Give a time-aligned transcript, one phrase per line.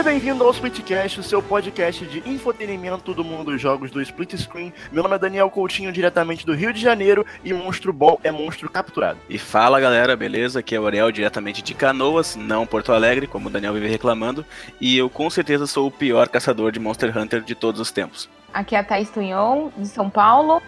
[0.00, 4.34] Seja bem-vindo ao Splitcast, o seu podcast de infotenimento do mundo dos jogos do Split
[4.34, 4.72] Screen.
[4.90, 8.70] Meu nome é Daniel Coutinho, diretamente do Rio de Janeiro, e monstro bom é monstro
[8.70, 9.18] capturado.
[9.28, 10.60] E fala galera, beleza?
[10.60, 14.42] Aqui é o Ariel, diretamente de Canoas, não Porto Alegre, como o Daniel vive reclamando,
[14.80, 18.26] e eu com certeza sou o pior caçador de Monster Hunter de todos os tempos.
[18.54, 20.62] Aqui é a Thaís Tunhon, de São Paulo,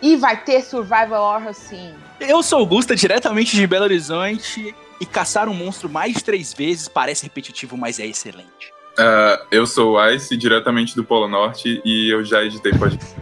[0.00, 1.92] e vai ter Survival Horror sim.
[2.18, 6.86] Eu sou o Gusta, diretamente de Belo Horizonte, e caçar um monstro mais três vezes
[6.86, 8.70] parece repetitivo, mas é excelente.
[9.00, 13.14] Uh, eu sou o Ice, diretamente do Polo Norte, e eu já editei podcast.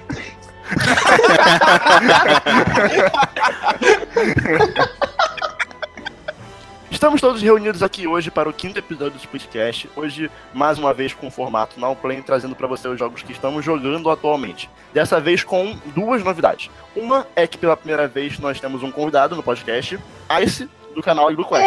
[6.90, 9.88] Estamos todos reunidos aqui hoje para o quinto episódio do Splitcast.
[9.94, 13.30] Hoje, mais uma vez, com o formato Now Play, trazendo para você os jogos que
[13.30, 14.68] estamos jogando atualmente.
[14.92, 16.70] Dessa vez com duas novidades.
[16.96, 19.96] Uma é que pela primeira vez nós temos um convidado no podcast,
[20.42, 21.62] Ice, do canal do Quest.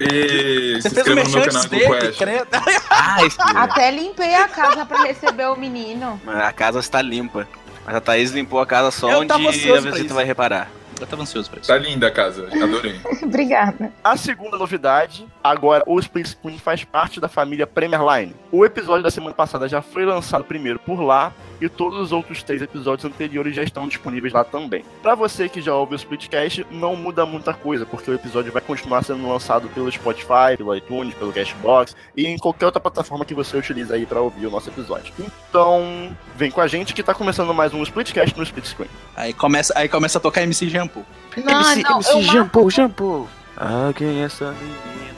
[0.00, 0.78] E...
[0.80, 2.18] Você Se fez o inscreva no meu merchan canal antes dele, Quest.
[2.18, 2.48] credo.
[2.90, 6.20] Ai, Até limpei a casa pra receber o menino.
[6.26, 7.46] a casa está limpa.
[7.84, 10.14] Mas a Thaís limpou a casa só Eu onde tava a ansioso pra visita isso.
[10.14, 10.68] vai reparar.
[11.00, 11.68] Eu tava ansioso pra isso.
[11.68, 12.98] Tá linda a casa, adorei.
[13.22, 13.92] Obrigada.
[14.02, 18.34] A segunda novidade, agora o Split Screen faz parte da família Premier Line.
[18.50, 22.42] O episódio da semana passada já foi lançado primeiro por lá e todos os outros
[22.42, 24.84] três episódios anteriores já estão disponíveis lá também.
[25.02, 28.62] Pra você que já ouve o Splitcast, não muda muita coisa, porque o episódio vai
[28.62, 33.34] continuar sendo lançado pelo Spotify, pelo iTunes, pelo Cashbox e em qualquer outra plataforma que
[33.34, 35.12] você utiliza aí pra ouvir o nosso episódio.
[35.18, 38.90] Então, vem com a gente que tá começando mais um Splitcast no Split Screen.
[39.16, 41.04] Aí começa, aí começa a tocar MC Shampoo.
[41.36, 43.28] Não, MC, não, MC Shampoo, Shampoo.
[43.56, 45.15] Ah, quem é essa menina?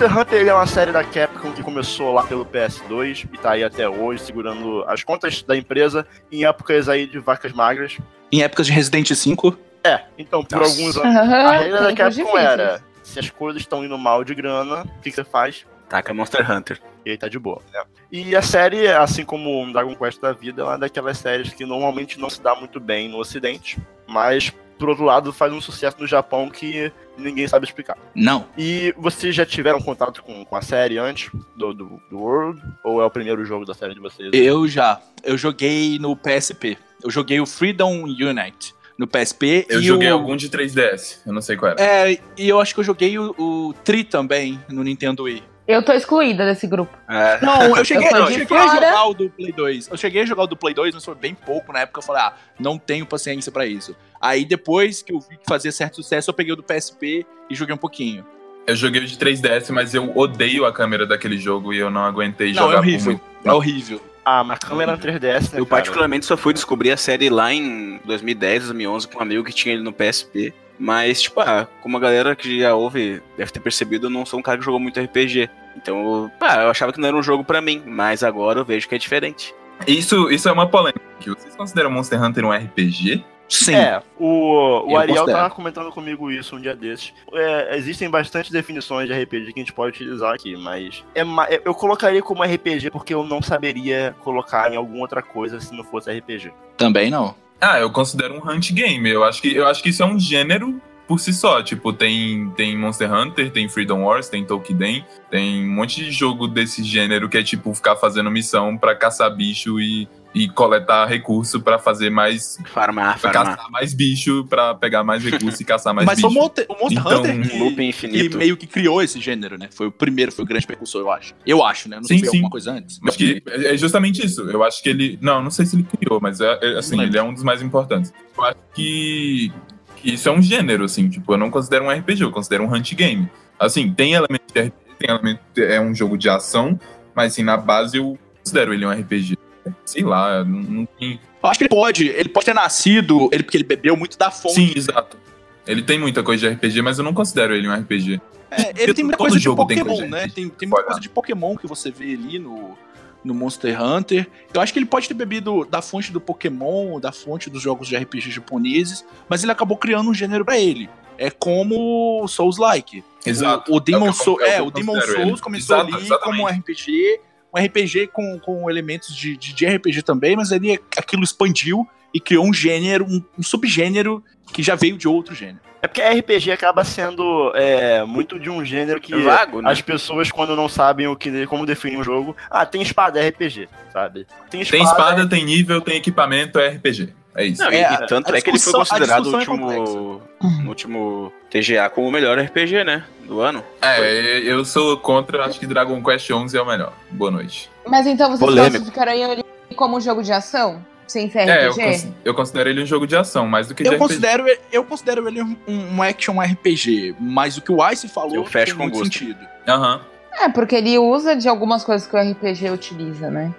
[0.00, 3.50] Monster Hunter ele é uma série da Capcom que começou lá pelo PS2 e tá
[3.50, 7.98] aí até hoje, segurando as contas da empresa em épocas aí de vacas magras.
[8.32, 10.70] Em épocas de Resident 5, É, então por Nossa.
[10.72, 11.16] alguns anos.
[11.16, 15.10] A regra da Capcom era: se as coisas estão indo mal de grana, o que,
[15.10, 15.66] que você faz?
[15.86, 16.80] Taca Monster Hunter.
[17.04, 17.60] E aí tá de boa.
[17.70, 17.82] né?
[18.10, 21.66] E a série, assim como o Dragon Quest da vida, é uma daquelas séries que
[21.66, 25.98] normalmente não se dá muito bem no Ocidente, mas por outro lado faz um sucesso
[26.00, 27.96] no Japão que ninguém sabe explicar.
[28.14, 28.46] não.
[28.56, 32.62] E vocês já tiveram contato com, com a série antes do, do, do World?
[32.82, 34.30] Ou é o primeiro jogo da série de vocês?
[34.32, 35.00] Eu já.
[35.22, 36.78] Eu joguei no PSP.
[37.02, 39.66] Eu joguei o Freedom Unite no PSP.
[39.68, 40.12] Eu e joguei o...
[40.12, 41.82] algum de 3DS, eu não sei qual era.
[41.82, 45.42] É, e eu acho que eu joguei o, o Tri também no Nintendo Wii.
[45.66, 46.98] Eu tô excluída desse grupo.
[47.08, 49.88] É, Não, eu cheguei, Eu tô eu cheguei a jogar o do Play 2.
[49.88, 52.00] Eu cheguei a jogar o do Play 2, mas foi bem pouco na época.
[52.00, 53.94] Eu falei, ah, não tenho paciência pra isso.
[54.20, 57.54] Aí depois que eu vi que fazia certo sucesso, eu peguei o do PSP e
[57.54, 58.24] joguei um pouquinho.
[58.66, 62.04] Eu joguei o de 3DS, mas eu odeio a câmera daquele jogo e eu não
[62.04, 63.12] aguentei Não, jogar é horrível.
[63.12, 64.00] muito É horrível.
[64.24, 65.66] Ah, mas câmera 3DS, né, eu cara?
[65.66, 69.74] particularmente só fui descobrir a série lá em 2010, 2011 com um amigo que tinha
[69.74, 70.52] ele no PSP.
[70.78, 74.38] Mas, tipo, ah, como a galera que já ouve deve ter percebido, eu não sou
[74.38, 75.48] um cara que jogou muito RPG.
[75.76, 78.88] Então, ah, eu achava que não era um jogo pra mim, mas agora eu vejo
[78.88, 79.54] que é diferente.
[79.86, 81.00] Isso, isso é uma polêmica.
[81.26, 83.24] Vocês consideram Monster Hunter um RPG?
[83.50, 83.74] Sim.
[83.74, 85.38] É, o, o Ariel considero.
[85.38, 87.12] tava comentando comigo isso um dia desses.
[87.32, 91.62] É, existem bastante definições de RPG que a gente pode utilizar aqui, mas é, é-
[91.64, 95.82] eu colocaria como RPG porque eu não saberia colocar em alguma outra coisa se não
[95.82, 96.52] fosse RPG.
[96.76, 97.34] Também não.
[97.60, 99.10] Ah, eu considero um hunt game.
[99.10, 100.80] Eu acho que, eu acho que isso é um gênero
[101.10, 101.60] por si só.
[101.60, 106.46] Tipo, tem, tem Monster Hunter, tem Freedom Wars, tem Tolkien, tem um monte de jogo
[106.46, 111.60] desse gênero que é tipo ficar fazendo missão pra caçar bicho e, e coletar recurso
[111.60, 112.56] pra fazer mais.
[112.72, 113.56] Farmar, Pra farmar.
[113.56, 116.30] caçar mais bicho, pra pegar mais recurso e caçar mais Mas bicho.
[116.30, 118.38] foi o Monster, Então, Hunter que, loop que infinito.
[118.38, 119.68] meio que criou esse gênero, né?
[119.72, 121.34] Foi o primeiro, foi o grande precursor, eu acho.
[121.44, 121.96] Eu acho, né?
[121.96, 122.36] Não sei Sim, se sim.
[122.36, 123.00] alguma coisa antes.
[123.04, 124.42] Acho que é justamente isso.
[124.48, 125.18] Eu acho que ele.
[125.20, 127.60] Não, não sei se ele criou, mas é, é, assim, ele é um dos mais
[127.62, 128.12] importantes.
[128.38, 129.52] Eu acho que,
[130.00, 132.74] que isso é um gênero, assim, tipo, eu não considero um RPG, eu considero um
[132.74, 133.28] hunt game.
[133.58, 135.40] Assim, tem elemento de RPG, tem elemento.
[135.56, 136.78] É um jogo de ação,
[137.14, 139.36] mas assim, na base eu considero ele um RPG.
[139.84, 141.20] Sei lá, não, não tem.
[141.42, 144.30] Eu acho que ele pode, ele pode ter nascido, ele, porque ele bebeu muito da
[144.30, 144.54] fonte.
[144.54, 145.18] Sim, exato.
[145.66, 148.20] Ele tem muita coisa de RPG, mas eu não considero ele um RPG.
[148.50, 150.28] É, ele tem muita Todo coisa de jogo tem Pokémon, coisa de né?
[150.34, 152.76] Tem, tem muita coisa de Pokémon que você vê ali no,
[153.24, 154.26] no Monster Hunter.
[154.52, 157.86] Eu acho que ele pode ter bebido da fonte do Pokémon, da fonte dos jogos
[157.88, 160.88] de RPG japoneses, mas ele acabou criando um gênero pra ele.
[161.18, 163.04] É como Souls-like.
[163.26, 163.70] Exato.
[163.70, 165.40] O, o Demon, É o Soul- é o Demon Souls ele.
[165.40, 166.38] começou Exato, ali exatamente.
[166.38, 167.20] como um RPG,
[167.54, 172.18] um RPG com, com elementos de, de, de RPG também, mas ele aquilo expandiu e
[172.18, 175.60] criou um gênero, um, um subgênero que já veio de outro gênero.
[175.82, 179.70] É porque RPG acaba sendo é, muito de um gênero que Vago, né?
[179.70, 183.28] as pessoas, quando não sabem o que, como definir um jogo, ah, tem espada, é
[183.28, 184.26] RPG, sabe?
[184.50, 187.14] Tem Tem espada, tem nível, tem equipamento, é RPG.
[187.34, 187.62] É isso.
[187.62, 190.20] Não, e- É, e, tanto é que ele foi considerado o é último,
[190.62, 193.04] no último TGA como o melhor RPG, né?
[193.24, 193.62] Do ano.
[193.80, 196.92] É, eu sou contra, acho que Dragon Quest 11 é o melhor.
[197.10, 197.70] Boa noite.
[197.86, 198.70] Mas então vocês Polêmico.
[198.76, 199.44] classificariam ele
[199.76, 200.84] como um jogo de ação?
[201.10, 201.84] Sem ser É, eu, RPG?
[201.84, 204.08] cons- eu considero ele um jogo de ação, mais do que de Eu RPG.
[204.08, 208.44] considero, eu considero ele um, um action RPG, mas o que o Ice falou Eu
[208.46, 209.12] fecho tem com muito gosto.
[209.12, 209.38] sentido.
[209.66, 210.00] Aham.
[210.40, 213.52] É, porque ele usa de algumas coisas que o RPG utiliza, né?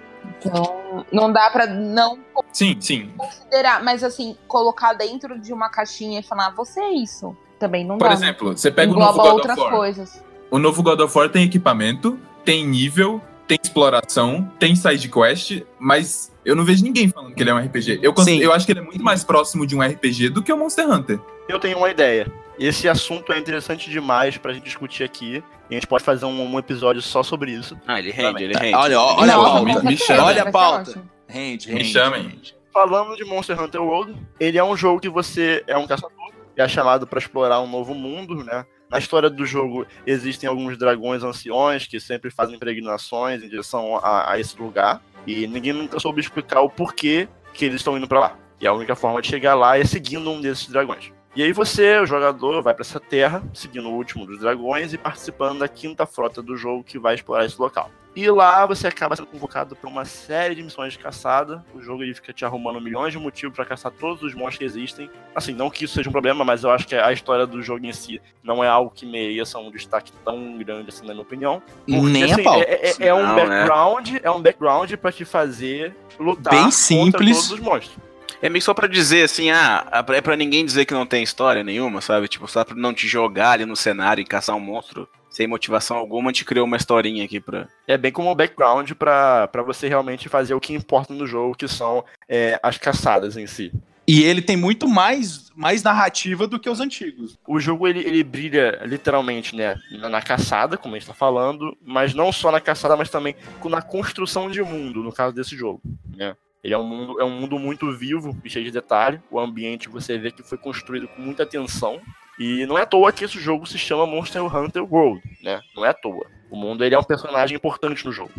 [0.44, 2.18] Então, não dá pra não
[2.52, 3.10] Sim, sim.
[3.16, 7.36] considerar, mas assim, colocar dentro de uma caixinha e falar, "Ah, você é isso.
[7.58, 8.14] Também não Por dá.
[8.14, 9.76] exemplo, você pega o Engloba novo God outras of War.
[9.76, 10.24] coisas.
[10.50, 16.32] O novo God of War tem equipamento, tem nível, tem exploração, tem side quest, mas
[16.44, 18.00] eu não vejo ninguém falando que ele é um RPG.
[18.02, 18.38] Eu, Sim.
[18.38, 20.88] eu acho que ele é muito mais próximo de um RPG do que o Monster
[20.90, 21.20] Hunter.
[21.48, 22.30] Eu tenho uma ideia.
[22.58, 25.42] Esse assunto é interessante demais pra gente discutir aqui.
[25.70, 27.76] E a gente pode fazer um, um episódio só sobre isso.
[27.86, 28.74] Ah, ele rende, ele rende.
[28.74, 29.82] Olha, olha a Não, pauta.
[29.82, 30.24] me- chama.
[30.24, 30.90] Olha a pauta.
[30.90, 31.10] ótimo.
[31.26, 32.22] Rende, Me rende, chamem.
[32.28, 32.54] rende.
[32.72, 36.12] Falando de Monster Hunter World, ele é um jogo que você é um caçador
[36.56, 38.64] e é chamado pra explorar um novo mundo, né?
[38.92, 44.32] Na história do jogo existem alguns dragões anciões que sempre fazem peregrinações em direção a,
[44.32, 48.20] a esse lugar e ninguém nunca soube explicar o porquê que eles estão indo pra
[48.20, 48.38] lá.
[48.60, 51.10] E a única forma de chegar lá é seguindo um desses dragões.
[51.34, 54.98] E aí você, o jogador, vai pra essa terra, seguindo o último dos dragões e
[54.98, 57.90] participando da quinta frota do jogo que vai explorar esse local.
[58.14, 61.64] E lá você acaba sendo convocado para uma série de missões de caçada.
[61.74, 64.64] O jogo ele fica te arrumando milhões de motivos para caçar todos os monstros que
[64.66, 65.10] existem.
[65.34, 67.86] Assim, não que isso seja um problema, mas eu acho que a história do jogo
[67.86, 71.62] em si não é algo que mereça um destaque tão grande assim, na minha opinião.
[71.86, 72.60] Porque, Nem assim, a pau.
[72.60, 73.46] É, é- é um Não, né?
[73.46, 77.36] background, é um background para te fazer lutar Bem contra simples.
[77.38, 77.96] todos os monstros.
[78.42, 81.62] É meio só pra dizer assim, ah, é pra ninguém dizer que não tem história
[81.62, 82.26] nenhuma, sabe?
[82.26, 85.96] Tipo, só pra não te jogar ali no cenário e caçar um monstro sem motivação
[85.96, 87.68] alguma, a gente criou uma historinha aqui pra.
[87.86, 91.66] É bem como um background para você realmente fazer o que importa no jogo, que
[91.66, 93.72] são é, as caçadas em si.
[94.06, 97.38] E ele tem muito mais, mais narrativa do que os antigos.
[97.46, 101.76] o jogo ele, ele brilha literalmente né, na, na caçada, como a gente tá falando,
[101.80, 105.80] mas não só na caçada, mas também na construção de mundo, no caso desse jogo.
[106.16, 106.36] Né?
[106.62, 109.20] Ele é um, mundo, é um mundo muito vivo e cheio de detalhe.
[109.30, 112.00] O ambiente você vê que foi construído com muita atenção.
[112.38, 115.60] E não é à toa que esse jogo se chama Monster Hunter World, né?
[115.76, 116.26] Não é à toa.
[116.50, 118.30] O mundo ele é um personagem importante no jogo.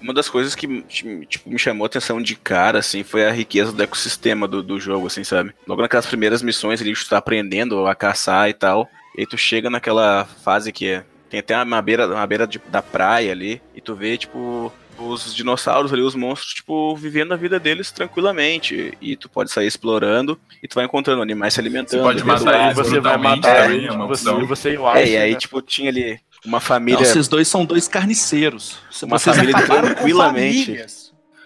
[0.00, 0.82] Uma das coisas que
[1.28, 4.80] tipo, me chamou a atenção de cara, assim, foi a riqueza do ecossistema do, do
[4.80, 5.54] jogo, assim, sabe?
[5.66, 8.88] Logo naquelas primeiras missões, ele está aprendendo a caçar e tal.
[9.16, 12.60] E aí tu chega naquela fase que é, tem até uma beira, uma beira de-
[12.68, 14.72] da praia ali, e tu vê, tipo,
[15.08, 18.92] os dinossauros ali, os monstros, tipo, vivendo a vida deles tranquilamente.
[19.00, 22.00] E tu pode sair explorando e tu vai encontrando animais se alimentando.
[22.02, 24.88] Você pode matar Aí eles você vai matar ele, é uma você, você e o
[24.96, 25.38] É, Ice, e aí, né?
[25.38, 26.98] tipo, tinha ali uma Não, família.
[27.04, 28.78] vocês dois são dois carniceiros.
[29.02, 30.82] Uma Vocês família acabaram tranquilamente.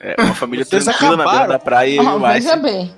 [0.00, 1.48] é, uma família Vocês tranquila na beira acabaram.
[1.52, 2.94] da praia e Ah, o Ice veja bem.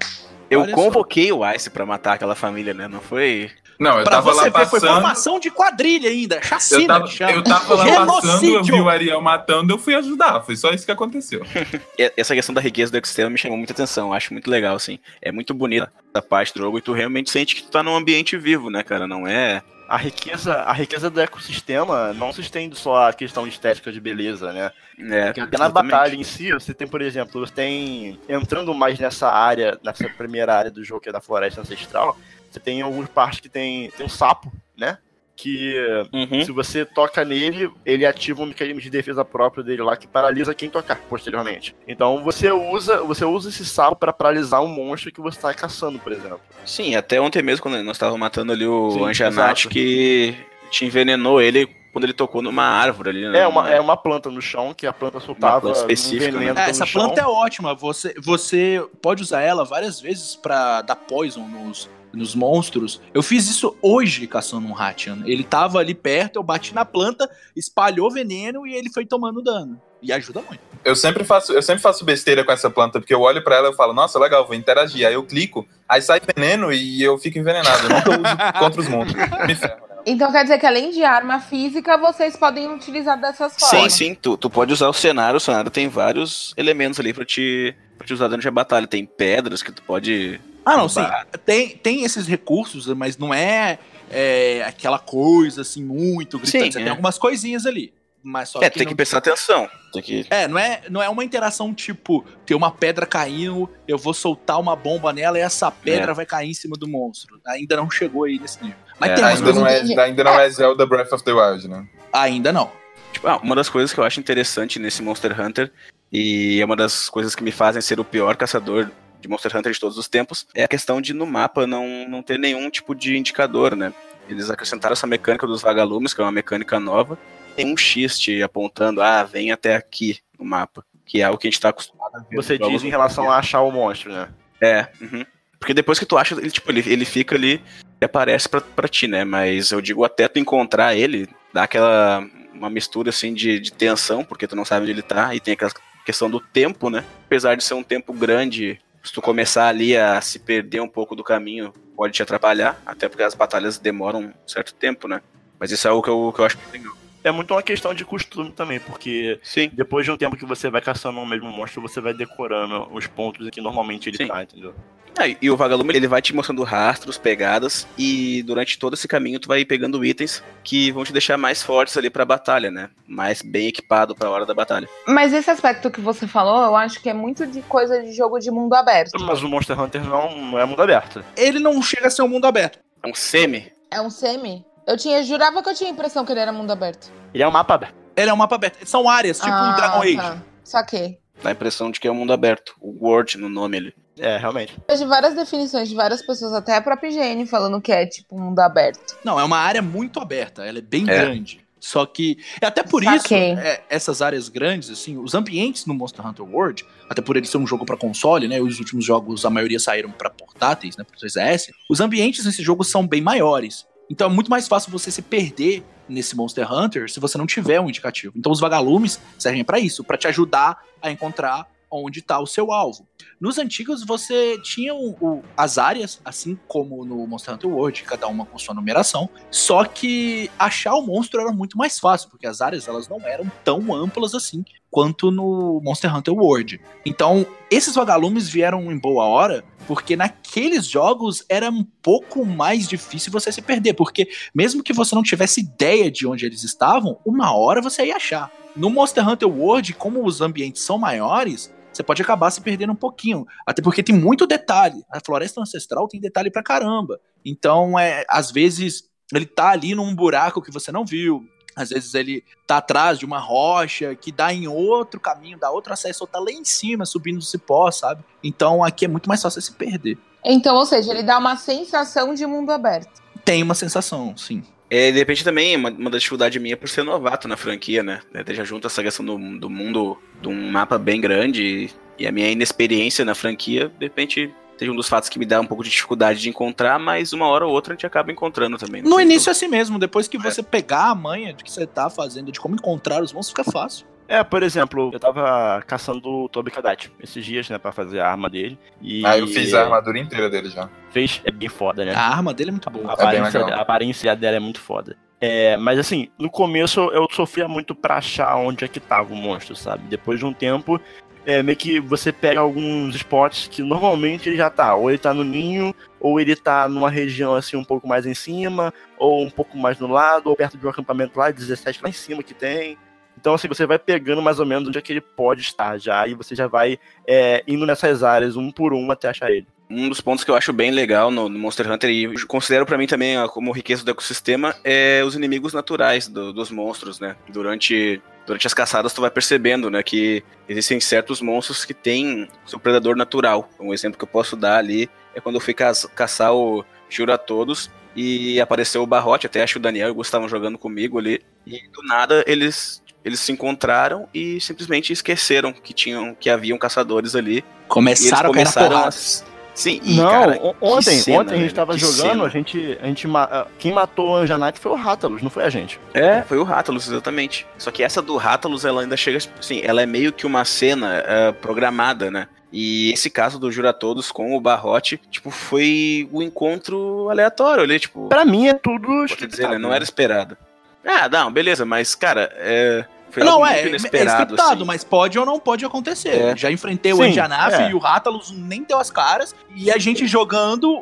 [0.51, 0.77] Eu Olha só.
[0.77, 2.87] convoquei o Ice pra matar aquela família, né?
[2.87, 3.51] Não foi.
[3.79, 4.93] Não, eu Pra tava você lá ver, foi passando.
[4.95, 6.43] formação de quadrilha ainda.
[6.43, 10.41] Chacina, Eu tava, eu tava lá passando, eu vi o Ariel matando, eu fui ajudar.
[10.43, 11.45] Foi só isso que aconteceu.
[12.17, 14.13] Essa questão da riqueza do ecossistema me chamou muita atenção.
[14.13, 14.99] Acho muito legal, assim.
[15.21, 17.95] É muito bonita essa parte do jogo e tu realmente sente que tu tá num
[17.95, 19.07] ambiente vivo, né, cara?
[19.07, 19.63] Não é.
[19.89, 24.53] A riqueza, a riqueza do ecossistema não se estende só à questão estética de beleza,
[24.53, 24.73] né?
[24.99, 28.19] é Porque até na batalha em si, você tem, por exemplo, você tem.
[28.29, 32.19] Entrando mais nessa área, nessa primeira área do jogo, que é da floresta ancestral,
[32.57, 34.99] você tem algumas partes que tem, tem um sapo, né?
[35.37, 35.75] Que
[36.13, 36.43] Uhum.
[36.43, 40.55] se você toca nele, ele ativa um mecanismo de defesa próprio dele lá que paralisa
[40.55, 41.77] quem tocar posteriormente.
[41.87, 45.99] Então você usa, você usa esse sapo para paralisar um monstro que você está caçando,
[45.99, 46.41] por exemplo.
[46.65, 50.35] Sim, até ontem mesmo, quando nós estávamos matando ali o Sim, Anjanat, que
[50.71, 53.41] te envenenou ele quando ele tocou numa árvore ali, né?
[53.41, 56.47] É uma, é uma planta no chão que a planta soltava planta um veneno né?
[56.49, 57.07] É, pelo essa chão.
[57.07, 57.75] planta é ótima.
[57.75, 63.01] Você, você pode usar ela várias vezes pra dar poison nos, nos monstros.
[63.15, 65.19] Eu fiz isso hoje caçando um Hatian.
[65.25, 69.81] Ele tava ali perto, eu bati na planta, espalhou veneno e ele foi tomando dano.
[70.03, 70.61] E ajuda muito.
[70.85, 73.71] Eu sempre faço, eu sempre faço besteira com essa planta, porque eu olho pra ela
[73.71, 75.07] e falo, nossa, legal, vou interagir.
[75.07, 77.87] Aí eu clico, aí sai veneno e eu fico envenenado.
[77.87, 79.17] Eu nunca uso contra os monstros.
[79.47, 79.97] Me ferro, né?
[80.07, 83.93] Então quer dizer que além de arma física, vocês podem utilizar dessas Sim, formas.
[83.93, 87.75] sim, tu, tu pode usar o cenário, o cenário tem vários elementos ali pra te,
[87.99, 88.87] pra te usar durante a batalha.
[88.87, 90.41] Tem pedras que tu pode.
[90.67, 91.01] Ah, não, sim.
[91.45, 93.79] Tem, tem esses recursos, mas não é,
[94.11, 96.65] é, aquela coisa assim muito gritante.
[96.65, 96.83] Sim, Você é.
[96.83, 97.95] tem algumas coisinhas ali.
[98.23, 99.71] Mas só É, que tem não- que prestar atenção.
[99.93, 100.27] Tem que.
[100.29, 104.59] É, não é, não é uma interação tipo, tem uma pedra caindo, eu vou soltar
[104.59, 107.41] uma bomba nela e essa pedra vai cair em cima do monstro.
[107.47, 108.77] Ainda não chegou aí nesse nível.
[108.99, 109.63] Mas É, tem umas Ainda coisas.
[109.63, 111.87] não, é, ainda não é Zelda Breath of the Wild, né?
[112.13, 112.73] Ainda não.
[113.13, 115.71] Tipo, ah, uma das coisas que eu acho interessante nesse Monster Hunter,
[116.13, 119.73] e é uma das coisas que me fazem ser o pior caçador de Monster Hunter
[119.73, 122.95] de todos os tempos, é a questão de no mapa não, não ter nenhum tipo
[122.95, 123.93] de indicador, né?
[124.29, 127.19] Eles acrescentaram essa mecânica dos vagalumes, que é uma mecânica nova.
[127.55, 130.85] Tem um X te apontando, ah, vem até aqui no mapa.
[131.05, 132.37] Que é algo que a gente tá acostumado a ver.
[132.37, 134.29] Você diz em relação a achar o monstro, né?
[134.61, 135.25] É, uhum.
[135.59, 137.63] Porque depois que tu acha, ele, tipo, ele, ele fica ali
[138.01, 139.25] e aparece pra, pra ti, né?
[139.25, 142.27] Mas eu digo até tu encontrar ele, dá aquela.
[142.53, 145.55] uma mistura assim de, de tensão, porque tu não sabe onde ele tá, e tem
[145.55, 145.73] aquela
[146.05, 147.05] questão do tempo, né?
[147.27, 151.15] Apesar de ser um tempo grande, se tu começar ali a se perder um pouco
[151.15, 155.23] do caminho, pode te atrapalhar, até porque as batalhas demoram um certo tempo, né?
[155.61, 157.06] Mas isso é algo que eu, que eu acho bem legal.
[157.27, 159.69] É muito uma questão de costume também, porque Sim.
[159.73, 163.09] depois de um tempo que você vai caçando o mesmo monstro, você vai decorando os
[163.09, 164.29] pontos em que normalmente ele Sim.
[164.29, 164.73] tá, entendeu?
[165.19, 169.41] Ah, e o vagalume ele vai te mostrando rastros, pegadas, e durante todo esse caminho
[169.41, 172.91] tu vai pegando itens que vão te deixar mais fortes ali pra batalha, né?
[173.09, 174.89] Mais bem equipado pra hora da batalha.
[175.05, 178.39] Mas esse aspecto que você falou, eu acho que é muito de coisa de jogo
[178.39, 179.19] de mundo aberto.
[179.19, 181.25] Mas o Monster Hunter não, não é mundo aberto.
[181.37, 182.79] Ele não chega a ser um mundo aberto.
[183.03, 183.73] É um semi.
[183.91, 184.65] É um semi?
[184.87, 187.11] Eu tinha, jurava que eu tinha a impressão que ele era mundo aberto.
[187.35, 187.95] Ele é um mapa aberto.
[188.17, 188.87] Ele é um mapa aberto.
[188.87, 190.17] São áreas, tipo ah, o Dragon Age.
[190.17, 190.43] Tá.
[190.63, 191.19] Saquei.
[191.43, 192.75] Dá a impressão de que é um mundo aberto.
[192.81, 193.95] O Word no nome ali.
[194.19, 194.75] É, realmente.
[194.89, 198.39] Eu vejo várias definições de várias pessoas, até a própria IGN, falando que é tipo
[198.39, 199.17] mundo aberto.
[199.23, 200.65] Não, é uma área muito aberta.
[200.65, 201.19] Ela é bem É.
[201.19, 201.67] grande.
[201.79, 202.39] Só que.
[202.61, 203.53] É até por Saquei.
[203.53, 207.47] isso, é, essas áreas grandes, assim, os ambientes no Monster Hunter World, até por ele
[207.47, 208.61] ser um jogo pra console, né?
[208.61, 211.05] Os últimos jogos, a maioria saíram pra portáteis, né?
[211.05, 211.69] Pro 3DS.
[211.91, 213.87] Os ambientes nesse jogo são bem maiores.
[214.11, 217.81] Então é muito mais fácil você se perder nesse Monster Hunter se você não tiver
[217.81, 218.33] um indicativo.
[218.37, 222.73] Então os vagalumes servem pra isso, pra te ajudar a encontrar onde tá o seu
[222.73, 223.07] alvo.
[223.41, 228.27] Nos antigos você tinha o- o- as áreas, assim como no Monster Hunter World, cada
[228.27, 232.61] uma com sua numeração, só que achar o monstro era muito mais fácil, porque as
[232.61, 234.65] áreas elas não eram tão amplas assim
[234.97, 236.81] quanto no Monster Hunter World.
[237.05, 243.31] Então, esses vagalumes vieram em boa hora, porque naqueles jogos era um pouco mais difícil
[243.31, 247.55] você se perder, porque mesmo que você não tivesse ideia de onde eles estavam, uma
[247.55, 248.51] hora você ia achar.
[248.75, 252.97] No Monster Hunter World, como os ambientes são maiores, você pode acabar se perdendo um
[252.97, 253.45] pouquinho.
[253.67, 255.05] Até porque tem muito detalhe.
[255.13, 257.21] A floresta ancestral tem detalhe pra caramba.
[257.45, 261.45] Então, é, às vezes, ele tá ali num buraco que você não viu.
[261.77, 265.93] Às vezes ele tá atrás de uma rocha que dá em outro caminho, dá outro
[265.93, 268.25] acesso, ou tá lá em cima, subindo o cipó, sabe?
[268.43, 270.17] Então aqui é muito mais fácil se perder.
[270.43, 273.21] Então, ou seja, ele dá uma sensação de mundo aberto.
[273.45, 274.63] Tem uma sensação, sim.
[274.89, 278.03] É, de repente também, uma, uma das dificuldades minha é por ser novato na franquia,
[278.03, 278.21] né?
[278.33, 281.91] Até já junto essa questão do, do mundo, de um mapa bem grande e,
[282.23, 285.61] e a minha inexperiência na franquia, de repente, seja um dos fatos que me dá
[285.61, 288.77] um pouco de dificuldade de encontrar, mas uma hora ou outra a gente acaba encontrando
[288.79, 289.03] também.
[289.03, 292.09] No início é assim mesmo, depois que você pegar a manha de que você tá
[292.11, 294.07] fazendo, de como encontrar os monstros, fica fácil.
[294.29, 298.29] É, por exemplo, eu tava caçando o Toby Kadat esses dias, né, pra fazer a
[298.29, 298.77] arma dele.
[299.01, 300.89] E Ah, eu fiz a armadura inteira dele já.
[301.11, 302.13] Fez, é bem foda, né?
[302.13, 303.11] A arma dele é muito boa.
[303.11, 303.79] A aparência, legal.
[303.79, 305.17] a aparência dela é muito foda.
[305.41, 309.37] É, mas assim, no começo eu sofria muito pra achar onde é que tava o
[309.37, 310.03] monstro, sabe?
[310.09, 311.01] Depois de um tempo,
[311.47, 314.97] é meio que você pega alguns spots que normalmente ele já tá.
[314.97, 318.35] Ou ele tá no ninho, ou ele tá numa região assim um pouco mais em
[318.35, 322.09] cima, ou um pouco mais no lado, ou perto de um acampamento lá, 17 lá
[322.09, 322.99] em cima que tem.
[323.39, 326.27] Então, assim, você vai pegando mais ou menos onde é que ele pode estar já,
[326.27, 329.67] e você já vai é, indo nessas áreas um por um até achar ele.
[329.89, 332.99] Um dos pontos que eu acho bem legal no, no Monster Hunter e considero pra
[332.99, 337.37] mim também ó, como riqueza do ecossistema é os inimigos naturais do- dos monstros, né?
[337.49, 342.81] Durante, durante as caçadas tu vai percebendo, né, que existem certos monstros que têm seu
[342.81, 343.69] predador natural.
[343.79, 347.39] Um exemplo que eu posso dar ali é quando eu fui ca- caçar o Jura
[347.39, 350.79] Todos e apareceu o Barrote, até acho que o Daniel e o Gustavo estavam jogando
[350.79, 356.49] comigo ali, e do nada eles eles se encontraram e simplesmente esqueceram que tinham que
[356.49, 359.11] haviam caçadores ali Começaram a cair eles na começaram a...
[359.11, 359.56] porrada.
[359.77, 362.45] Sim, e, Não, cara, ontem, cena, ontem a gente tava jogando, cena.
[362.45, 365.65] a gente, a gente ah, quem matou o Anja Knight foi o Rátalos, não foi
[365.65, 366.01] a gente.
[366.15, 367.67] É, foi o Rátalos, exatamente.
[367.77, 371.23] Só que essa do Rátalos, ela ainda chega, assim, ela é meio que uma cena
[371.27, 372.49] eh, programada, né?
[372.73, 378.01] E esse caso do Jura Todos com o Barrote, tipo, foi um encontro aleatório ali,
[378.01, 378.29] tipo.
[378.29, 379.27] Pra mim é tudo.
[379.27, 379.79] Dizer, né?
[379.79, 380.57] Não era esperado.
[381.05, 383.05] Ah, não, beleza, mas, cara, é.
[383.41, 384.85] Foi não, algo é, muito é inesperado, scriptado, assim.
[384.85, 386.29] mas pode ou não pode acontecer.
[386.31, 386.57] É.
[386.57, 387.91] Já enfrentei o Sim, Anjanaf é.
[387.91, 389.55] e o Rátalos nem deu as caras.
[389.75, 390.99] E a gente jogando o.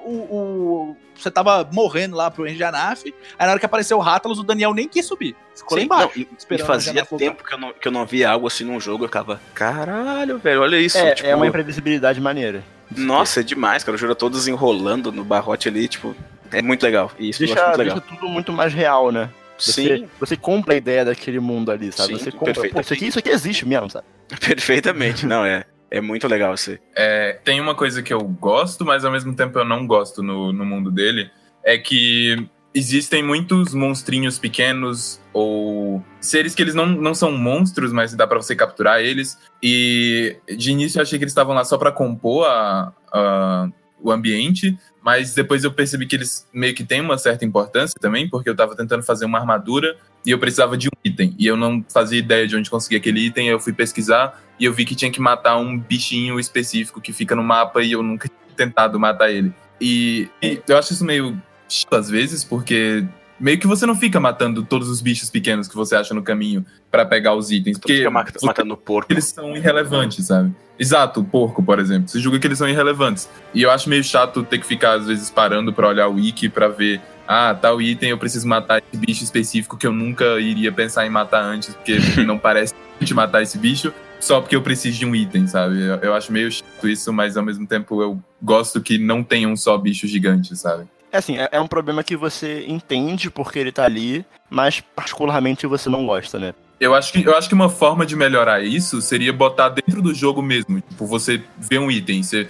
[0.91, 3.05] o- você tava morrendo lá pro Anjanaf.
[3.38, 5.37] Aí na hora que apareceu o Rátalos, o Daniel nem quis subir.
[5.55, 6.11] Ficou lá Sim, embaixo.
[6.17, 8.64] não, e- e o fazia tempo que eu, não, que eu não via algo assim
[8.64, 10.99] num jogo, eu ficava, caralho, velho, olha isso.
[10.99, 12.64] É, tipo, é uma imprevisibilidade maneira.
[12.97, 13.95] Nossa, é demais, cara.
[13.95, 16.14] O Jura todos enrolando no barrote ali, tipo,
[16.50, 17.11] é muito legal.
[17.19, 18.00] E isso eu acho Deixa, muito legal.
[18.00, 19.31] deixa tudo muito mais real, né?
[19.58, 22.18] Você, Sim, você compra a ideia daquele mundo ali, sabe?
[22.18, 22.54] Sim, você compra.
[22.70, 24.06] Pô, isso, aqui, isso aqui existe mesmo, sabe?
[24.40, 25.26] perfeitamente.
[25.26, 25.64] Não, é.
[25.90, 26.70] É muito legal isso.
[26.73, 26.78] aí.
[26.96, 30.52] É, tem uma coisa que eu gosto, mas ao mesmo tempo eu não gosto no,
[30.52, 31.30] no mundo dele,
[31.64, 38.12] é que existem muitos monstrinhos pequenos ou seres que eles não, não são monstros, mas
[38.14, 39.38] dá pra você capturar eles.
[39.62, 43.68] E de início eu achei que eles estavam lá só pra compor a, a-
[44.04, 48.28] o ambiente, mas depois eu percebi que eles meio que têm uma certa importância também,
[48.28, 51.34] porque eu tava tentando fazer uma armadura e eu precisava de um item.
[51.38, 54.75] E eu não fazia ideia de onde conseguir aquele item, eu fui pesquisar e eu
[54.75, 58.28] vi que tinha que matar um bichinho específico que fica no mapa e eu nunca
[58.28, 59.52] tinha tentado matar ele.
[59.80, 63.04] E, e eu acho isso meio chato às vezes, porque
[63.38, 66.64] meio que você não fica matando todos os bichos pequenos que você acha no caminho
[66.91, 69.12] pra pegar os itens, porque fica ma- você- matando porco.
[69.12, 70.53] eles são irrelevantes, sabe?
[70.79, 72.09] Exato, o porco, por exemplo.
[72.09, 73.29] Você julga que eles são irrelevantes.
[73.53, 76.49] E eu acho meio chato ter que ficar, às vezes, parando pra olhar o wiki
[76.49, 77.00] pra ver.
[77.29, 81.11] Ah, tal item eu preciso matar esse bicho específico que eu nunca iria pensar em
[81.11, 85.14] matar antes, porque não parece de matar esse bicho, só porque eu preciso de um
[85.14, 85.81] item, sabe?
[85.81, 89.49] Eu, eu acho meio chato isso, mas ao mesmo tempo eu gosto que não tenha
[89.49, 90.85] um só bicho gigante, sabe?
[91.14, 95.64] É assim, é, é um problema que você entende porque ele tá ali, mas particularmente
[95.64, 96.52] você não gosta, né?
[96.80, 100.12] Eu acho, que, eu acho que uma forma de melhorar isso seria botar dentro do
[100.12, 100.81] jogo mesmo.
[100.81, 102.48] Tipo, você vê um item, você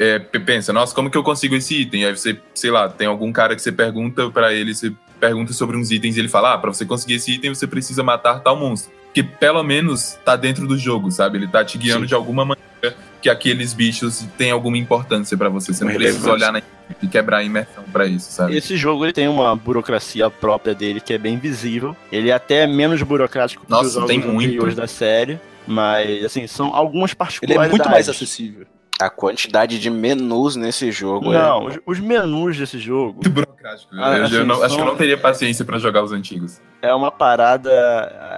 [0.00, 2.04] é, pensa, nossa, como que eu consigo esse item?
[2.04, 5.76] Aí você, sei lá, tem algum cara que você pergunta pra ele, você pergunta sobre
[5.76, 8.56] uns itens e ele fala, ah, pra você conseguir esse item você precisa matar tal
[8.56, 8.92] monstro.
[9.14, 11.38] Que pelo menos tá dentro do jogo, sabe?
[11.38, 12.08] Ele tá te guiando Sim.
[12.08, 15.72] de alguma maneira que aqueles bichos têm alguma importância pra você.
[15.72, 16.60] Você não precisa olhar na
[17.00, 18.54] e quebrar a imersão pra isso, sabe?
[18.56, 21.96] Esse jogo ele tem uma burocracia própria dele que é bem visível.
[22.10, 24.48] Ele é até menos burocrático que Nossa, os jogos tem muito.
[24.48, 25.40] anteriores da série.
[25.66, 27.68] Mas, assim, são algumas Ele particularidades.
[27.68, 28.66] é muito mais acessível.
[29.06, 31.72] A quantidade de menus nesse jogo Não, é.
[31.72, 33.94] os, os menus desse jogo Muito burocrático.
[33.96, 36.60] Ah, eu, assim, eu não- acho que eu não teria paciência pra jogar os antigos.
[36.80, 37.70] é uma parada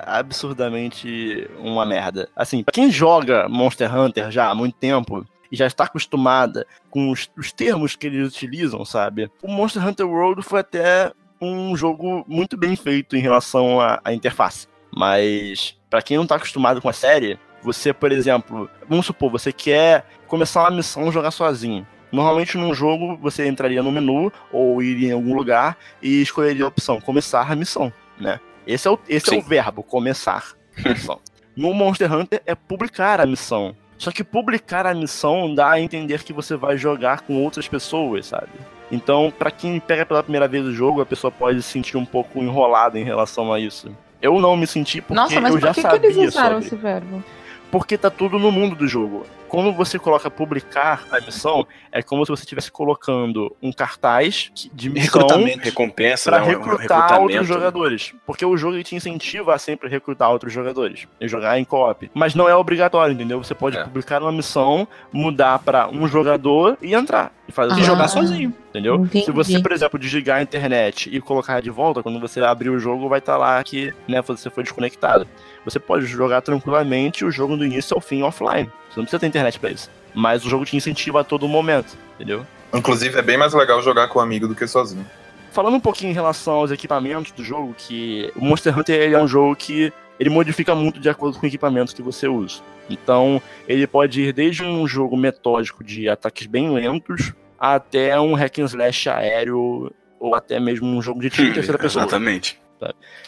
[0.07, 2.29] absurdamente uma merda.
[2.37, 7.11] Assim, pra quem joga Monster Hunter já há muito tempo e já está acostumada com
[7.11, 9.31] os, os termos que eles utilizam, sabe?
[9.43, 14.13] O Monster Hunter World foi até um jogo muito bem feito em relação à, à
[14.13, 14.67] interface.
[14.97, 19.53] Mas pra quem não tá acostumado com a série, você, por exemplo, vamos supor, você
[19.53, 21.87] quer começar uma missão e jogar sozinho.
[22.13, 26.69] Normalmente num jogo você entraria no menu ou iria em algum lugar e escolheria a
[26.69, 28.39] opção começar a missão, né?
[28.67, 30.53] Esse é o, esse é o verbo, começar
[30.85, 31.21] a missão.
[31.57, 33.75] no Monster Hunter é publicar a missão.
[33.97, 38.27] Só que publicar a missão dá a entender que você vai jogar com outras pessoas,
[38.27, 38.53] sabe?
[38.91, 42.05] Então, pra quem pega pela primeira vez o jogo, a pessoa pode se sentir um
[42.05, 43.91] pouco enrolada em relação a isso.
[44.21, 46.63] Eu não me senti porque Nossa, mas eu já por que, que sabia eles usaram
[46.63, 46.67] sobre.
[46.67, 47.25] esse verbo?
[47.75, 49.27] Porque tá tudo no mundo do jogo.
[49.49, 54.89] Quando você coloca publicar a missão, é como se você estivesse colocando um cartaz de
[54.91, 55.65] missão Recrutamento.
[55.65, 56.47] Recompensa, pra né?
[56.47, 58.15] Recrutar outros jogadores.
[58.25, 62.11] Porque o jogo te incentiva a sempre recrutar outros jogadores e jogar em co-op.
[62.15, 63.43] Mas não é obrigatório, entendeu?
[63.43, 63.83] Você pode É.
[63.83, 67.33] publicar uma missão, mudar pra um jogador e entrar.
[67.49, 67.79] E fazer Ah.
[67.79, 68.55] E jogar sozinho.
[68.71, 68.97] entendeu?
[68.97, 69.25] Entendi.
[69.25, 72.79] Se você, por exemplo, desligar a internet e colocar de volta, quando você abrir o
[72.81, 75.29] jogo, vai estar lá que né, você foi desconectado.
[75.65, 78.71] Você pode jogar tranquilamente o jogo do início ao fim offline.
[78.91, 79.91] Você não precisa ter internet pra isso.
[80.15, 82.47] Mas o jogo te incentiva a todo momento, entendeu?
[82.73, 85.07] Inclusive, é bem mais legal jogar com um amigo do que sozinho.
[85.53, 89.23] Falando um pouquinho em relação aos equipamentos do jogo, que o Monster Hunter ele é
[89.23, 92.61] um jogo que ele modifica muito de acordo com o equipamento que você usa.
[92.91, 98.59] Então, ele pode ir desde um jogo metódico de ataques bem lentos até um hack
[98.59, 102.03] and slash aéreo ou até mesmo um jogo de tiro em terceira pessoa.
[102.03, 102.61] Exatamente.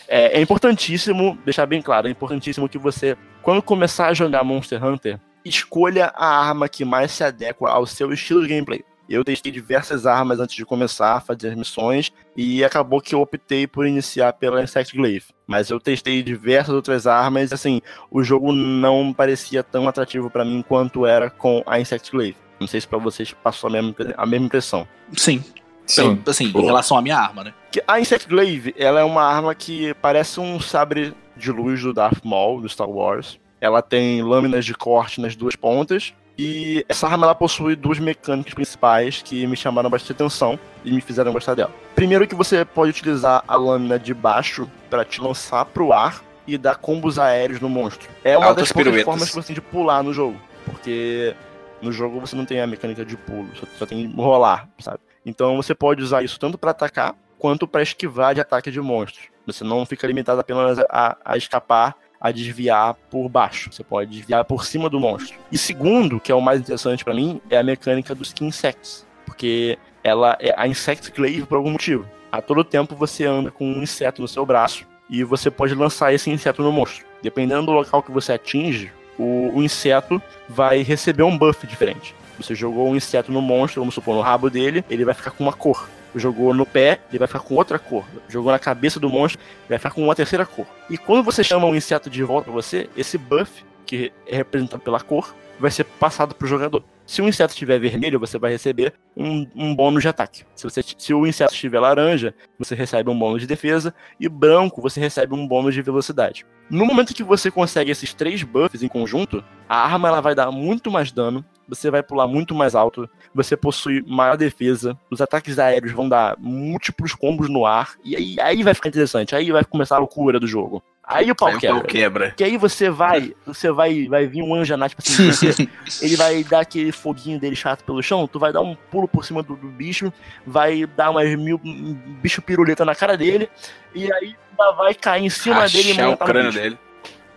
[0.08, 4.84] É, é importantíssimo, deixar bem claro, é importantíssimo que você, quando começar a jogar Monster
[4.84, 8.84] Hunter, escolha a arma que mais se adequa ao seu estilo de gameplay.
[9.08, 13.20] Eu testei diversas armas antes de começar a fazer as missões e acabou que eu
[13.20, 15.26] optei por iniciar pela Insect Glaive.
[15.46, 17.80] Mas eu testei diversas outras armas e assim,
[18.10, 22.36] o jogo não parecia tão atrativo pra mim quanto era com a Insect Glaive.
[22.58, 24.88] Não sei se pra vocês passou a mesma, a mesma impressão.
[25.12, 25.44] Sim.
[25.86, 26.22] Sim.
[26.26, 27.54] Assim, em relação à minha arma, né?
[27.70, 31.92] Que a Insect Glaive, ela é uma arma que parece um sabre de luz do
[31.92, 33.38] Darth Maul, do Star Wars.
[33.60, 38.52] Ela tem lâminas de corte nas duas pontas E essa arma ela possui duas mecânicas
[38.52, 41.72] principais que me chamaram bastante atenção e me fizeram gostar dela.
[41.94, 46.58] Primeiro que você pode utilizar a lâmina de baixo para te lançar pro ar e
[46.58, 48.08] dar combos aéreos no monstro.
[48.22, 51.34] É uma Altas das poucas formas que você tem de pular no jogo, porque
[51.80, 54.98] no jogo você não tem a mecânica de pulo, só, só tem rolar, sabe?
[55.26, 59.26] Então você pode usar isso tanto para atacar quanto para esquivar de ataque de monstros.
[59.44, 63.70] Você não fica limitado apenas a, a escapar, a desviar por baixo.
[63.72, 65.36] Você pode desviar por cima do monstro.
[65.50, 69.78] E segundo, que é o mais interessante para mim, é a mecânica dos Insects, porque
[70.02, 72.06] ela é a Insect Glaive por algum motivo.
[72.30, 76.12] A todo tempo você anda com um inseto no seu braço e você pode lançar
[76.12, 77.04] esse inseto no monstro.
[77.22, 82.14] Dependendo do local que você atinge, o, o inseto vai receber um buff diferente.
[82.38, 85.44] Você jogou um inseto no monstro, vamos supor, no rabo dele, ele vai ficar com
[85.44, 85.88] uma cor.
[86.14, 88.04] Jogou no pé, ele vai ficar com outra cor.
[88.28, 90.66] Jogou na cabeça do monstro, ele vai ficar com uma terceira cor.
[90.88, 94.82] E quando você chama um inseto de volta pra você, esse buff, que é representado
[94.82, 96.82] pela cor, vai ser passado pro jogador.
[97.06, 100.42] Se o inseto estiver vermelho, você vai receber um, um bônus de ataque.
[100.56, 103.94] Se, você, se o inseto estiver laranja, você recebe um bônus de defesa.
[104.18, 106.44] E branco, você recebe um bônus de velocidade.
[106.68, 110.50] No momento que você consegue esses três buffs em conjunto, a arma ela vai dar
[110.50, 115.58] muito mais dano, você vai pular muito mais alto, você possui maior defesa, os ataques
[115.58, 119.64] aéreos vão dar múltiplos combos no ar, e aí, aí vai ficar interessante, aí vai
[119.64, 120.82] começar a loucura do jogo.
[121.08, 121.78] Aí o pau Aí o quebra.
[121.78, 122.30] pau quebra.
[122.32, 125.36] Que aí você vai, você vai, vai vir um anjanate pra cima de
[125.86, 129.06] você, ele vai dar aquele foguinho dele chato pelo chão, tu vai dar um pulo
[129.06, 130.12] por cima do, do bicho,
[130.44, 133.48] vai dar umas mil um bicho piruleta na cara dele,
[133.94, 134.34] e aí
[134.76, 136.78] vai cair em cima dele e Rachar o crânio dele.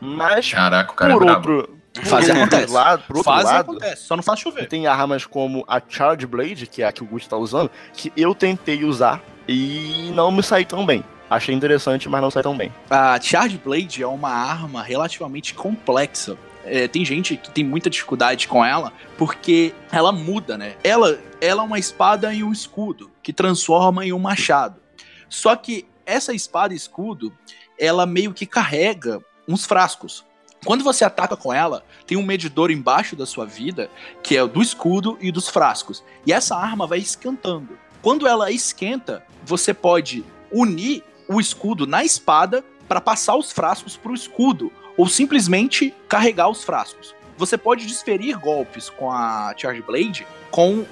[0.02, 2.74] Mas, Caraca, o cara por é outro, outro acontece.
[2.74, 4.68] lado, por outro Faz lado, acontece, só não faz chover.
[4.68, 8.12] tem armas como a Charge Blade, que é a que o Gusto tá usando, que
[8.16, 11.04] eu tentei usar e não me saí tão bem.
[11.30, 12.74] Achei interessante, mas não saí tão bem.
[12.90, 16.38] A Charge Blade é uma arma relativamente complexa.
[16.66, 20.76] É, tem gente que tem muita dificuldade com ela porque ela muda, né?
[20.84, 24.80] Ela, ela é uma espada e um escudo que transforma em um machado.
[25.28, 27.32] Só que essa espada e escudo,
[27.78, 30.26] ela meio que carrega uns frascos.
[30.70, 33.90] Quando você ataca com ela, tem um medidor embaixo da sua vida,
[34.22, 36.04] que é o do escudo e dos frascos.
[36.28, 37.70] E essa arma vai esquentando.
[38.04, 44.12] Quando ela esquenta, você pode unir o escudo na espada para passar os frascos para
[44.12, 47.16] o escudo, ou simplesmente carregar os frascos.
[47.36, 50.86] Você pode desferir golpes com a Charge Blade com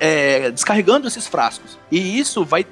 [0.00, 1.78] é, descarregando esses frascos.
[1.90, 2.66] E isso vai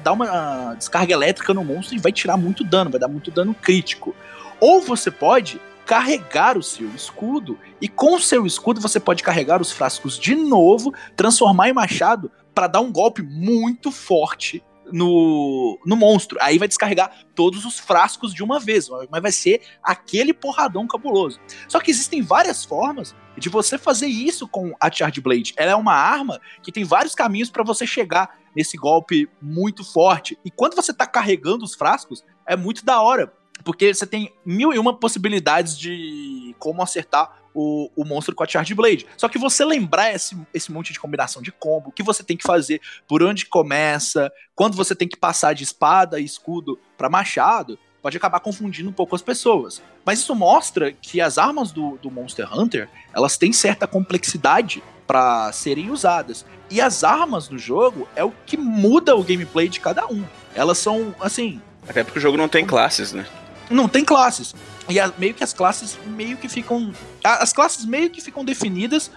[0.00, 3.52] dar uma descarga elétrica no monstro e vai tirar muito dano, vai dar muito dano
[3.52, 4.14] crítico.
[4.60, 9.62] Ou você pode carregar o seu escudo e com o seu escudo você pode carregar
[9.62, 15.96] os frascos de novo, transformar em machado para dar um golpe muito forte no, no
[15.96, 16.38] monstro.
[16.40, 21.40] Aí vai descarregar todos os frascos de uma vez, mas vai ser aquele porradão cabuloso.
[21.68, 25.54] Só que existem várias formas de você fazer isso com a Charge Blade.
[25.56, 30.38] Ela é uma arma que tem vários caminhos para você chegar nesse golpe muito forte.
[30.44, 33.32] E quando você tá carregando os frascos, é muito da hora.
[33.66, 38.46] Porque você tem mil e uma possibilidades de como acertar o, o monstro com a
[38.46, 39.08] Charge Blade.
[39.16, 42.36] Só que você lembrar esse, esse monte de combinação de combo, o que você tem
[42.36, 47.10] que fazer, por onde começa, quando você tem que passar de espada e escudo para
[47.10, 49.82] machado, pode acabar confundindo um pouco as pessoas.
[50.04, 55.50] Mas isso mostra que as armas do, do Monster Hunter, elas têm certa complexidade para
[55.50, 56.46] serem usadas.
[56.70, 60.24] E as armas do jogo é o que muda o gameplay de cada um.
[60.54, 63.26] Elas são, assim, Até porque o jogo não tem classes, né?
[63.70, 64.54] Não tem classes.
[64.88, 66.92] E a- meio que as classes meio que ficam.
[67.24, 69.10] a- As classes meio que ficam definidas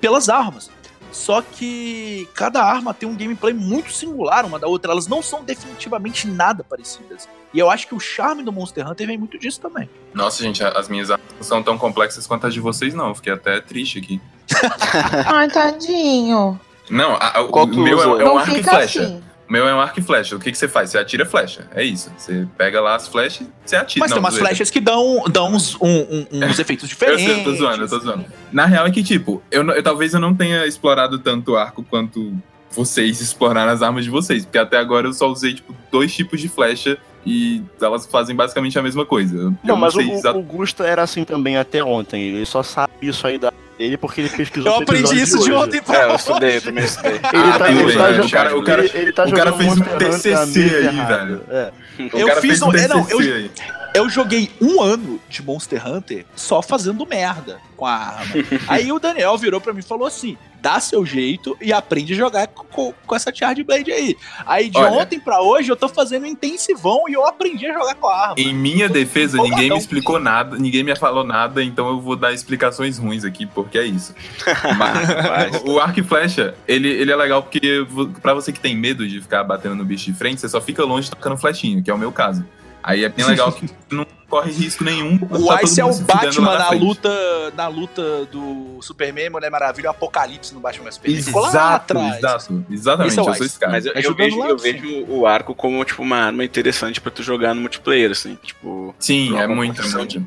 [0.00, 0.70] pelas armas.
[1.12, 4.92] Só que cada arma tem um gameplay muito singular uma da outra.
[4.92, 7.26] Elas não são definitivamente nada parecidas.
[7.54, 9.88] E eu acho que o charme do Monster Hunter vem muito disso também.
[10.12, 13.08] Nossa, gente, as minhas armas não são tão complexas quanto as de vocês, não.
[13.08, 14.20] Eu Fiquei até triste aqui.
[15.26, 16.60] Ai, tadinho.
[16.90, 19.02] Não, a- a- o meu é, é um arco e flecha.
[19.02, 19.22] assim.
[19.48, 20.34] O meu é um arco e flecha.
[20.34, 20.90] O que, que você faz?
[20.90, 21.68] Você atira flecha.
[21.74, 22.10] É isso.
[22.18, 24.00] Você pega lá as flechas e você atira.
[24.00, 24.48] Mas Não, tem umas zoeira.
[24.48, 27.24] flechas que dão, dão uns, um- um- uns efeitos Eu diferentes.
[27.24, 28.24] sei, eu tô zoando, eu tô zoando.
[28.52, 31.56] Na real é que, tipo, eu, não- eu- talvez eu não tenha explorado tanto o
[31.56, 32.34] arco quanto
[32.72, 34.44] vocês exploraram as armas de vocês.
[34.44, 38.78] Porque até agora eu só usei, tipo, dois tipos de flecha e elas fazem basicamente
[38.78, 39.36] a mesma coisa.
[39.36, 42.20] Eu Não, mas o, sei exa- o Gusto era assim também até ontem.
[42.22, 45.78] Ele só sabe isso aí da dele porque ele pesquisou Eu aprendi isso de ontem
[45.78, 46.16] É, pra eu hoje.
[46.16, 47.12] estudei, eu também estudei.
[47.12, 48.12] Ele Ah, tá, ele bem, tá né?
[48.14, 50.84] jogando- O cara- o cara- ele, ele tá o cara jogando fez um TCC aí,
[50.86, 51.26] errado.
[51.26, 51.44] velho.
[51.50, 51.72] É.
[52.14, 53.50] O Eu cara fiz um- é, não, eu- aí.
[53.94, 58.34] Eu joguei um ano de Monster Hunter só fazendo merda com a arma.
[58.68, 60.36] Aí o Daniel virou pra mim e falou assim:
[60.66, 64.16] dá seu jeito e aprende a jogar com, com essa Charge Blade aí.
[64.44, 64.90] Aí de Olha.
[64.90, 68.34] ontem pra hoje eu tô fazendo intensivão e eu aprendi a jogar com a arma.
[68.36, 69.58] Em minha defesa, Empolgadão.
[69.58, 73.46] ninguém me explicou nada, ninguém me falou nada, então eu vou dar explicações ruins aqui,
[73.46, 74.12] porque é isso.
[74.76, 77.86] Mas, o arco e flecha, ele, ele é legal porque
[78.20, 80.82] pra você que tem medo de ficar batendo no bicho de frente, você só fica
[80.82, 82.44] longe tocando flechinho, que é o meu caso.
[82.86, 85.18] Aí é bem legal que não corre risco nenhum.
[85.28, 86.84] O tá Ice é o Batman na, frente.
[86.84, 91.10] luta, na luta do Superman, Mulher Maravilha, o Apocalipse no Batman SP.
[91.10, 92.64] Exato, exato.
[92.70, 93.72] Exatamente, é eu sou esse cara.
[93.72, 97.10] Mas eu, eu vejo, lá, eu vejo o arco como, tipo, uma arma interessante pra
[97.10, 98.38] tu jogar no multiplayer, assim.
[98.40, 100.20] Tipo, Sim, é muito, é de muito.
[100.20, 100.26] né?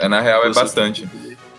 [0.00, 1.08] É, na real, é bastante.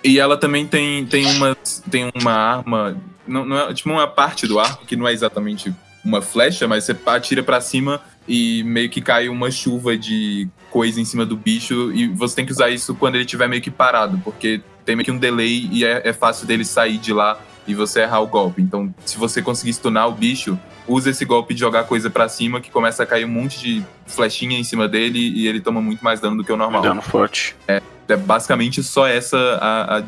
[0.03, 1.55] E ela também tem, tem, uma,
[1.89, 5.73] tem uma arma, não, não é, tipo uma parte do arco que não é exatamente
[6.03, 11.01] uma flecha, mas você atira pra cima e meio que cai uma chuva de coisa
[11.01, 13.71] em cima do bicho e você tem que usar isso quando ele estiver meio que
[13.71, 17.39] parado, porque tem meio que um delay e é, é fácil dele sair de lá
[17.67, 18.61] e você errar o golpe.
[18.61, 20.57] Então, se você conseguir stunar o bicho,
[20.87, 23.85] usa esse golpe de jogar coisa pra cima que começa a cair um monte de
[24.07, 26.81] flechinha em cima dele e ele toma muito mais dano do que o normal.
[26.81, 27.55] Dano forte.
[27.67, 27.81] É
[28.17, 30.03] basicamente só essa a, a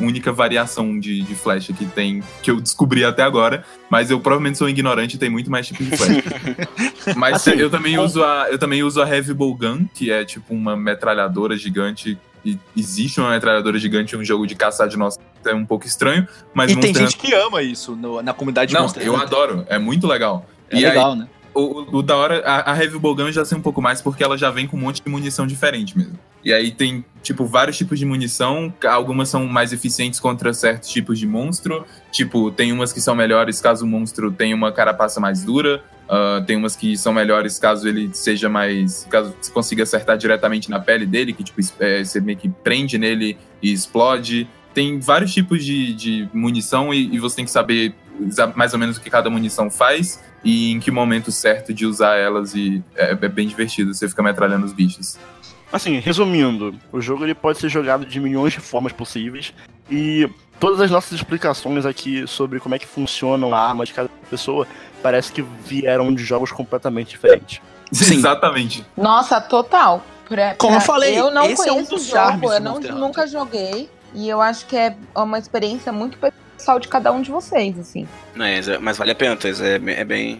[0.00, 4.58] única variação de, de flecha que tem, que eu descobri até agora, mas eu provavelmente
[4.58, 6.22] sou ignorante e tem muito mais tipos de flecha.
[7.16, 10.10] mas Assim, eu também com- uso a eu também uso a Heavy Bow Gun, que
[10.10, 12.18] é tipo uma metralhadora gigante.
[12.42, 16.26] E existe uma metralhadora gigante em um jogo de caçar dinossauro, é um pouco estranho,
[16.54, 19.12] mas E tem Monster gente que ama isso no- na comunidade de Não, Monster eu
[19.12, 19.26] Hunter.
[19.26, 20.48] adoro, é muito legal.
[20.70, 21.28] É e aí, legal, né?
[21.54, 24.22] O, o- da hora, a, a Heavy Bowgun eu já sei um pouco mais porque
[24.22, 26.18] ela já vem com um monte de munição diferente mesmo.
[26.44, 31.18] E aí tem, tipo, vários tipos de munição, algumas são mais eficientes contra certos tipos
[31.18, 35.44] de monstro, tipo, tem umas que são melhores caso o monstro tenha uma carapaça mais
[35.44, 40.16] dura, ah, tem umas que são melhores caso ele seja mais, caso você consiga acertar
[40.16, 44.48] diretamente na pele dele, que tipo, é, você meio que prende nele e explode.
[44.72, 47.92] Tem vários tipos de, de munição e, e você tem que saber
[48.54, 52.16] mais ou menos o que cada munição faz e em que momento certo de usar
[52.16, 55.18] elas e é, é bem divertido, você fica metralhando os bichos.
[55.72, 59.54] Assim, resumindo, o jogo ele pode ser jogado de milhões de formas possíveis
[59.88, 60.28] e
[60.58, 64.66] todas as nossas explicações aqui sobre como é que funcionam a arma de cada pessoa
[65.02, 67.60] parece que vieram de jogos completamente diferentes.
[67.92, 68.14] Sim.
[68.14, 68.84] Exatamente.
[68.96, 70.04] Nossa, total.
[70.28, 72.78] Pra- Como pra- eu falei, eu não esse é um conheço dos jogo, eu não,
[72.80, 73.88] nunca joguei.
[74.14, 76.18] E eu acho que é uma experiência muito
[76.60, 78.06] pessoal de cada um de vocês, assim.
[78.34, 80.38] Mas, é- mas vale a pena, é, é bem.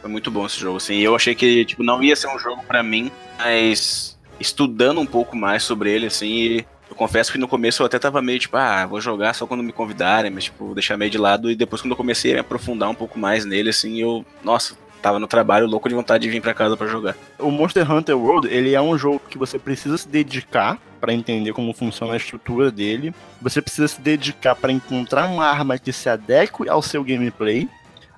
[0.00, 0.98] Foi muito bom esse jogo, assim.
[0.98, 5.36] Eu achei que, tipo, não ia ser um jogo pra mim, mas estudando um pouco
[5.36, 8.84] mais sobre ele, assim, eu confesso que no começo eu até tava meio, tipo, ah,
[8.84, 11.50] vou jogar só quando me convidarem, mas, tipo, deixar meio de lado.
[11.50, 14.76] E depois, quando eu comecei a me aprofundar um pouco mais nele, assim, eu, nossa,
[15.02, 17.16] tava no trabalho louco de vontade de vir pra casa pra jogar.
[17.38, 21.52] O Monster Hunter World, ele é um jogo que você precisa se dedicar para entender
[21.52, 23.12] como funciona a estrutura dele.
[23.40, 27.68] Você precisa se dedicar para encontrar uma arma que se adeque ao seu gameplay,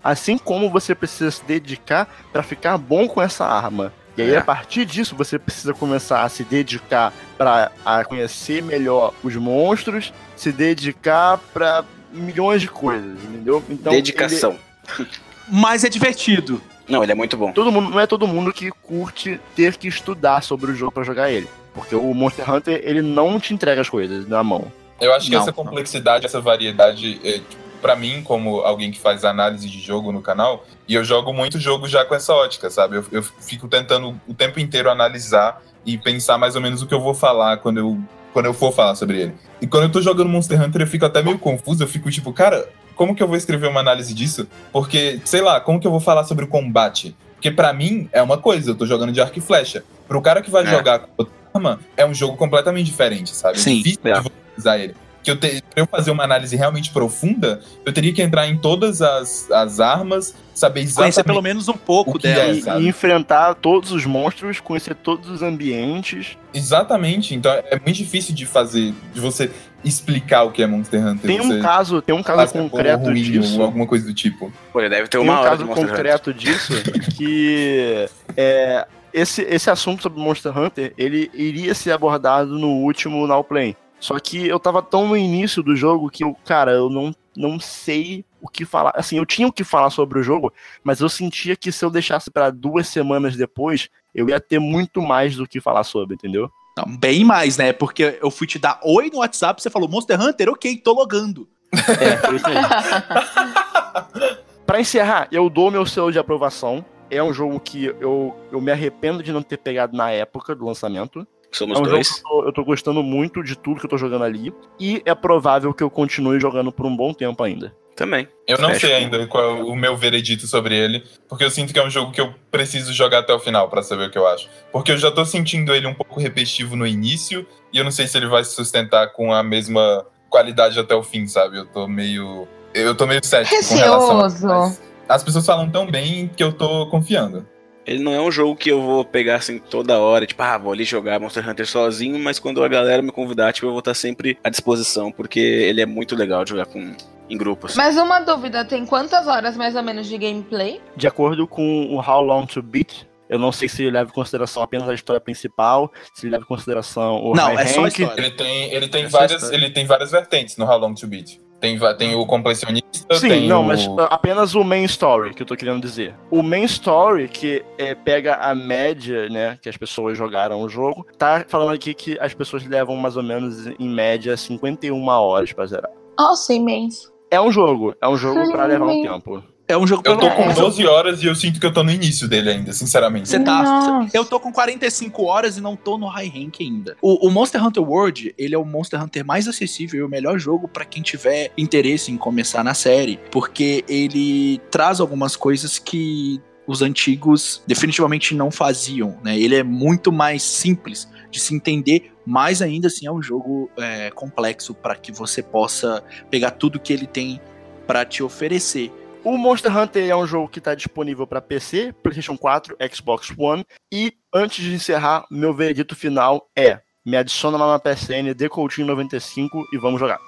[0.02, 3.90] assim como você precisa se dedicar para ficar bom com essa arma.
[4.16, 4.36] E aí, É.
[4.38, 7.72] a partir disso, você precisa começar a se dedicar para
[8.06, 13.64] conhecer melhor os monstros, se dedicar para milhões de coisas, entendeu?
[13.68, 14.56] Então, Dedicação.
[15.48, 16.60] Mas é divertido.
[16.88, 17.52] Não, ele é muito bom.
[17.52, 21.02] todo mundo não é todo mundo que curte ter que estudar sobre o jogo pra
[21.02, 24.70] jogar ele, porque o Monster Hunter ele não te entrega as coisas na mão.
[25.00, 25.54] Eu acho que Não, essa não.
[25.54, 27.40] complexidade, essa variedade, é,
[27.82, 31.58] pra mim, como alguém que faz análise de jogo no canal, e eu jogo muito
[31.58, 32.96] jogo já com essa ótica, sabe?
[32.96, 36.94] Eu, eu fico tentando o tempo inteiro analisar e pensar mais ou menos o que
[36.94, 37.98] eu vou falar quando eu,
[38.32, 39.34] quando eu for falar sobre ele.
[39.60, 42.32] E quando eu tô jogando Monster Hunter, eu fico até meio confuso, eu fico tipo,
[42.32, 44.46] cara, como que eu vou escrever uma análise disso?
[44.72, 47.14] Porque, sei lá, como que eu vou falar sobre o combate?
[47.34, 49.84] Porque pra mim é uma coisa, eu tô jogando de arco e flecha.
[50.08, 50.66] Pro cara que vai É.
[50.66, 53.58] jogar com outra arma, é um jogo completamente diferente, sabe?
[53.60, 54.22] Sim, é difícil é.
[54.58, 54.94] usar ele.
[55.24, 58.58] Que eu te, pra eu fazer uma análise realmente profunda, eu teria que entrar em
[58.58, 62.42] todas as, as armas, saber Conhecer exatamente pelo menos um pouco dela.
[62.42, 66.36] é, E, e enfrentar todos os monstros, conhecer todos os ambientes.
[66.52, 67.34] Exatamente.
[67.34, 69.50] Então é muito difícil de fazer, de você
[69.84, 71.26] explicar o que é Monster Hunter.
[71.26, 73.58] Tem você um caso, tem um caso concreto ruim, disso.
[73.58, 74.52] Ou alguma coisa do tipo.
[74.72, 75.96] Pô, deve ter Tem uma um hora de caso Monster Hunter.
[75.96, 76.72] concreto disso
[77.16, 78.06] que
[78.36, 83.76] é, esse, esse assunto sobre Monster Hunter ele iria ser abordado no último Now Play.
[84.04, 87.58] Só que eu tava tão no início do jogo que eu, cara, eu não, não
[87.58, 88.92] sei o que falar.
[88.94, 91.88] Assim, eu tinha o que falar sobre o jogo, mas eu sentia que se eu
[91.88, 96.50] deixasse pra duas semanas depois, eu ia ter muito mais do que falar sobre, entendeu?
[96.76, 97.72] Não, bem mais, né?
[97.72, 101.48] Porque eu fui te dar oi no WhatsApp, você falou Monster Hunter, ok, tô logando.
[101.72, 102.56] É, foi isso aí.
[104.66, 106.84] Pra encerrar, eu dou meu selo de aprovação.
[107.10, 110.66] É um jogo que eu, eu me arrependo de não ter pegado na época do
[110.66, 111.26] lançamento.
[111.56, 112.10] Somos É um jogo dois.
[112.10, 114.52] que eu tô, eu tô gostando muito de tudo que eu tô jogando ali.
[114.78, 117.74] E é provável que eu continue jogando por um bom tempo ainda.
[117.94, 118.26] Também.
[118.46, 121.72] Eu não Fecho sei ainda qual é o meu veredito sobre ele, porque eu sinto
[121.72, 124.18] que é um jogo que eu preciso jogar até o final pra saber o que
[124.18, 124.48] eu acho.
[124.72, 128.08] Porque eu já tô sentindo ele um pouco repetitivo no início, e eu não sei
[128.08, 131.58] se ele vai se sustentar com a mesma qualidade até o fim, sabe?
[131.58, 132.48] Eu tô meio.
[132.74, 136.52] Eu tô meio cético com relação a mas As pessoas falam tão bem que eu
[136.52, 137.46] tô confiando.
[137.86, 140.72] Ele não é um jogo que eu vou pegar assim toda hora, tipo, ah, vou
[140.72, 143.94] ali jogar Monster Hunter sozinho, mas quando a galera me convidar, tipo, eu vou estar
[143.94, 146.94] sempre à disposição, porque ele é muito legal de jogar com,
[147.28, 147.76] em grupos.
[147.76, 150.80] Mas uma dúvida, tem quantas horas mais ou menos de gameplay?
[150.96, 154.14] De acordo com o How Long to Beat, eu não sei se ele leva em
[154.14, 157.80] consideração apenas a história principal, se ele leva em consideração o Não, high é só
[157.80, 157.98] a rank.
[157.98, 158.20] história.
[158.20, 159.56] Ele tem, ele tem, É várias, história.
[159.56, 161.38] ele tem várias vertentes no How Long to Beat.
[161.64, 163.64] Tem, tem o completionista, Sim, tem não, o...
[163.64, 166.14] mas apenas o main story que eu tô querendo dizer.
[166.30, 171.06] O main story, que é, pega a média, né, que as pessoas jogaram o jogo,
[171.16, 175.64] tá falando aqui que as pessoas levam mais ou menos, em média, 51 horas pra
[175.64, 175.90] zerar.
[176.18, 177.10] Nossa, imenso.
[177.30, 179.42] É um jogo, é um jogo pra levar um tempo.
[179.66, 180.52] É um jogo Eu tô com É.
[180.52, 183.28] 12 horas e eu sinto que eu tô no início dele ainda, sinceramente.
[183.28, 183.62] Você tá.
[183.62, 184.10] Nossa.
[184.16, 186.96] Eu tô com 45 horas e não tô no high rank ainda.
[187.00, 190.38] O, o Monster Hunter World, ele é o Monster Hunter mais acessível e o melhor
[190.38, 196.40] jogo pra quem tiver interesse em começar na série, porque ele traz algumas coisas que
[196.66, 199.38] os antigos definitivamente não faziam, né?
[199.38, 204.10] Ele é muito mais simples de se entender, mas ainda assim é um jogo é,
[204.10, 207.40] complexo para que você possa pegar tudo que ele tem
[207.86, 208.90] pra te oferecer.
[209.24, 213.64] O Monster Hunter é um jogo que tá disponível pra PC, PlayStation 4, Xbox One.
[213.90, 219.78] E antes de encerrar, meu veredito final é: me adiciona lá na PSN, Decoutinho95 e
[219.78, 220.18] vamos jogar.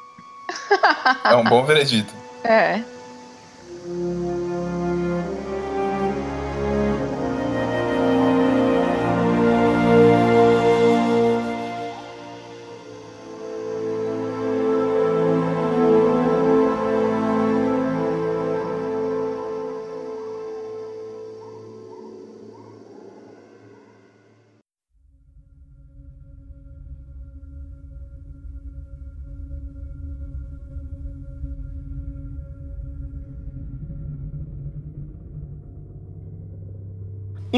[1.24, 2.12] É um bom veredito.
[2.42, 2.82] É.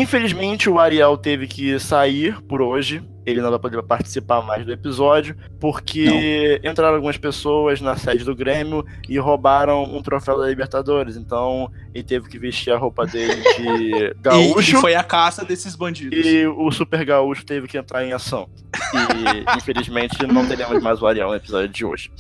[0.00, 3.02] Infelizmente, o Ariel teve que sair por hoje.
[3.26, 8.34] Ele não vai poder participar mais do episódio, porque entraram algumas pessoas na sede do
[8.34, 11.14] Grêmio e roubaram um troféu da Libertadores.
[11.16, 14.80] Então, ele teve que vestir a roupa dele de E, e gaúcho.
[14.80, 16.24] foi a caça desses bandidos.
[16.24, 18.48] E o Super Gaúcho teve que entrar em ação.
[18.94, 22.11] E infelizmente não teremos mais o Ariel no episódio de hoje.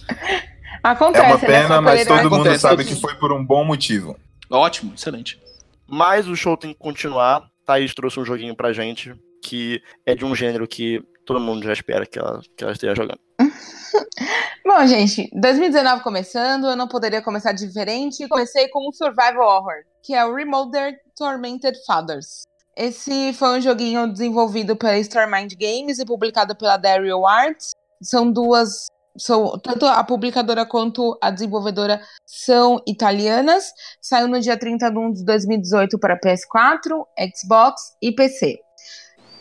[0.82, 1.46] Acontece, É uma né?
[1.46, 2.58] pena, mas todo mundo acontece.
[2.60, 4.14] sabe que foi por um bom motivo.
[4.50, 5.40] Ótimo, excelente.
[5.86, 7.47] Mas o show tem que continuar.
[7.68, 11.74] Thaís trouxe um joguinho pra gente que é de um gênero que todo mundo já
[11.74, 13.20] espera que ela, que ela esteja jogando.
[14.64, 18.26] Bom, gente, 2019 começando, eu não poderia começar diferente.
[18.26, 22.44] Comecei com um survival horror, que é o Remothered Tormented Fathers.
[22.74, 27.72] Esse foi um joguinho desenvolvido pela Starmind Games e publicado pela Dario Arts.
[28.02, 28.86] São duas,
[29.18, 33.72] são tanto a publicadora quanto a desenvolvedora são italianas.
[34.00, 37.04] Saiu no dia 30 de 1 de 2018 para PS4,
[37.36, 38.58] Xbox e PC.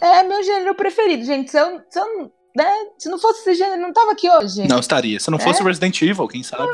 [0.02, 1.52] É meu gênero preferido, gente.
[1.52, 4.68] Se, eu, se, eu, né, se não fosse esse gênero, não tava aqui hoje.
[4.68, 5.20] Não estaria.
[5.20, 5.66] Se não fosse É?
[5.66, 6.68] Resident Evil, quem sabe?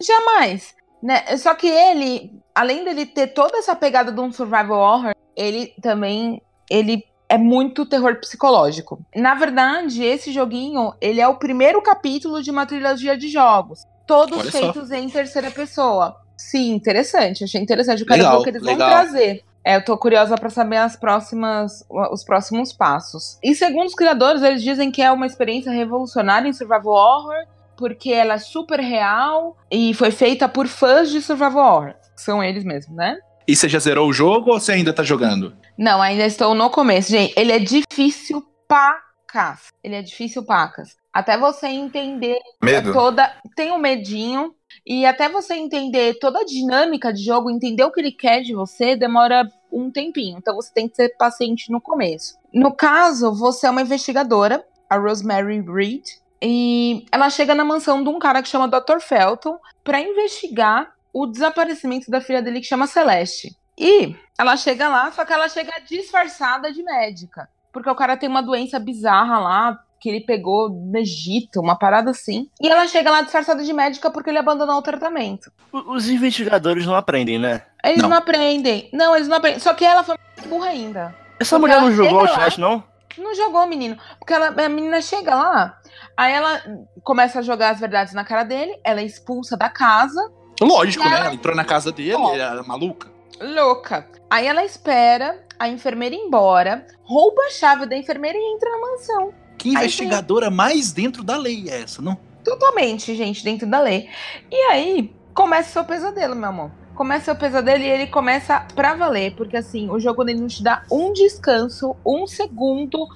[0.00, 0.74] Jamais.
[1.02, 1.36] Né?
[1.36, 6.42] Só que ele, além dele ter toda essa pegada de um survival horror, ele também
[6.70, 9.00] ele é muito terror psicológico.
[9.14, 14.38] Na verdade, esse joguinho, ele é o primeiro capítulo de uma trilogia de jogos, todos
[14.38, 14.58] Olha só.
[14.58, 16.16] feitos em terceira pessoa.
[16.36, 17.44] Sim, interessante.
[17.44, 18.00] Achei interessante.
[18.00, 18.88] Eu quero Legal, ver o que eles legal.
[18.88, 19.44] vão trazer.
[19.64, 23.38] É, eu tô curiosa pra saber as próximas, os próximos passos.
[23.42, 27.44] E segundo os criadores, eles dizem que é uma experiência revolucionária em survival horror,
[27.76, 31.94] porque ela é super real e foi feita por fãs de survival horror.
[32.16, 33.18] São eles mesmos, né?
[33.48, 35.56] E você já zerou o jogo ou você ainda tá jogando?
[35.78, 37.10] Não, ainda estou no começo.
[37.10, 39.68] Gente, ele é difícil pacas.
[39.82, 40.98] Ele é difícil pacas.
[41.10, 42.92] Até você entender Medo?
[42.92, 43.34] toda.
[43.56, 44.54] Tem um medinho.
[44.86, 48.52] E até você entender toda a dinâmica de jogo, entender o que ele quer de
[48.52, 50.36] você, demora um tempinho.
[50.36, 52.36] Então você tem que ser paciente no começo.
[52.52, 56.04] No caso, você é uma investigadora, a Rosemary Reed,
[56.42, 59.00] e ela chega na mansão de um cara que chama Dr.
[59.00, 60.92] Felton para investigar
[61.22, 63.56] o desaparecimento da filha dele que chama Celeste.
[63.76, 67.48] E ela chega lá, só que ela chega disfarçada de médica.
[67.72, 72.10] Porque o cara tem uma doença bizarra lá, que ele pegou no Egito, uma parada
[72.10, 72.48] assim.
[72.60, 75.50] E ela chega lá disfarçada de médica porque ele abandonou o tratamento.
[75.72, 77.62] O- Os investigadores não aprendem, né?
[77.84, 78.08] Eles Não.
[78.08, 78.88] não, aprendem.
[78.92, 79.60] Não, eles não aprendem.
[79.60, 80.16] Só que ela foi
[80.46, 81.14] burra ainda.
[81.40, 82.82] Essa Porque mulher não jogou lá- Outlast, não?
[83.16, 83.96] Não jogou, menino.
[84.18, 85.76] Porque ela, a menina chega lá,
[86.16, 86.62] aí ela
[87.02, 90.20] começa a jogar as verdades na cara dele, ela é expulsa da casa
[90.60, 91.16] Lógico, E né?
[91.16, 93.08] ela- entrou na casa dele, ela é maluca.
[93.40, 94.06] Louca.
[94.30, 98.78] Aí ela espera a enfermeira ir embora, rouba a chave da enfermeira e entra na
[98.80, 99.32] mansão.
[99.56, 102.16] Que investigadora mais dentro da lei é essa, não?
[102.44, 104.08] Totalmente, gente, dentro da lei.
[104.50, 106.70] E aí, começa o seu pesadelo, meu amor.
[106.94, 110.48] Começa o seu pesadelo e ele começa pra valer, porque assim, o jogo ele não
[110.48, 113.06] te dá um descanso, um segundo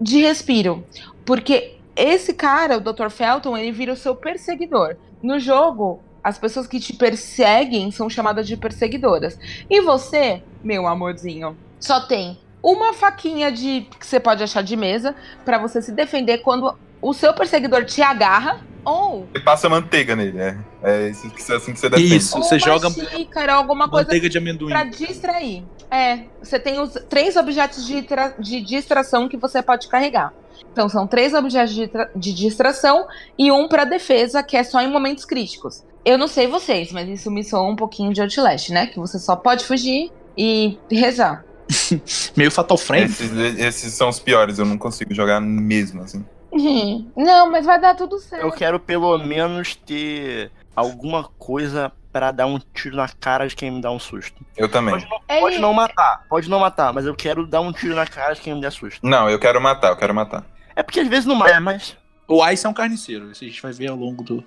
[0.00, 0.84] de respiro.
[1.24, 3.08] Porque esse cara, o Dr.
[3.10, 4.96] Felton, ele vira o seu perseguidor.
[5.22, 9.38] No jogo, as pessoas que te perseguem são chamadas de perseguidoras.
[9.68, 15.14] E você, meu amorzinho, só tem uma faquinha de que você pode achar de mesa
[15.44, 20.38] pra você se defender quando o seu perseguidor te agarra ou Você passa manteiga nele,
[20.38, 20.56] é.
[20.82, 22.16] É isso que- assim que você defende.
[22.16, 24.70] Isso, você uma joga xícara, alguma coisa manteiga de amendoim.
[24.70, 25.64] pra distrair.
[25.90, 30.32] É, você tem os três objetos de, tra- de distração que você pode carregar.
[30.72, 33.06] Então são três objetos de, tra- de distração
[33.38, 35.82] e um pra defesa, que é só em momentos críticos.
[36.04, 38.86] Eu não sei vocês, mas isso me soa um pouquinho de Outlast, né?
[38.86, 41.44] Que você só pode fugir e rezar.
[42.36, 43.04] Meio Fatal Frame.
[43.06, 46.24] Esses, esses são os piores, eu não consigo jogar mesmo, assim.
[47.16, 48.42] Não, mas vai dar tudo certo.
[48.42, 53.72] Eu quero pelo menos ter alguma coisa pra dar um tiro na cara de quem
[53.72, 54.44] me dá um susto.
[54.56, 54.94] Eu também.
[54.94, 58.06] Pode não, pode não matar, pode não matar, mas eu quero dar um tiro na
[58.06, 59.04] cara de quem me der susto.
[59.04, 60.44] Não, eu quero matar, eu quero matar.
[60.76, 61.96] É porque às vezes não mata, mas.
[62.26, 63.30] O Ice é um carniceiro.
[63.30, 64.44] Isso a gente vai ver ao longo do,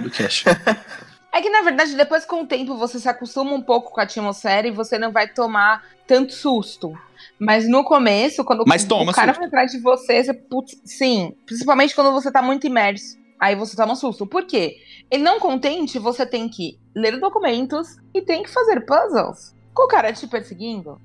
[0.00, 0.44] do cast.
[1.32, 4.02] É que, na verdade, depois com o tempo você se acostuma um pouco com a
[4.02, 6.98] atmosfera e você não vai tomar tanto susto.
[7.40, 9.38] Mas no começo, quando Mas toma o cara susto.
[9.38, 11.34] vai atrás de você, você putz, sim.
[11.46, 13.18] Principalmente quando você tá muito imerso.
[13.40, 14.26] Aí você toma susto.
[14.26, 14.76] Por quê?
[15.10, 19.56] Ele não contente, você tem que ler documentos e tem que fazer puzzles.
[19.72, 21.00] Com o cara te perseguindo.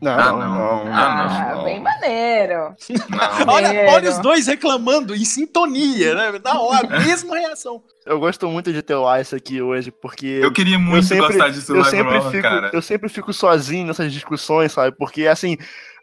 [0.00, 0.84] Não, Ah, não, não.
[0.84, 0.94] não.
[0.94, 1.64] Ah, não.
[1.64, 2.74] bem maneiro.
[3.08, 3.54] Não.
[3.54, 6.40] olha, olha os dois reclamando em sintonia, né?
[6.44, 7.82] Na hora, a mesma reação.
[8.04, 10.26] Eu gosto muito de ter o Ice aqui hoje, porque.
[10.42, 12.70] Eu queria muito sempre- gostar de eu sempre fico, cara.
[12.72, 14.94] eu sempre fico sozinho nessas discussões, sabe?
[14.96, 15.56] Porque assim,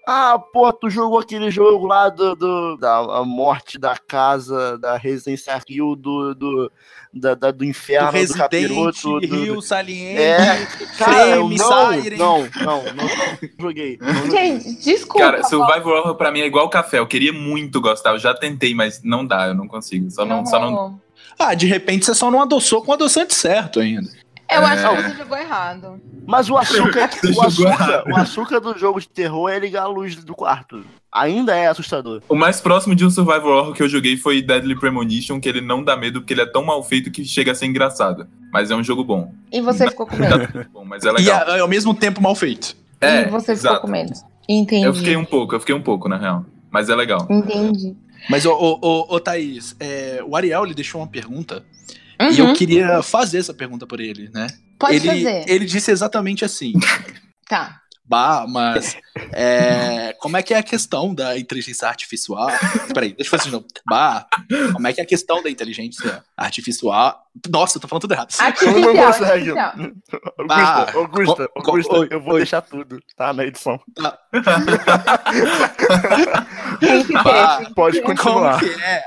[0.05, 4.97] ah, pô, tu jogou aquele jogo lá do, do- da a morte da casa, da
[4.97, 6.71] Residência Rio, do do,
[7.13, 10.65] da, da- do Do inferno, do, Resident, capiroto, do, Rio, Saliente, É,
[10.97, 12.17] cara, Frame, não, Siren.
[12.17, 13.09] não, não, não,
[13.59, 13.97] joguei.
[14.01, 14.31] não joguei.
[14.31, 15.19] Gente, desculpa.
[15.25, 16.99] Cara, Survival Horror pra mim é igual café.
[16.99, 20.09] Eu queria muito gostar, eu já tentei, mas não dá, eu não consigo.
[20.11, 21.01] Só não, só não.
[21.39, 24.09] Ah, de repente você só não adoçou com o adoçante certo ainda.
[24.55, 24.95] Eu acho É.
[24.95, 26.01] que você jogou errado.
[26.25, 30.15] Mas o açúcar, o açúcar, o açúcar do jogo de terror é ligar a luz
[30.15, 30.83] do quarto.
[31.11, 32.21] Ainda é assustador.
[32.27, 35.61] O mais próximo de um Survival Horror que eu joguei foi Deadly Premonition, que ele
[35.61, 38.25] não dá medo porque ele é tão mal feito que chega a ser engraçado.
[38.51, 39.31] Mas é um jogo bom.
[39.51, 40.65] E você ficou com medo.
[40.71, 41.41] bom mas é E legal.
[41.47, 42.75] a- ao mesmo tempo mal feito.
[43.01, 43.75] É, e você exato.
[43.75, 44.13] ficou com medo.
[44.47, 44.85] Entendi.
[44.85, 46.45] Eu fiquei um pouco, eu fiquei um pouco, na real.
[46.71, 47.27] Mas é legal.
[47.29, 47.95] Entendi.
[48.29, 51.63] Mas, ô, ô, ô, ô Thaís, é, o Ariel ele deixou uma pergunta
[52.19, 54.47] e Uhum, eu queria fazer essa pergunta por ele, né?
[54.79, 55.45] Pode ele, fazer.
[55.47, 56.73] ele disse exatamente assim.
[57.47, 57.79] Tá.
[58.05, 58.97] Bah, mas
[59.33, 62.47] é, como é que é a questão da inteligência artificial?
[62.93, 63.65] Peraí, deixa eu fazer de novo.
[63.89, 64.27] Bah,
[64.73, 67.23] como é que é a questão da inteligência artificial?
[67.49, 68.33] Nossa, eu tô falando tudo errado.
[68.37, 69.57] Artificial, Não consegue.
[69.57, 69.73] artificial.
[70.37, 72.39] Augusta, Ah, Augusta, co- Augusta, oi, eu vou oi.
[72.41, 73.31] deixar tudo, tá?
[73.31, 73.79] Na edição.
[76.79, 78.59] Ter, Bah, Pode continuar.
[78.59, 79.01] Como que é?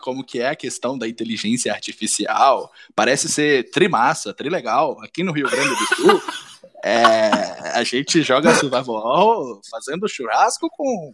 [0.00, 2.70] Como que é a questão da inteligência artificial?
[2.94, 4.98] Parece ser trimassa, trilegal.
[5.02, 6.22] Aqui no Rio Grande do Sul,
[6.84, 11.12] é, a gente joga survival fazendo churrasco com,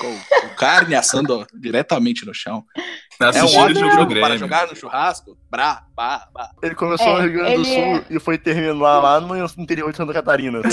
[0.00, 2.64] com, com carne assando diretamente no chão.
[3.20, 5.36] É um ótimo jogo para jogar no churrasco.
[5.50, 6.26] Brá, bah.
[6.62, 9.90] Ele começou É, no Rio Grande do Sul é- e foi terminar lá no interior
[9.90, 10.60] de Santa Catarina.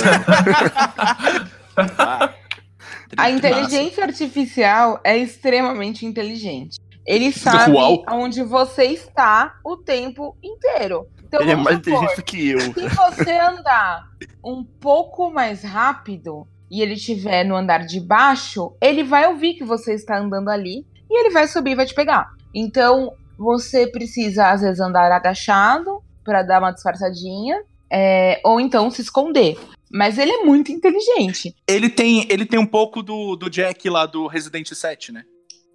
[3.18, 6.78] A inteligência artificial é extremamente inteligente.
[7.08, 8.04] Ele sabe Uau.
[8.12, 11.08] onde você está o tempo inteiro.
[11.24, 12.60] Então, Ele é mais supor, inteligente do que eu.
[12.60, 14.10] Se você andar
[14.44, 19.64] um pouco mais rápido e ele estiver no andar de baixo, ele vai ouvir que
[19.64, 22.30] você está andando ali e ele vai subir e vai te pegar.
[22.54, 29.02] Então, você precisa, às vezes, andar agachado para dar uma disfarçadinha, é, ou então se
[29.02, 29.58] esconder.
[29.90, 31.56] Mas ele é muito inteligente.
[31.66, 35.24] Ele tem, ele tem um pouco do, do Jack lá do Resident 7, né?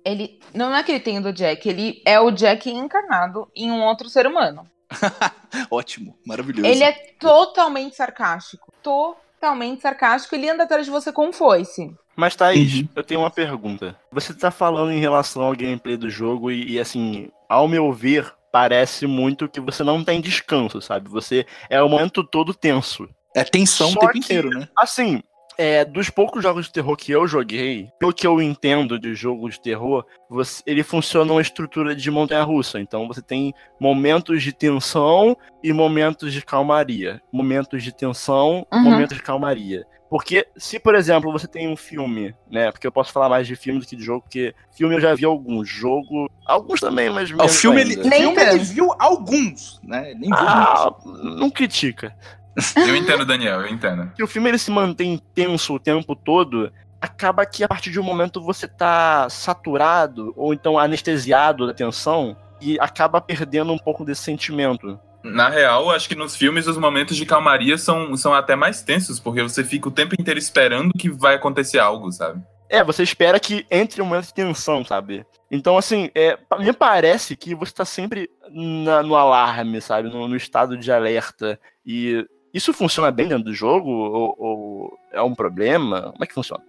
[0.04, 3.70] Ele não é que ele tem o do Jack, ele é o Jack encarnado em
[3.70, 4.66] um outro ser humano.
[5.70, 6.66] Ótimo, maravilhoso.
[6.66, 8.72] Ele é totalmente sarcástico.
[8.82, 10.34] Totalmente sarcástico.
[10.34, 11.94] Ele anda atrás de você com foice.
[12.16, 12.88] Mas Thaís, Uhum.
[12.96, 13.96] eu tenho uma pergunta.
[14.10, 18.32] Você tá falando em relação ao gameplay do jogo e, e, assim, ao meu ver,
[18.52, 21.08] parece muito que você não tem descanso, sabe?
[21.08, 23.08] Você é o momento todo tenso.
[23.34, 24.68] É tensão o Só tempo que- inteiro, né?
[24.76, 25.22] Assim,
[25.58, 29.48] é, dos poucos jogos de terror que eu joguei, pelo que eu entendo de jogo
[29.50, 32.80] de terror, você, ele funciona uma estrutura de montanha-russa.
[32.80, 37.20] Então você tem momentos de tensão e momentos de calmaria.
[37.32, 38.80] Momentos de tensão, Uhum.
[38.82, 39.84] momentos de calmaria.
[40.12, 42.70] Porque se, por exemplo, você tem um filme, né?
[42.70, 45.14] Porque eu posso falar mais de filme do que de jogo, porque filme eu já
[45.14, 46.30] vi alguns, jogo.
[46.44, 47.30] Alguns também, mas.
[47.30, 48.10] O menos filme, ele, ainda.
[48.14, 50.10] Filme ele viu alguns, né?
[50.10, 50.82] Ele nem viu muitos.
[50.84, 50.94] Ah,
[51.38, 52.14] não critica.
[52.76, 54.10] Eu entendo, Daniel, eu entendo.
[54.14, 57.98] que o filme ele se mantém tenso o tempo todo, acaba que a partir de
[57.98, 64.04] um momento você tá saturado ou então anestesiado da tensão e acaba perdendo um pouco
[64.04, 64.98] desse sentimento.
[65.24, 69.20] Na real, acho que nos filmes os momentos de calmaria são, são até mais tensos,
[69.20, 72.42] porque você fica o tempo inteiro esperando que vai acontecer algo, sabe?
[72.68, 75.24] É, você espera que entre um momento de tensão, sabe?
[75.50, 80.08] Então, assim, é, me parece que você tá sempre na- no alarme, sabe?
[80.08, 81.60] No, no estado de alerta.
[81.84, 83.90] E isso funciona bem dentro do jogo?
[83.90, 86.12] Ou, ou é um problema?
[86.12, 86.62] Como é que funciona?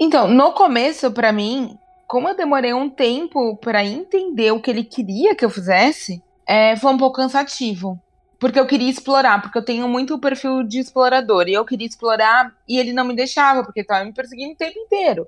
[0.00, 4.84] Então, no começo, pra mim, como eu demorei um tempo pra entender o que ele
[4.84, 8.00] queria que eu fizesse, é, foi um pouco cansativo.
[8.38, 11.48] Porque eu queria explorar, porque eu tenho muito o perfil de explorador.
[11.48, 14.78] E eu queria explorar e ele não me deixava, porque tava me perseguindo o tempo
[14.78, 15.26] inteiro.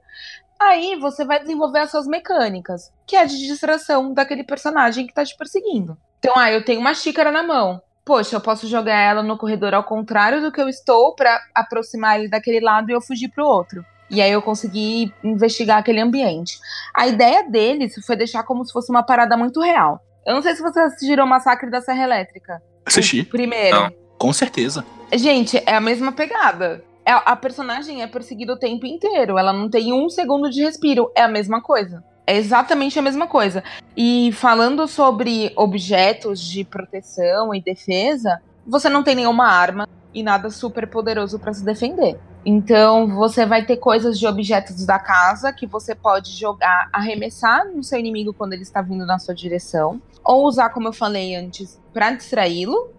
[0.61, 5.25] Aí você vai desenvolver as suas mecânicas, que é de distração daquele personagem que tá
[5.25, 5.99] te perseguindo.
[6.21, 7.83] Então, ah, eu tenho uma xícara na mão.
[8.11, 12.19] Poxa, eu posso jogar ela no corredor ao contrário do que eu estou pra aproximar
[12.19, 13.85] ele daquele lado e eu fugir pro outro.
[14.11, 16.59] E aí eu consegui investigar aquele ambiente.
[16.93, 20.01] A ideia deles foi deixar como se fosse uma parada muito real.
[20.27, 22.61] Eu não sei se vocês assistiram o Massacre da Serra Elétrica.
[22.85, 23.77] Assisti, O primeiro.
[23.81, 23.91] Não.
[24.19, 24.85] com certeza.
[25.15, 26.83] Gente, é a mesma pegada.
[27.07, 29.39] É- A personagem é perseguida o tempo inteiro.
[29.39, 31.13] Ela não tem um segundo de respiro.
[31.17, 32.03] É a mesma coisa.
[32.31, 33.61] É exatamente a mesma coisa.
[33.97, 40.49] E falando sobre objetos de proteção e defesa, você não tem nenhuma arma e nada
[40.49, 42.21] super poderoso pra se defender.
[42.47, 47.83] Então você vai ter coisas de objetos da casa que você pode jogar, arremessar no
[47.83, 51.81] seu inimigo quando ele está vindo na sua direção, ou usar, como eu falei antes,
[51.93, 52.93] pra distraí-lo.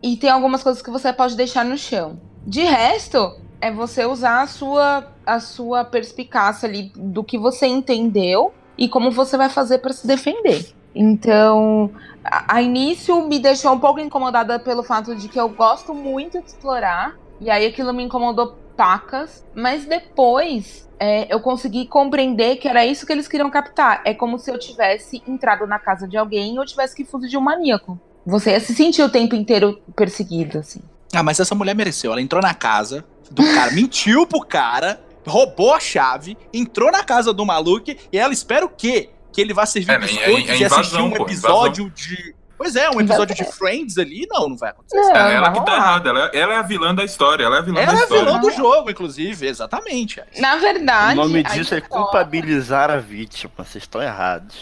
[0.00, 2.20] E tem algumas coisas que você pode deixar no chão.
[2.46, 8.54] De resto, é você usar a sua, a sua perspicácia ali do que você entendeu
[8.76, 10.72] e como você vai fazer para se defender.
[10.94, 11.90] Então,
[12.24, 16.40] a, a início me deixou um pouco incomodada pelo fato de que eu gosto muito
[16.40, 17.14] de explorar.
[17.40, 19.44] E aí aquilo me incomodou pacas.
[19.54, 24.00] Mas depois é, eu consegui compreender que era isso que eles queriam captar.
[24.04, 27.28] É como se eu tivesse entrado na casa de alguém e eu tivesse que fugir
[27.28, 27.98] de um maníaco.
[28.24, 30.80] Você ia se sentir o tempo inteiro perseguido, assim.
[31.14, 32.10] Ah, mas essa mulher mereceu.
[32.10, 37.32] Ela entrou na casa do cara, mentiu pro cara, roubou a chave, entrou na casa
[37.32, 39.10] do maluco e ela espera o quê?
[39.32, 42.34] Que ele vá servir É, biscoitos é- é e assistir um pô, episódio de.
[42.58, 44.26] Pois é, um episódio de Friends ali?
[44.30, 44.96] Não, não vai acontecer.
[44.96, 47.44] Não, É, não ela vai que tá errada, ela, ela é a vilã da história,
[47.44, 48.24] ela é a vilã Ela da é a história.
[48.24, 50.22] vilã do jogo, inclusive, exatamente.
[50.38, 51.18] Na verdade.
[51.20, 53.52] o nome a disso é história- culpabilizar a vítima.
[53.58, 54.56] Vocês estão errados.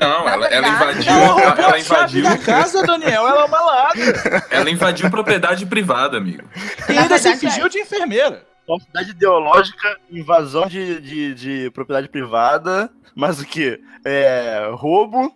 [0.00, 3.28] Não, ela, ela invadiu, Ela ela, ela a invadiu, da casa, Daniel.
[3.28, 4.46] Ela é uma ladra.
[4.50, 6.42] ela invadiu propriedade privada, amigo.
[6.88, 8.47] E ainda se verdade, fingiu de enfermeira.
[8.68, 13.80] Falsidade ideológica, invasão de, de, de propriedade privada, mas o que?
[14.04, 15.34] É, roubo.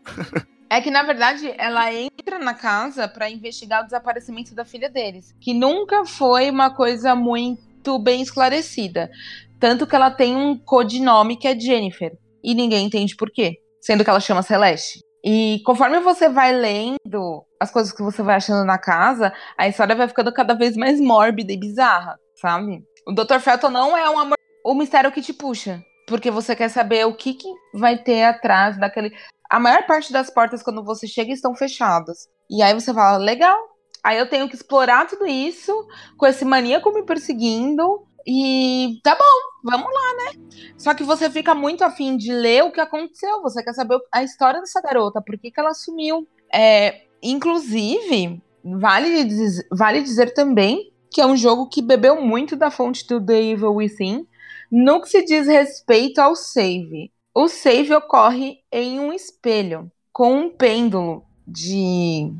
[0.68, 5.34] É que, na verdade, ela entra na casa pra investigar o desaparecimento da filha deles.
[5.40, 9.10] Que nunca foi uma coisa muito bem esclarecida.
[9.58, 12.12] Tanto que ela tem um codinome que é Jennifer.
[12.44, 13.56] E ninguém entende por quê.
[13.80, 15.00] Sendo que ela chama Celeste.
[15.24, 19.94] E conforme você vai lendo as coisas que você vai achando na casa, a história
[19.94, 22.82] vai ficando cada vez mais mórbida e bizarra, sabe?
[23.06, 23.38] O Dr.
[23.40, 25.82] Felton não é um amor, o mistério que te puxa.
[26.06, 29.12] Porque você quer saber o que, que vai ter atrás daquele.
[29.48, 32.28] A maior parte das portas, quando você chega, estão fechadas.
[32.50, 33.56] E aí você fala, legal.
[34.02, 35.72] Aí eu tenho que explorar tudo isso
[36.16, 38.04] com esse maníaco me perseguindo.
[38.26, 40.40] E tá bom, vamos lá, né?
[40.76, 43.40] Só que você fica muito afim de ler o que aconteceu.
[43.42, 46.26] Você quer saber a história dessa garota, por que, que ela sumiu.
[46.52, 52.70] É, inclusive, vale, diz- vale dizer também que é um jogo que bebeu muito da
[52.70, 54.26] fonte do The Evil Within
[54.70, 57.12] no que se diz respeito ao save.
[57.34, 62.32] O save ocorre em um espelho com um pêndulo de,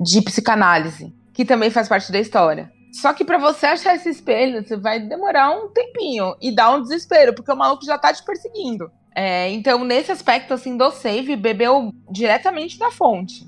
[0.00, 2.72] de psicanálise, que também faz parte da história.
[2.92, 6.80] Só que pra você achar esse espelho, você vai demorar um tempinho e dá um
[6.80, 8.90] desespero, porque o maluco já tá te perseguindo.
[9.14, 13.46] É, então, nesse aspecto assim do save, bebeu diretamente da fonte.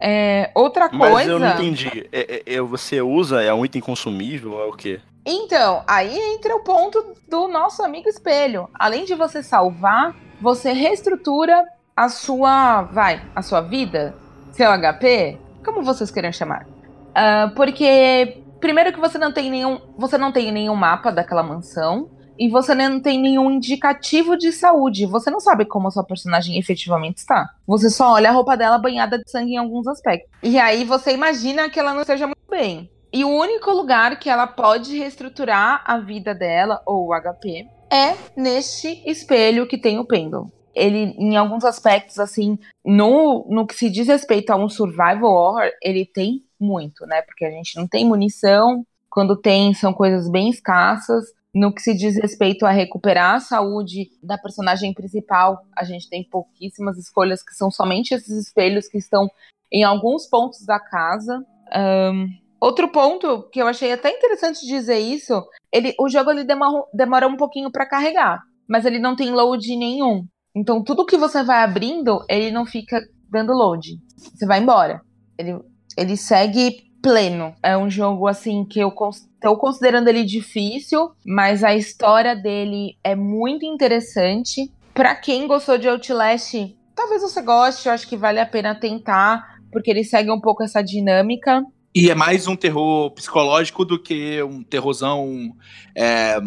[0.00, 1.30] É, outra Mas coisa.
[1.30, 2.08] eu não entendi.
[2.12, 5.00] É, é- é- você usa, é um item consumível, é o quê?
[5.26, 8.68] Então, aí entra o ponto do nosso amigo espelho.
[8.74, 11.64] Além de você salvar, você reestrutura
[11.96, 14.14] a sua, vai, a sua vida,
[14.52, 16.66] seu HP, como vocês queiram chamar.
[17.14, 22.10] Ah, porque Primeiro que você não tem nenhum, você não tem nenhum mapa daquela mansão
[22.38, 25.06] e você não tem nenhum indicativo de saúde.
[25.06, 27.50] Você não sabe como a sua personagem efetivamente está.
[27.66, 30.30] Você só olha a roupa dela banhada de sangue em alguns aspectos.
[30.42, 32.90] E aí você imagina que ela não esteja muito bem.
[33.12, 38.14] E o único lugar que ela pode reestruturar a vida dela, ou o HP, é
[38.36, 40.52] neste espelho que tem o pêndulo.
[40.74, 45.70] Ele, em alguns aspectos, assim, no, no que se diz respeito a um survival horror,
[45.82, 47.22] ele tem muito, né?
[47.22, 51.24] Porque a gente não tem munição, quando tem, são coisas bem escassas.
[51.54, 56.22] No que se diz respeito a recuperar a saúde da personagem principal, a gente tem
[56.28, 59.28] pouquíssimas escolhas que são somente esses espelhos que estão
[59.72, 61.44] em alguns pontos da casa.
[61.74, 62.26] Um,
[62.60, 65.42] outro ponto que eu achei até interessante dizer isso,
[65.72, 69.74] ele, o jogo ele demora, demora um pouquinho para carregar, mas ele não tem load
[69.76, 70.26] nenhum.
[70.54, 73.98] Então tudo que você vai abrindo, ele não fica dando load.
[74.16, 75.00] Você vai embora.
[75.38, 75.58] Ele,
[75.96, 77.54] ele segue pleno.
[77.62, 83.14] É um jogo assim que eu estou considerando ele difícil, mas a história dele é
[83.14, 84.70] muito interessante.
[84.94, 86.54] Para quem gostou de Outlast,
[86.94, 90.62] talvez você goste, eu acho que vale a pena tentar, porque ele segue um pouco
[90.62, 91.62] essa dinâmica.
[91.94, 95.52] E é mais um terror psicológico do que um terrorzão,
[95.96, 96.38] é,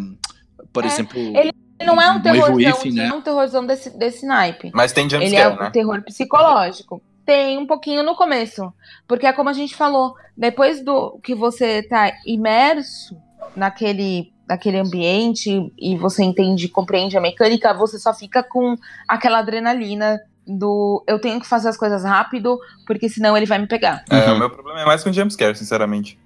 [0.71, 1.19] por É, exemplo.
[1.19, 1.51] ele
[1.85, 3.09] não é um um terrorzão, Within, não né?
[3.09, 4.71] é um terrorzão desse, desse naipe.
[4.73, 5.69] Mas tem Ele é jumpscare, um né?
[5.71, 7.01] terror psicológico.
[7.25, 8.73] Tem um pouquinho no começo.
[9.07, 13.15] Porque é como a gente falou, depois do que você tá imerso
[13.55, 18.75] naquele, naquele ambiente e você entende, compreende a mecânica, você só fica com
[19.07, 22.57] aquela adrenalina do eu tenho que fazer as coisas rápido,
[22.87, 24.03] porque senão ele vai me pegar.
[24.09, 24.35] É, Uhum.
[24.35, 26.17] o meu problema é mais com jumpscare, sinceramente.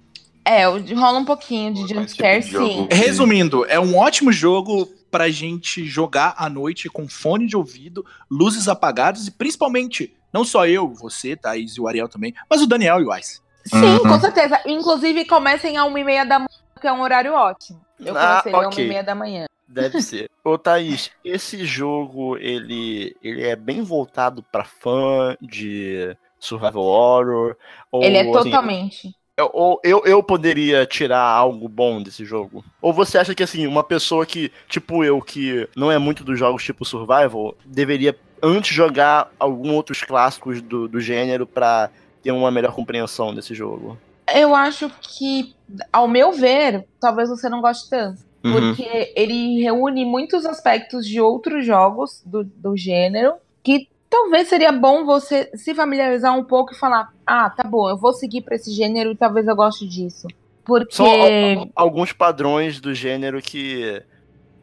[0.44, 2.72] É, rola um pouquinho de jumpscare, tipo sim.
[2.76, 8.04] jogo- Resumindo, é um ótimo jogo pra gente jogar à noite com fone de ouvido,
[8.30, 12.66] luzes apagadas e principalmente, não só eu, você, Thaís e o Ariel também, mas o
[12.66, 13.40] Daniel e o Ice.
[13.66, 13.98] Sim, Uhum.
[14.00, 14.60] com certeza.
[14.66, 16.48] Inclusive, comecem a uma e meia da manhã,
[16.80, 17.80] que é um horário ótimo.
[17.98, 18.84] Eu Ah, comecei a uma ok.
[18.84, 19.46] e meia da manhã.
[19.68, 20.30] Deve ser.
[20.44, 27.56] Ô, Thaís, esse jogo, ele, ele é bem voltado pra fã de survival horror?
[27.90, 29.10] Ou, Ele é assim, totalmente.
[29.36, 32.64] eu- ou eu, eu poderia tirar algo bom desse jogo?
[32.80, 36.38] Ou você acha que, assim, uma pessoa que, tipo eu, que não é muito dos
[36.38, 41.90] jogos tipo survival, deveria antes jogar alguns outros clássicos do, do gênero pra
[42.22, 43.96] ter uma melhor compreensão desse jogo?
[44.34, 45.54] Eu acho que,
[45.92, 48.20] ao meu ver, talvez você não goste tanto.
[48.44, 48.52] Uhum.
[48.52, 55.04] Porque ele reúne muitos aspectos de outros jogos do, do gênero que talvez seria bom
[55.04, 58.70] você se familiarizar um pouco e falar: ah, tá bom, eu vou seguir pra esse
[58.72, 60.28] gênero e talvez eu goste disso.
[60.64, 60.94] Porque.
[60.94, 64.02] São al- alguns padrões do gênero que,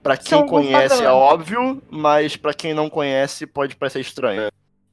[0.04, 4.52] pra quem São alguns conhece, é óbvio, mas pra quem não conhece, pode parecer estranho.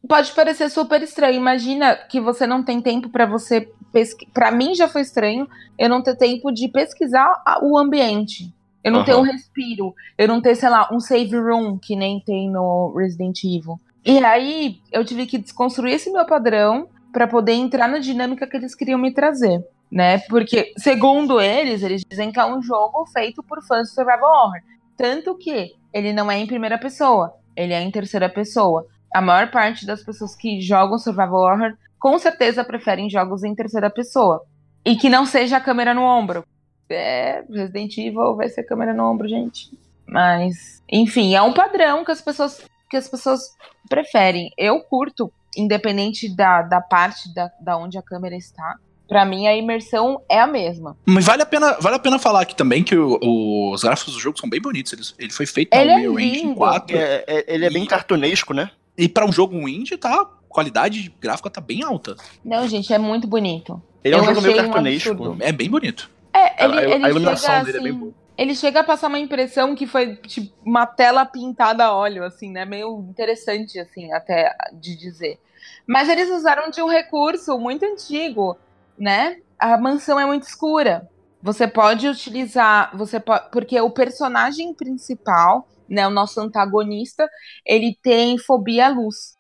[0.08, 1.36] Pode parecer super estranho.
[1.36, 4.30] Imagina que você não tem tempo pra você pesquisar.
[4.32, 5.46] Pra mim já foi estranho
[5.78, 8.50] eu não ter tempo de pesquisar o ambiente.
[8.82, 9.06] Eu não Aham.
[9.06, 9.94] ter um respiro.
[10.16, 13.78] Eu não ter, sei lá, um save room que nem tem no Resident Evil.
[14.04, 18.56] E aí eu tive que desconstruir esse meu padrão pra poder entrar na dinâmica que
[18.56, 19.62] eles queriam me trazer.
[19.92, 20.18] Né?
[20.28, 24.60] Porque, segundo eles, eles dizem que é um jogo feito por fãs de Survival Horror.
[25.00, 29.50] Tanto que ele não é em primeira pessoa, ele é em terceira pessoa a maior
[29.50, 34.44] parte das pessoas que jogam Survival Horror com certeza preferem jogos em terceira pessoa.
[34.84, 36.44] E que não seja a câmera no ombro.
[36.90, 39.70] É, Resident Evil vai ser câmera no ombro, gente.
[40.06, 43.40] Mas, enfim, é um padrão que as pessoas, que as pessoas
[43.88, 44.50] preferem.
[44.58, 48.76] Eu curto, independente da, da parte da, da onde a câmera está.
[49.10, 50.96] Pra mim, a imersão é a mesma.
[51.04, 54.14] Mas vale a pena, vale a pena falar aqui também que o- o- os gráficos
[54.14, 54.92] do jogo são bem bonitos.
[54.92, 56.54] Ele, ele foi feito Ele no é Engine lindo.
[56.54, 56.96] 4.
[56.96, 58.70] É- é- ele é bem E- cartunesco, né?
[58.96, 60.14] E pra um jogo indie, tá?
[60.22, 62.14] A qualidade gráfica tá bem alta.
[62.44, 63.82] Não, gente, é muito bonito.
[64.04, 65.10] Ele é um Eu jogo meio um cartunesco.
[65.10, 65.36] absurdo.
[65.42, 66.08] É bem bonito.
[66.32, 68.14] É, A- ele, a- ele a iluminação chega, dele é bem assim, boa.
[68.38, 72.50] Ele chega a passar uma impressão que foi tipo uma tela pintada a óleo, assim,
[72.52, 72.64] né?
[72.64, 75.40] Meio interessante, assim, até de dizer.
[75.84, 78.56] Mas eles usaram de um recurso muito antigo,
[79.00, 79.38] né?
[79.58, 81.08] A mansão é muito escura.
[81.42, 87.26] Você pode utilizar, você porque o personagem principal, né, o nosso antagonista,
[87.64, 89.34] ele tem fobia à luz.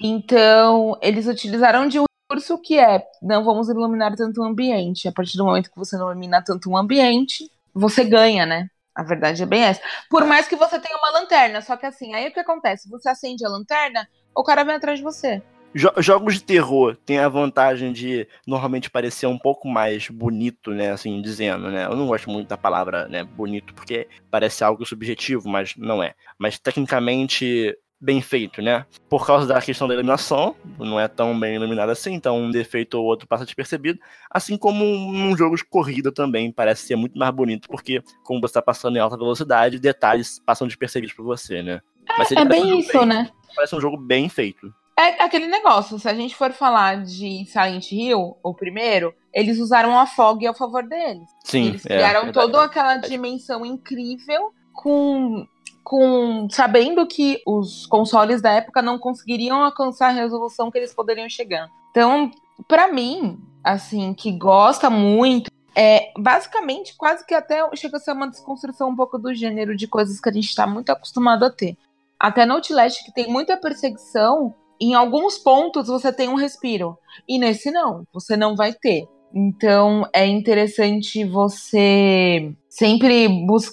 [0.00, 5.06] Então, eles utilizaram de um recurso que é, não vamos iluminar tanto o ambiente.
[5.06, 8.68] A partir do momento que você não ilumina tanto o ambiente, você ganha, né?
[8.94, 9.80] A verdade é bem essa.
[10.10, 12.88] Por mais que você tenha uma lanterna, só que assim, aí o que acontece?
[12.90, 15.42] Você acende a lanterna, o cara vem atrás de você.
[15.74, 20.92] Jo- jogos de terror têm a vantagem de normalmente parecer um pouco mais bonito, né?
[20.92, 21.86] Assim, dizendo, né?
[21.86, 23.24] Eu não gosto muito da palavra, né?
[23.24, 26.14] Bonito, porque parece algo subjetivo, mas não é.
[26.38, 28.84] Mas tecnicamente bem feito, né?
[29.08, 32.94] Por causa da questão da iluminação, não é tão bem iluminado assim, então um defeito
[32.98, 33.98] ou outro passa despercebido.
[34.30, 38.46] Assim como num jogo de corrida também parece ser muito mais bonito, porque como você
[38.50, 41.80] está passando em alta velocidade, detalhes passam despercebidos por você, né?
[42.10, 43.30] É, é bem um isso, bem, né?
[43.56, 44.72] Parece um jogo bem feito.
[44.96, 49.98] É aquele negócio, se a gente for falar de Silent Hill, o primeiro, eles usaram
[49.98, 51.28] a fog ao favor deles.
[51.42, 51.68] Sim.
[51.68, 55.46] Eles é, criaram é, toda aquela dimensão incrível com
[55.82, 61.28] com sabendo que os consoles da época não conseguiriam alcançar a resolução que eles poderiam
[61.28, 61.68] chegar.
[61.90, 62.30] Então,
[62.66, 68.30] para mim, assim, que gosta muito, é basicamente quase que até chega a ser uma
[68.30, 71.76] desconstrução um pouco do gênero de coisas que a gente está muito acostumado a ter.
[72.18, 76.98] Até no Outlast, que tem muita perseguição, em alguns pontos você tem um respiro.
[77.28, 79.06] E nesse não, você não vai ter.
[79.34, 83.28] Então é interessante você sempre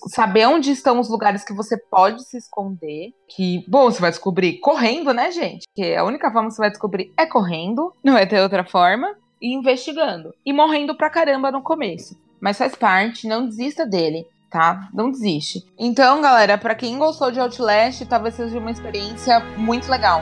[0.08, 3.14] saber onde estão os lugares que você pode se esconder.
[3.30, 5.66] Que, bom, você vai descobrir correndo, né, gente?
[5.76, 9.16] Que a única forma que você vai descobrir é correndo, não vai ter outra forma.
[9.40, 10.34] E investigando.
[10.46, 12.16] E morrendo pra caramba no começo.
[12.40, 14.90] Mas faz parte, não desista dele tá?
[14.94, 15.66] Não desiste.
[15.80, 20.22] Então, galera, para quem gostou de Outlast, talvez seja uma experiência muito legal.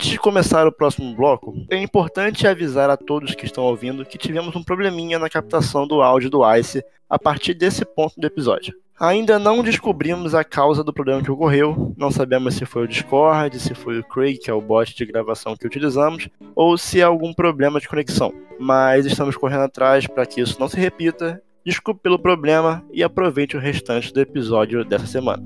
[0.00, 4.16] Antes de começar o próximo bloco, é importante avisar a todos que estão ouvindo que
[4.16, 8.72] tivemos um probleminha na captação do áudio do Ice a partir desse ponto do episódio.
[8.98, 13.60] Ainda não descobrimos a causa do problema que ocorreu, não sabemos se foi o Discord,
[13.60, 17.04] se foi o Craig, que é o bot de gravação que utilizamos, ou se é
[17.04, 18.32] algum problema de conexão.
[18.58, 21.42] Mas estamos correndo atrás para que isso não se repita.
[21.62, 25.42] Desculpe pelo problema e aproveite o restante do episódio dessa semana.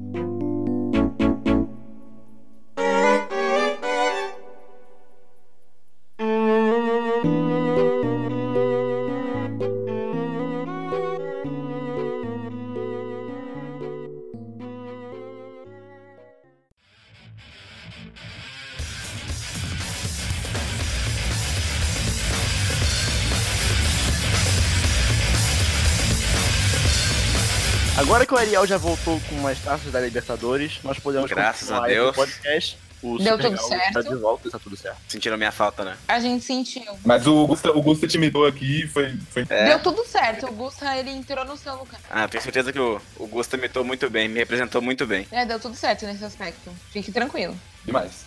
[28.45, 32.11] Ariel já voltou com mais taças da Libertadores, nós podemos Graças a Deus.
[32.11, 32.76] o podcast.
[33.03, 33.92] O Deu tudo certo.
[33.95, 34.99] Tá de volta, tá tudo certo.
[35.09, 35.97] Sentiram minha falta, né?
[36.07, 36.84] A gente sentiu.
[37.05, 39.16] Mas o Gusta, o Gusta te imitou aqui foi.
[39.30, 39.47] foi...
[39.49, 39.68] É.
[39.68, 40.47] Deu tudo certo.
[40.47, 41.99] O Gusta ele entrou no seu lugar.
[42.11, 45.26] Ah, tenho certeza que o, o Gusta imitou muito bem, me representou muito bem.
[45.30, 46.70] É, deu tudo certo nesse aspecto.
[46.90, 47.59] Fique tranquilo.
[47.84, 48.26] Demais.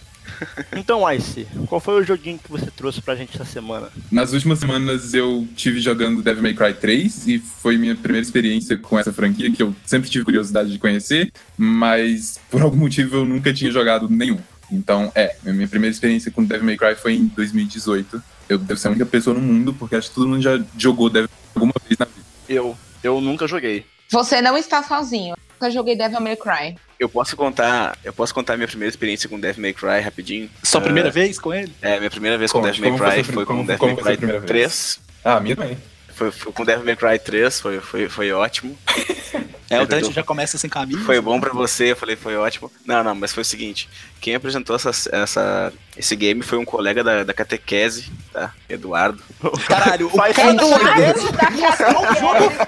[0.75, 3.89] Então, Ice, qual foi o joguinho que você trouxe pra gente essa semana?
[4.11, 8.77] Nas últimas semanas eu tive jogando Devil May Cry 3 e foi minha primeira experiência
[8.77, 13.25] com essa franquia que eu sempre tive curiosidade de conhecer, mas por algum motivo eu
[13.25, 14.39] nunca tinha jogado nenhum.
[14.71, 18.21] Então, é, minha primeira experiência com Devil May Cry foi em 2018.
[18.49, 21.09] Eu devo ser a única pessoa no mundo, porque acho que todo mundo já jogou
[21.09, 22.27] Devil May Cry alguma vez na vida.
[22.49, 23.85] Eu, eu nunca joguei.
[24.09, 25.35] Você não está sozinho.
[25.57, 26.77] Eu nunca joguei Devil May Cry.
[26.99, 30.49] Eu posso contar, eu posso contar minha primeira experiência com Devil May Cry rapidinho.
[30.63, 31.73] Sua uh, primeira vez com ele?
[31.81, 34.99] É, minha primeira vez com Devil May Cry foi com Devil May Cry 3.
[35.23, 35.77] Ah, minha também.
[36.09, 38.77] Foi, foi com Devil May Cry 3, foi, foi, foi ótimo.
[39.69, 41.03] É, o Dante já começa sem camisa.
[41.03, 42.71] Foi bom pra você, eu falei, foi ótimo.
[42.85, 43.89] Não, não, mas foi o seguinte:
[44.21, 48.53] quem apresentou essa, essa, esse game foi um colega da, da catequese, tá?
[48.69, 49.21] Eduardo.
[49.67, 51.83] Caralho, o cara Eduardo da catequese.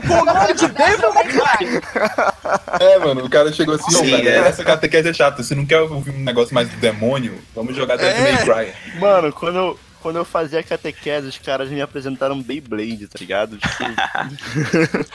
[0.09, 1.81] o nome de Devil May Cry.
[2.79, 4.47] É, mano, o cara chegou assim, Sim, velho, é.
[4.47, 5.41] essa catequese é chata.
[5.41, 7.39] Você não quer ouvir um negócio mais do demônio?
[7.55, 8.31] Vamos jogar Devil É.
[8.33, 8.99] May Cry.
[8.99, 13.57] Mano, quando eu, quando eu fazia catequese, os caras me apresentaram Beyblade, tá ligado?
[13.57, 13.83] Tipo,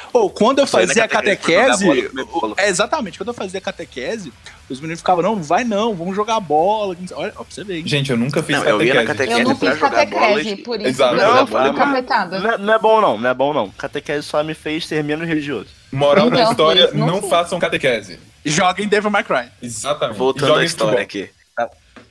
[0.13, 2.25] Ou quando eu fazia catequese, catequese.
[2.27, 4.33] bola, é, exatamente, quando eu fazia catequese,
[4.69, 6.97] os meninos ficavam, não, não vai não, vamos jogar bola.
[7.13, 7.79] Olha, ó, pra você ver.
[7.79, 7.87] hein?
[7.87, 9.41] Gente, eu nunca fiz Não, eu ia na catequese.
[9.41, 11.17] Eu não pra fiz catequese, por isso Exato.
[11.17, 12.39] Não, capetada.
[12.41, 13.71] não, é, não é bom não, não é bom não.
[13.71, 15.69] Catequese só me fez ser menos religioso.
[15.93, 18.19] Moral da Então, história, fiz, não não façam catequese.
[18.45, 19.47] Joga em Devil May Cry.
[19.63, 20.19] Exatamente.
[20.19, 21.31] Voltando joguem à história aqui.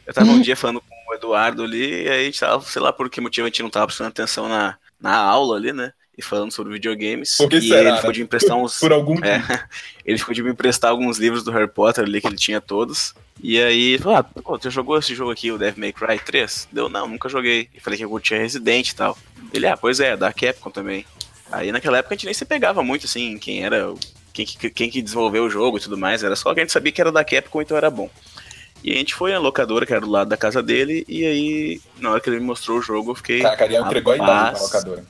[0.06, 2.82] Eu tava um dia falando com o Eduardo ali, e aí a gente tava, sei
[2.82, 5.94] lá por que motivo a gente não tava prestando atenção na, na aula ali, né?
[6.18, 7.38] E falando sobre videogames.
[7.38, 8.14] Por que e será, ele ficou né?
[8.14, 8.80] de me emprestar uns.
[8.80, 9.68] Por algum É,
[10.06, 13.16] ele ficou de me emprestar alguns livros do Harry Potter ali que ele tinha todos.
[13.42, 16.68] E aí, falou: Ah, pô, você jogou esse jogo aqui, o Devil May Cry 3?
[16.72, 17.68] Deu, não, nunca joguei.
[17.74, 19.18] E falei que eu curtia Resident e tal.
[19.52, 21.04] Ele, ah, pois é, da Capcom também.
[21.52, 23.94] Aí naquela época a gente nem se pegava muito assim, quem era,
[24.32, 26.24] quem que, quem que desenvolveu o jogo e tudo mais.
[26.24, 28.10] Era só que a gente sabia que era da Capcom, então era bom.
[28.84, 31.82] E a gente foi na locadora, que era do lado da casa dele, e aí,
[32.00, 33.42] na hora que ele me mostrou o jogo, eu fiquei.
[33.42, 34.58] Cara, Ariel entregou a idade Rapaz.
[34.58, 35.06] pra locadora.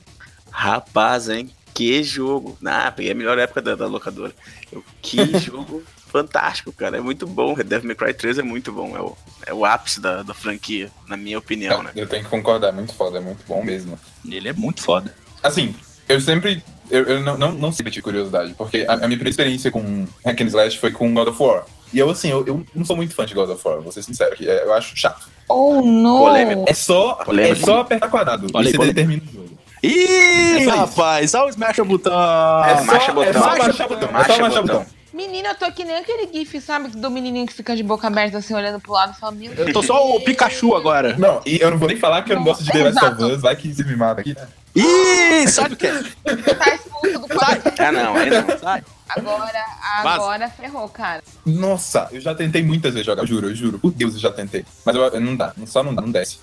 [0.50, 1.50] Rapaz, hein?
[1.74, 2.56] Que jogo.
[2.64, 4.32] Ah, peguei a melhor época da, da locadora.
[4.70, 6.98] Eu, que jogo fantástico, cara.
[6.98, 7.56] É muito bom.
[7.56, 8.96] Devil May Cry 3 é muito bom.
[8.96, 9.16] É o,
[9.46, 11.90] é o ápice da, da franquia, na minha opinião, né?
[11.96, 13.98] Eu tenho que concordar, é muito foda, é muito bom mesmo.
[14.24, 15.12] Ele é muito foda.
[15.42, 15.74] Assim,
[16.08, 16.62] eu sempre.
[16.88, 20.06] Eu, eu não, não, não sempre tive curiosidade, porque a, a minha primeira experiência com
[20.24, 21.66] Hack and Slash foi com God of War.
[21.94, 24.02] E eu, assim, eu, eu não sou muito fã de God of War, vou ser
[24.02, 24.48] sincero aqui.
[24.48, 25.28] é, Eu acho chato.
[25.48, 26.18] Oh, no!
[26.18, 26.64] Polêmico.
[26.66, 28.94] É só, é só apertar quadrado Olha e você polêmico.
[28.94, 29.58] determina o jogo.
[29.82, 32.12] Ih, É só rapaz, olha o Smash o botão.
[32.12, 33.42] É só, marcha é botão.
[33.42, 33.54] só.
[33.54, 34.62] É só o botão.
[34.62, 34.86] botão.
[35.14, 36.88] Menina, eu tô que nem aquele gif, sabe?
[36.88, 39.68] Do menininho que fica de boca aberta, assim, olhando pro lado e fala, meu Deus.
[39.68, 41.16] Eu tô só o Pikachu agora.
[41.16, 43.32] Não, e eu não vou nem falar que eu não gosto de The Last of.
[43.32, 44.34] Us, vai que você me mata aqui.
[44.74, 45.86] Ih, sabe o que?
[45.86, 47.72] Tá expulso do quarto.
[47.78, 48.58] Ah, não, aí não.
[48.58, 48.82] Sai.
[49.08, 49.64] Agora,
[49.98, 51.22] agora ferrou, cara.
[51.46, 53.78] Nossa, eu já tentei muitas vezes jogar, eu juro, eu juro.
[53.78, 54.64] Por Deus, eu já tentei.
[54.84, 56.38] Mas eu- não dá, só não dá, não desce.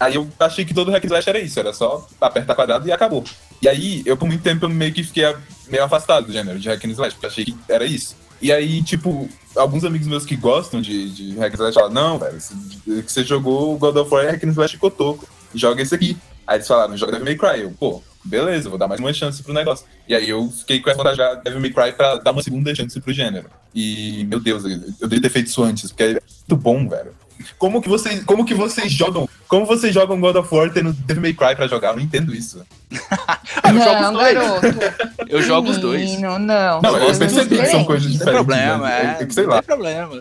[0.00, 3.22] Aí eu achei que todo hack slash era isso, era só apertar quadrado e acabou.
[3.60, 5.24] E aí, eu por muito tempo eu meio que fiquei
[5.68, 8.16] meio afastado do gênero de hack and slash, porque achei que era isso.
[8.40, 12.18] E aí, tipo, alguns amigos meus que gostam de, de hack and slash falaram, não,
[12.18, 12.38] velho,
[13.02, 16.16] que você jogou God of War é hack and slash cotoco, joga esse aqui.
[16.46, 17.62] Aí eles falaram, joga Devil May Cry.
[17.62, 19.86] Eu, pô, beleza, vou dar mais uma chance pro negócio.
[20.08, 22.74] E aí eu fiquei com essa vontade de Devil May Cry pra dar uma segunda
[22.74, 23.50] chance pro gênero.
[23.74, 27.12] E, meu Deus, eu, deveria ter feito isso antes, porque é muito bom, velho.
[27.58, 29.28] Como que vocês, como que vocês jogam?
[29.46, 31.90] Como vocês jogam God of War tendo Devil May Cry pra jogar?
[31.90, 32.62] Eu não entendo isso.
[33.64, 34.34] Eu jogo não, os dois.
[34.34, 35.26] garoto.
[35.28, 36.00] Eu jogo os dois.
[36.00, 36.80] Menino, não.
[36.80, 37.86] Não, eu São percebi que são diferentes.
[37.86, 38.32] coisas Não tem diferentes.
[38.46, 39.16] problema, né?
[39.18, 39.22] é.
[39.22, 39.56] É que sei Não lá.
[39.56, 40.20] tem problema.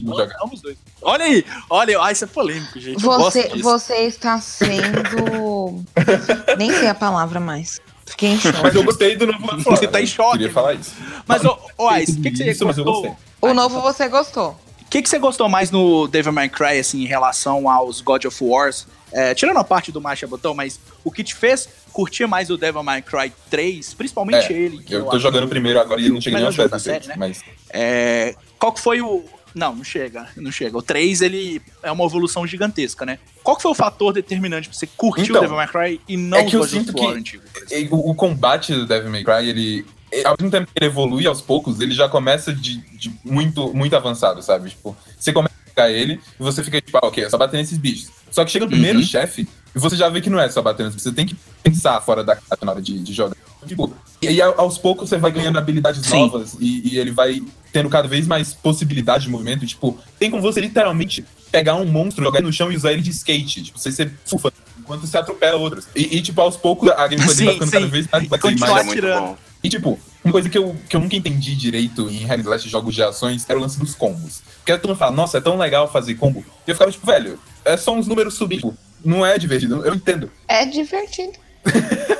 [0.00, 0.76] Não dois.
[1.02, 3.02] Olha aí, olha, ah, isso é polêmico, gente.
[3.02, 5.82] Eu Você, você está sendo.
[6.58, 7.80] Nem sei a palavra mais.
[8.06, 8.58] Fiquei em choque.
[8.62, 9.62] Mas eu gostei do novo.
[9.62, 10.54] Você tá em eu choque, Queria mano.
[10.54, 10.92] falar isso.
[11.26, 13.10] Mas, ô, ô Ice, o que, que você Isso, mas eu gostou?
[13.10, 13.24] gostei.
[13.50, 14.58] O novo você gostou.
[14.94, 18.26] O que, que você gostou mais no Devil May Cry, assim, em relação aos God
[18.26, 18.86] of Wars?
[19.10, 22.56] É, tirando a parte do Marcha Botão, mas o que te fez curtir mais o
[22.56, 24.78] Devil May Cry 3, principalmente É, ele.
[24.84, 27.16] que Eu tô jogando primeiro agora e não cheguei nem aos 10 da série, né?
[27.18, 29.24] mas É, qual que foi o.
[29.52, 30.78] Não, não chega, não chega.
[30.78, 33.18] O 3, ele é uma evolução gigantesca, né?
[33.42, 36.16] Qual que foi o fator determinante pra você curtir Então, o Devil May Cry e
[36.16, 37.40] não é que eu God of sinto War que-?
[37.72, 39.84] E o, o combate do Devil May Cry, ele.
[40.18, 43.72] Ele- Ao mesmo tempo que ele evolui aos poucos, ele já começa de, de muito,
[43.74, 44.70] muito avançado, sabe?
[44.70, 47.56] Tipo, você começa a pegar ele e você fica tipo, ah, ok, é só bater
[47.56, 48.10] nesses bichos.
[48.30, 49.04] Só que chega o primeiro Uhum.
[49.04, 51.36] chefe e você já vê que não é só bater nesses bichos, você tem que
[51.62, 53.36] pensar fora da caixa na hora de, de jogar.
[53.66, 56.20] Tipo, e aí ao- aos poucos você vai ganhando habilidades Sim.
[56.20, 57.42] novas e, e ele vai
[57.72, 59.66] tendo cada vez mais possibilidade de movimento.
[59.66, 63.00] Tipo, tem como você literalmente pegar um monstro, jogar ele no chão e usar ele
[63.00, 63.62] de skate.
[63.62, 65.86] Tipo, você, você fufa enquanto você atropela outros.
[65.96, 67.90] E, e, tipo, aos poucos a gameplay Sim, vai ficando cada sim.
[67.90, 68.28] vez mais E
[68.60, 69.20] mais- é muito tirando.
[69.28, 69.36] bom.
[69.64, 72.94] E, tipo, uma coisa que eu, que eu nunca entendi direito em Hack Slash jogos
[72.94, 74.42] de ações era o lance dos combos.
[74.58, 76.44] Porque todo mundo fala, nossa, é tão legal fazer combo.
[76.66, 78.56] E eu ficava tipo, velho, é só uns números subir.
[78.56, 79.84] Tipo, não é divertido.
[79.84, 80.30] Eu entendo.
[80.46, 81.32] É divertido.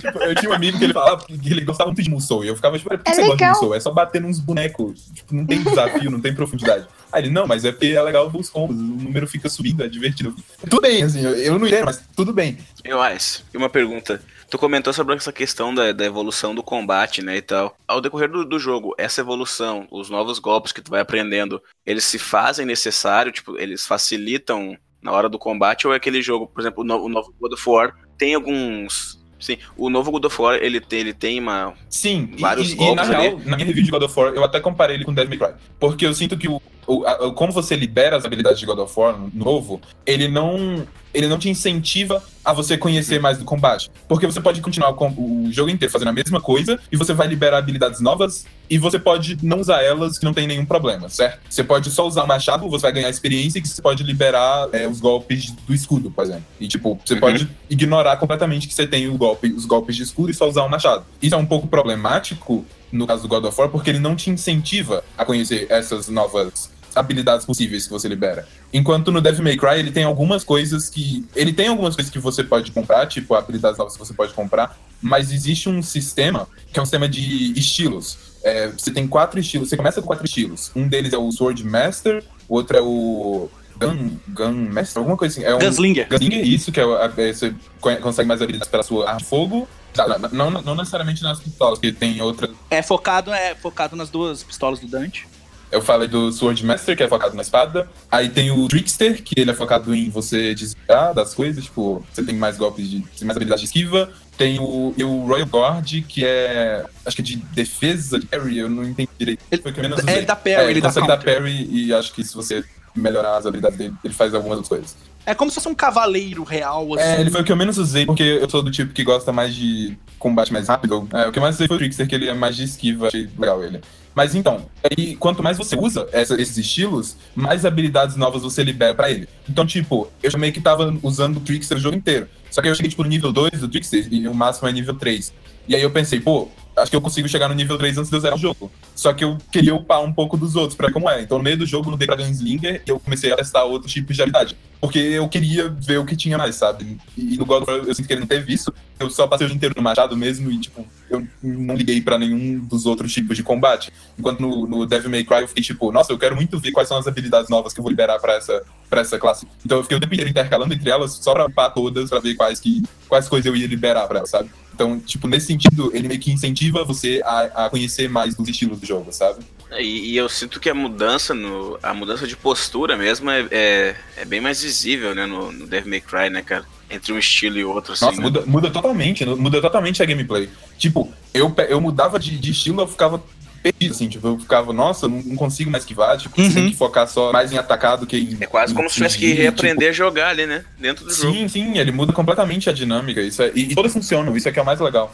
[0.00, 2.44] Tipo, eu tinha um amigo que ele falava que ele gostava muito de Musou.
[2.44, 3.54] E eu ficava tipo, por que É você gosta de legal.
[3.54, 3.74] Musou?
[3.74, 5.10] É só bater nos bonecos.
[5.14, 6.86] Tipo, não tem desafio, não tem profundidade.
[7.12, 8.76] Aí ele, não, mas é porque é legal os combos.
[8.76, 10.34] O número fica subindo, é divertido.
[10.68, 12.58] Tudo bem, assim, eu, eu não entendo, mas tudo bem.
[12.84, 13.44] Eu acho.
[13.52, 14.20] E uma pergunta.
[14.48, 17.76] Tu comentou sobre essa questão da, da evolução do combate, né, e tal.
[17.86, 22.04] Ao decorrer do, do jogo, essa evolução, os novos golpes que tu vai aprendendo, eles
[22.04, 26.60] se fazem necessário, tipo, eles facilitam na hora do combate, ou é aquele jogo, por
[26.60, 29.16] exemplo, o novo God of War, tem alguns...
[29.38, 31.74] Sim, o novo God of War, ele tem, ele tem uma...
[31.90, 33.28] Sim, e- Vários e, e, golpes na ali.
[33.28, 35.48] real, na minha review de God of War, eu até comparei ele com Devil May
[35.48, 35.58] Cry.
[35.78, 38.92] Porque eu sinto que o, o- a- como você libera as habilidades de God of
[38.98, 43.90] War novo, ele não, ele não te incentiva a você conhecer mais do combate.
[44.06, 47.26] Porque você pode continuar com o jogo inteiro fazendo a mesma coisa, e você vai
[47.26, 51.40] liberar habilidades novas, e você pode não usar elas que não tem nenhum problema, certo?
[51.50, 54.68] Você pode só usar o machado, você vai ganhar experiência, e que você pode liberar
[54.72, 56.44] é, os golpes do escudo, por exemplo.
[56.60, 57.20] E tipo, você Uhum.
[57.20, 60.62] pode ignorar completamente que você tem o golpe, os golpes de escudo e só usar
[60.62, 61.04] o machado.
[61.20, 64.30] Isso é um pouco problemático no caso do God of War, porque ele não te
[64.30, 68.46] incentiva a conhecer essas novas habilidades possíveis que você libera.
[68.72, 71.24] Enquanto no Devil May Cry ele tem algumas coisas que.
[71.34, 74.76] Ele tem algumas coisas que você pode comprar, tipo habilidades novas que você pode comprar,
[75.00, 78.18] mas existe um sistema que é um sistema de estilos.
[78.42, 80.70] É, você tem quatro estilos, você começa com quatro estilos.
[80.74, 85.38] Um deles é o Sword Master, o outro é o Gun, Gun Master, alguma coisa
[85.38, 85.44] assim.
[85.46, 86.08] É um, Gunslinger.
[86.08, 89.68] Gunslinger, isso, que é, é, você co- consegue mais habilidades pela sua arma de fogo.
[89.92, 92.50] Tá, Não, não, não necessariamente nas pistolas, porque tem outra.
[92.70, 95.26] É focado, é focado nas duas pistolas do Dante.
[95.70, 97.88] Eu falei do Sword Master, que é focado na espada.
[98.10, 102.22] Aí tem o Trickster, que ele é focado em você desviar das coisas, tipo, você
[102.22, 103.00] tem mais golpes de.
[103.00, 104.08] tem mais habilidade de esquiva.
[104.38, 106.84] Tem o, o Royal Guard, que é.
[107.04, 109.42] acho que é de defesa de parry, eu não entendi direito.
[109.50, 111.66] Ele- Foi que menos é, ele dá parry, É, ele ele dá consegue dar parry
[111.70, 112.62] e acho que se você
[112.94, 114.96] melhorar as habilidades dele, ele faz algumas outras coisas.
[115.26, 117.02] É como se fosse um cavaleiro real, assim.
[117.04, 119.32] É, ele foi o que eu menos usei, porque eu sou do tipo que gosta
[119.32, 121.08] mais de combate mais rápido.
[121.12, 123.08] É, o que eu mais usei foi o Trickster, que ele é mais de esquiva,
[123.08, 123.80] achei legal ele.
[124.14, 128.94] Mas então, aí, quanto mais você usa essa- esses estilos, mais habilidades novas você libera
[128.94, 129.28] pra ele.
[129.48, 132.26] Então, tipo, eu meio que tava usando o Trickster o jogo inteiro.
[132.50, 134.94] Só que eu cheguei, tipo, no nível 2 do Trickster e o máximo é nível
[134.94, 135.34] 3.
[135.68, 138.16] E aí eu pensei, pô, acho que eu consigo chegar no nível 3 antes de
[138.16, 138.70] eu zerar o jogo.
[138.94, 141.20] Só que eu queria upar um pouco dos outros pra ver como é.
[141.20, 143.92] Então, no meio do jogo, eu mudei pra Gunslinger e eu comecei a testar outros
[143.92, 144.56] tipos de habilidade.
[144.86, 146.96] Porque eu queria ver o que tinha mais, sabe?
[147.16, 148.72] E no God of War eu sinto que ele não teve isso.
[149.00, 152.16] Eu só passei o dia inteiro no machado mesmo e, tipo, eu não liguei pra
[152.16, 153.92] nenhum dos outros tipos de combate.
[154.16, 156.86] Enquanto no, no Devil May Cry eu fiquei tipo, nossa, eu quero muito ver quais
[156.86, 159.44] são as habilidades novas que eu vou liberar pra essa, pra essa classe.
[159.64, 162.36] Então eu fiquei o tempo inteiro intercalando entre elas só pra upar todas, pra ver
[162.36, 164.52] quais, que, quais coisas eu ia liberar pra elas, sabe?
[164.72, 168.78] Então, tipo, nesse sentido, ele meio que incentiva você a, a conhecer mais dos estilos
[168.78, 169.44] do jogo, sabe?
[169.78, 173.96] E, e eu sinto que a mudança no, a mudança de postura mesmo é, é,
[174.16, 176.64] é bem mais visível, né, no, no Devil May Cry, né, cara?
[176.88, 178.04] Entre um estilo e outro, assim.
[178.04, 178.22] Nossa, né?
[178.22, 180.48] muda, muda totalmente, muda totalmente a gameplay.
[180.78, 183.20] Tipo, eu, eu mudava de, de estilo, eu ficava
[183.62, 186.52] perdido, assim, tipo, eu ficava, nossa, não, não consigo mais esquivar, tipo, Uhum.
[186.52, 188.36] tem que focar só mais em atacar do que em.
[188.40, 190.64] É quase como se tivesse que fugir, reaprender a jogar ali, né?
[190.78, 191.34] Dentro do tipo, jogo.
[191.34, 193.20] Sim, sim, ele muda completamente a dinâmica.
[193.20, 195.12] Isso é, e, e todas funcionam, isso é que é o mais legal.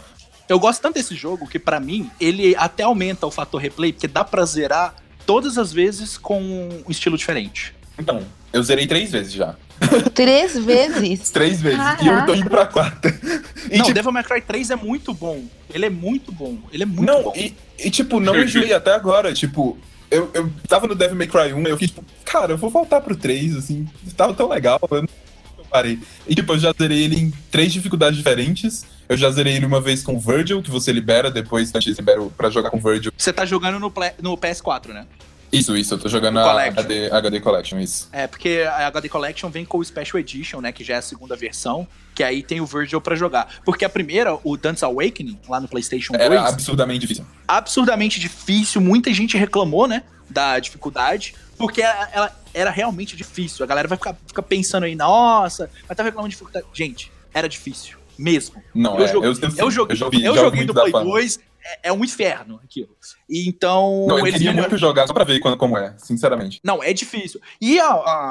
[0.49, 4.09] Eu gosto tanto desse jogo que, pra mim, ele até aumenta o fator replay, porque
[4.09, 7.75] dá pra zerar todas as vezes com um estilo diferente.
[7.99, 8.23] Então,
[8.53, 9.55] eu zerei três vezes já.
[10.15, 11.31] Três vezes.
[11.31, 11.79] Três vezes.
[11.79, 12.05] Caraca.
[12.05, 13.09] E eu tô indo pra quarta.
[13.71, 15.45] E, não, tipo, Devil May Cry 3 é muito bom.
[15.73, 16.57] Ele é muito bom.
[16.73, 17.33] Ele é muito não, bom.
[17.35, 19.33] e, e, tipo, não enjoei até agora.
[19.33, 19.77] Tipo,
[20.11, 22.71] eu, eu tava no Devil May Cry 1 e eu fiquei tipo, cara, eu vou
[22.71, 24.79] voltar pro 3, assim, tava tão legal.
[24.91, 25.05] Eu
[25.73, 25.99] parei.
[26.29, 28.85] E tipo, eu já zerei ele em três dificuldades diferentes.
[29.09, 32.23] Eu já zerei ele uma vez com o Virgil, que você libera, depois antes libera
[32.37, 33.13] pra jogar com o Virgil.
[33.17, 35.07] Você tá jogando no, Play- no PS4, né?
[35.53, 36.63] Isso, isso, eu tô jogando a.
[36.65, 38.09] HD, HD Collection, isso.
[38.11, 40.73] É, porque a HD Collection vem com o Special Edition, né?
[40.73, 41.87] Que já é a segunda versão.
[42.15, 43.49] Que aí tem o Virgil pra jogar.
[43.63, 47.27] Porque a primeira, o Dance Awakening, lá no PlayStation 2, Era absurdamente difícil.
[47.47, 48.81] absurdamente difícil.
[48.81, 50.03] Muita gente reclamou, né?
[50.33, 51.35] Da dificuldade.
[51.59, 53.63] Porque ela, ela era realmente difícil.
[53.65, 56.67] A galera vai ficar, ficar pensando aí, nossa, mas tá reclamando de dificuldade.
[56.73, 57.99] Gente, era difícil.
[58.19, 58.63] Mesmo.
[58.75, 61.05] Não, Eu é, joguei- eu, eu, Eu joguei, eu já ouvi joguei do Play fama.
[61.05, 62.95] 2, é, é um inferno aquilo.
[63.29, 64.07] E então.
[64.07, 66.61] Não, eu eles queria melhoram- muito jogar só pra ver quando, como é, sinceramente.
[66.63, 67.41] Não, é difícil.
[67.61, 67.89] E a,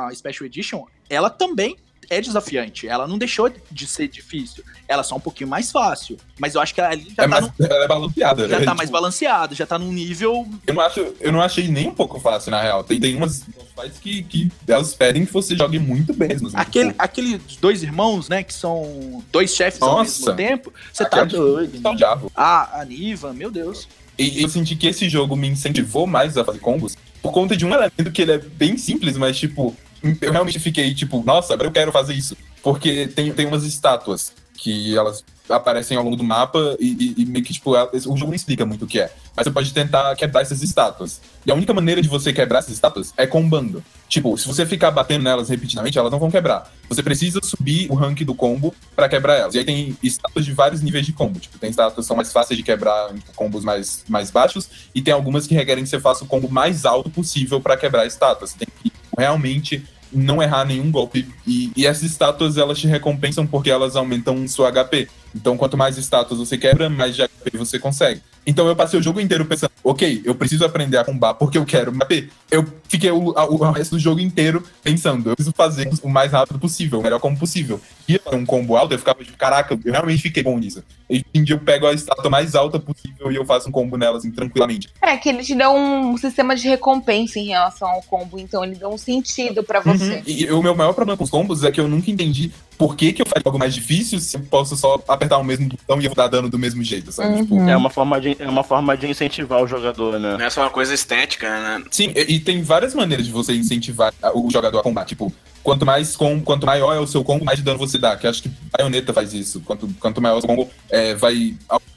[0.08, 1.78] a Special Edition, ela também
[2.12, 2.88] é desafiante.
[2.88, 4.64] Ela não deixou de ser difícil.
[4.88, 6.18] Ela é só um pouquinho mais fácil.
[6.38, 8.42] Mas eu acho que ali já, É tá, mais, num- ela é balanceada.
[8.44, 8.54] já né?
[8.56, 10.46] tá Tipo, mais balanceado, já tá num nível.
[10.68, 12.84] Eu não, acho, eu não achei nem um pouco fácil, na real.
[12.84, 13.44] Tem, tem umas
[13.80, 16.48] fights que, que elas pedem que você jogue muito bem mesmo.
[16.50, 20.34] assim, Aquele, tipo, aqueles dois irmãos, né, que são dois chefes ao mesmo Nossa.
[20.36, 20.74] tempo.
[20.92, 21.82] Você tá aquele doido.
[21.82, 22.32] tá o diabo.
[22.36, 23.88] Ah, a Niva, meu Deus.
[24.18, 27.66] E eu senti que esse jogo me incentivou mais a fazer combos por conta de
[27.66, 29.76] um elemento que ele é bem simples, mas, tipo,
[30.22, 32.36] eu realmente fiquei, tipo, nossa, agora eu quero fazer isso.
[32.64, 37.26] Porque tem, tem umas estátuas que elas aparecem ao longo do mapa e, e- e
[37.26, 39.12] meio que, tipo, ela- o jogo não explica muito o que é.
[39.36, 41.20] Mas você pode tentar quebrar essas estátuas.
[41.46, 43.84] E a única maneira de você quebrar essas estátuas é combando.
[44.08, 46.72] Tipo, se você ficar batendo nelas repetidamente, elas não vão quebrar.
[46.88, 49.56] Você precisa subir o rank do combo pra quebrar elas.
[49.56, 51.40] E aí tem estátuas de vários níveis de combo.
[51.40, 55.02] Tipo, tem estátuas que são mais fáceis de quebrar em combos mais, mais baixos, e
[55.02, 58.06] tem algumas que requerem que você faça o combo mais alto possível pra quebrar a
[58.06, 58.46] estátua.
[58.48, 61.28] Você tem que realmente não errar nenhum golpe.
[61.48, 65.08] E, e essas estátuas, elas te recompensam porque elas aumentam sua HP.
[65.36, 68.22] Então, quanto mais estátuas você quebra, mais de HP você consegue.
[68.46, 71.66] Então, eu passei o jogo inteiro pensando, ok, eu preciso aprender a combar porque eu
[71.66, 72.28] quero HP.
[72.50, 76.32] Eu fiquei o, a- o resto do jogo inteiro pensando, eu preciso fazer o mais
[76.32, 77.80] rápido possível, o melhor como possível.
[78.08, 80.84] Ia fazer um combo alto, eu ficava tipo, caraca, eu realmente fiquei bom nisso.
[81.10, 83.72] E hoje em dia eu pego a estátua mais alta possível e eu faço um
[83.72, 84.90] combo nela, assim, tranquilamente.
[85.02, 88.76] É que ele te dá um sistema de recompensa em relação ao combo, então ele
[88.76, 90.16] dá um sentido pra você.
[90.16, 90.22] Uhum.
[90.26, 93.14] E o meu maior problema com os combos é que eu nunca entendi por que,
[93.14, 96.06] que eu faço algo mais difícil se eu posso só apertar o mesmo botão e
[96.06, 97.36] eu vou dar dano do mesmo jeito, sabe?
[97.36, 97.42] Uhum.
[97.44, 100.38] Tipo, É uma forma de, é uma forma de incentivar o jogador, né?
[100.38, 101.84] Não é só uma coisa estética, né?
[101.92, 105.06] Sim, e, e tem várias maneiras de você incentivar o jogador a combar.
[105.06, 105.32] Tipo,
[105.64, 108.16] quanto mais com, quanto maior é o seu combo, mais de dano você dá.
[108.18, 109.62] Que acho que Bayonetta faz isso.
[109.62, 111.56] Quanto, quanto maior é o seu combo, é, vai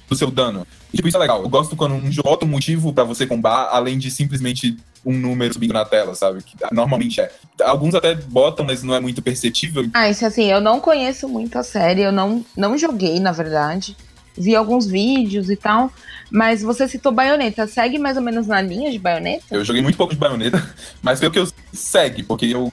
[0.08, 0.66] do seu dano.
[0.92, 1.42] E, tipo, isso é legal.
[1.42, 5.12] Eu gosto quando um jogo bota um motivo pra você combar, além de simplesmente um
[5.12, 6.42] número subindo na tela, sabe?
[6.42, 7.30] Que normalmente é.
[7.62, 9.88] Alguns até botam, mas não é muito perceptível.
[9.92, 13.96] Ah, isso assim, eu não conheço muito a série, eu não, não joguei, na verdade.
[14.36, 15.92] Vi alguns vídeos e tal.
[16.30, 17.66] Mas você citou baioneta.
[17.66, 19.44] Segue mais ou menos na linha de baioneta?
[19.50, 22.72] Eu joguei muito pouco de Bayonetta, mas pelo que eu segue, porque eu,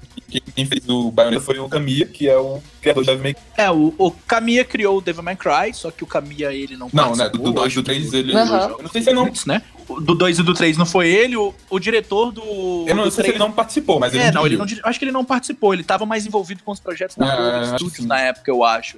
[0.56, 3.44] quem, fez o Bayonetta foi o Kamiya, que é o criador de Devil May Cry.
[3.58, 6.90] É, o, o Kamiya criou o Devil May Cry, só que o Kamiya ele não
[6.92, 7.30] Não, né?
[7.30, 8.32] Do participou, 2 acho do 3 que ele.
[8.32, 9.62] Eu não sei se ele não né?
[10.00, 12.86] do 2 e do 3 não foi ele, o, o diretor do.
[12.88, 15.00] Eu não do sei se ele não participou, mas ele É, não, ele não, acho
[15.00, 18.20] que ele não participou, ele tava mais envolvido com os projetos da É, Studios na
[18.20, 18.98] época, eu acho.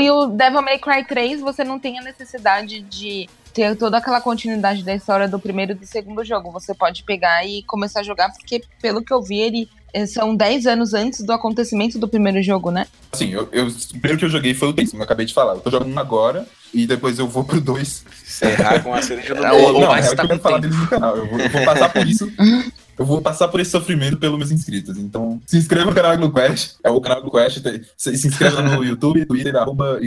[0.00, 4.20] E o Devil May Cry 3, você não tem a necessidade de ter toda aquela
[4.20, 6.50] continuidade da história do primeiro e do segundo jogo.
[6.50, 10.34] Você pode pegar e começar a jogar, porque pelo que eu vi, ele eh, são
[10.34, 12.86] 10 anos antes do acontecimento do primeiro jogo, né?
[13.12, 15.34] Assim, eu, eu, o primeiro que eu joguei foi o 3, como eu acabei de
[15.34, 15.54] falar.
[15.54, 18.04] Eu tô jogando um agora e depois eu vou pro 2.
[18.22, 20.58] Encerrar com a cereja do É, não, é o que tá eu quero com falar
[20.58, 21.16] deles no canal.
[21.16, 22.32] Eu vou, eu vou passar por isso.
[23.02, 24.96] Eu vou passar por esse sofrimento pelos meus inscritos.
[24.96, 26.76] Então, se inscreva no canal GluQuest.
[26.84, 27.60] É o canal GluQuest.
[27.60, 29.98] tem- Se, se inscreva no YouTube, Twitter, arroba.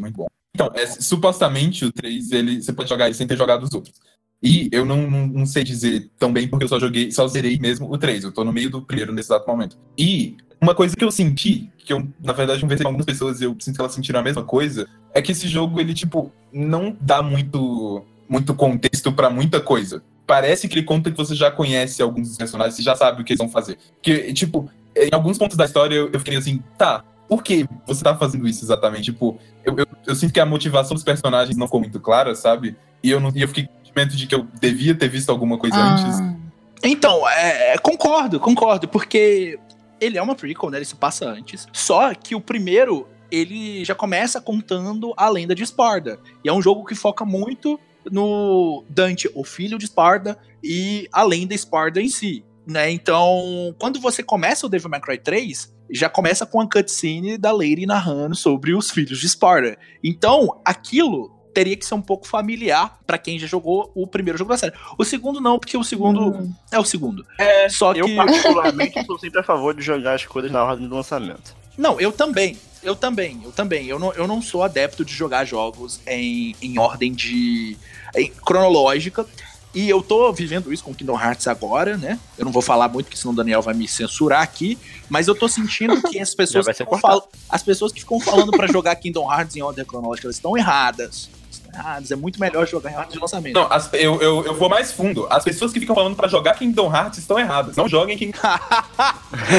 [0.00, 0.26] Muito bom.
[0.52, 3.94] Então, é, supostamente o 3, ele, você pode jogar ele sem ter jogado os outros.
[4.42, 7.56] E eu não, não, não sei dizer tão bem, porque eu só joguei, só zerei
[7.60, 8.24] mesmo o 3.
[8.24, 9.78] Eu tô no meio do primeiro nesse exato momento.
[9.96, 13.44] E uma coisa que eu senti, que eu, na verdade, conversei com algumas pessoas e
[13.44, 16.96] eu sinto que elas sentiram a mesma coisa, é que esse jogo, ele, tipo, não
[17.00, 20.02] dá muito, muito contexto pra muita coisa.
[20.30, 23.24] Parece que ele conta que você já conhece alguns dos personagens, você já sabe o
[23.24, 23.76] que eles vão fazer.
[24.00, 28.04] Que, tipo, em alguns pontos da história eu, eu fiquei assim, tá, por que você
[28.04, 29.06] tá fazendo isso exatamente?
[29.06, 32.76] Tipo, eu, eu, eu sinto que a motivação dos personagens não ficou muito clara, sabe?
[33.02, 35.30] E eu, não, e eu fiquei com o sentimento de que eu devia ter visto
[35.30, 36.20] alguma coisa antes.
[36.20, 36.36] Ah,
[36.84, 39.58] Então, é, é, concordo, concordo, porque
[40.00, 40.78] ele é uma prequel, né?
[40.78, 41.66] Ele se passa antes.
[41.72, 46.20] Só que o primeiro, ele já começa contando a lenda de Sparda.
[46.44, 47.80] E é um jogo que foca muito
[48.10, 52.44] no Dante, o filho de Sparda, e a lenda Sparda em si.
[52.66, 52.90] Né?
[52.90, 57.50] Então, quando você começa o Devil May Cry 3, já começa com a cutscene da
[57.50, 59.76] Lady narrando sobre os filhos de Sparda.
[60.04, 64.50] Então, aquilo teria que ser um pouco familiar pra quem já jogou o primeiro jogo
[64.50, 64.72] da série.
[64.96, 66.52] O segundo não, porque o segundo hum.
[66.70, 67.26] é o segundo.
[67.38, 70.88] É, só que Eu, particularmente, sou sempre a favor de jogar as coisas na ordem
[70.88, 71.59] do lançamento.
[71.80, 72.58] Não, eu também.
[72.82, 73.86] Eu também, eu também.
[73.86, 77.76] Eu não, eu não sou adepto de jogar jogos em, em ordem de.
[78.16, 79.26] em- cronológica.
[79.72, 82.18] E eu tô vivendo isso com Kingdom Hearts agora, né?
[82.36, 84.76] Eu não vou falar muito, porque senão o Daniel vai me censurar aqui.
[85.08, 88.50] Mas eu tô sentindo que as pessoas, que ficam fal- as pessoas que ficam falando
[88.50, 91.30] pra jogar Kingdom Hearts em ordem cronológica, elas estão erradas.
[91.52, 92.10] Estão erradas.
[92.10, 93.54] É muito melhor jogar em ordem de lançamento.
[93.54, 95.26] Não, as- eu, eu, eu vou mais fundo.
[95.30, 97.76] As pessoas que ficam falando pra jogar Kingdom Hearts estão erradas.
[97.76, 98.38] Não joguem Kingdom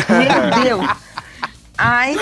[0.10, 1.11] Meu Deus!
[1.84, 2.16] Ai,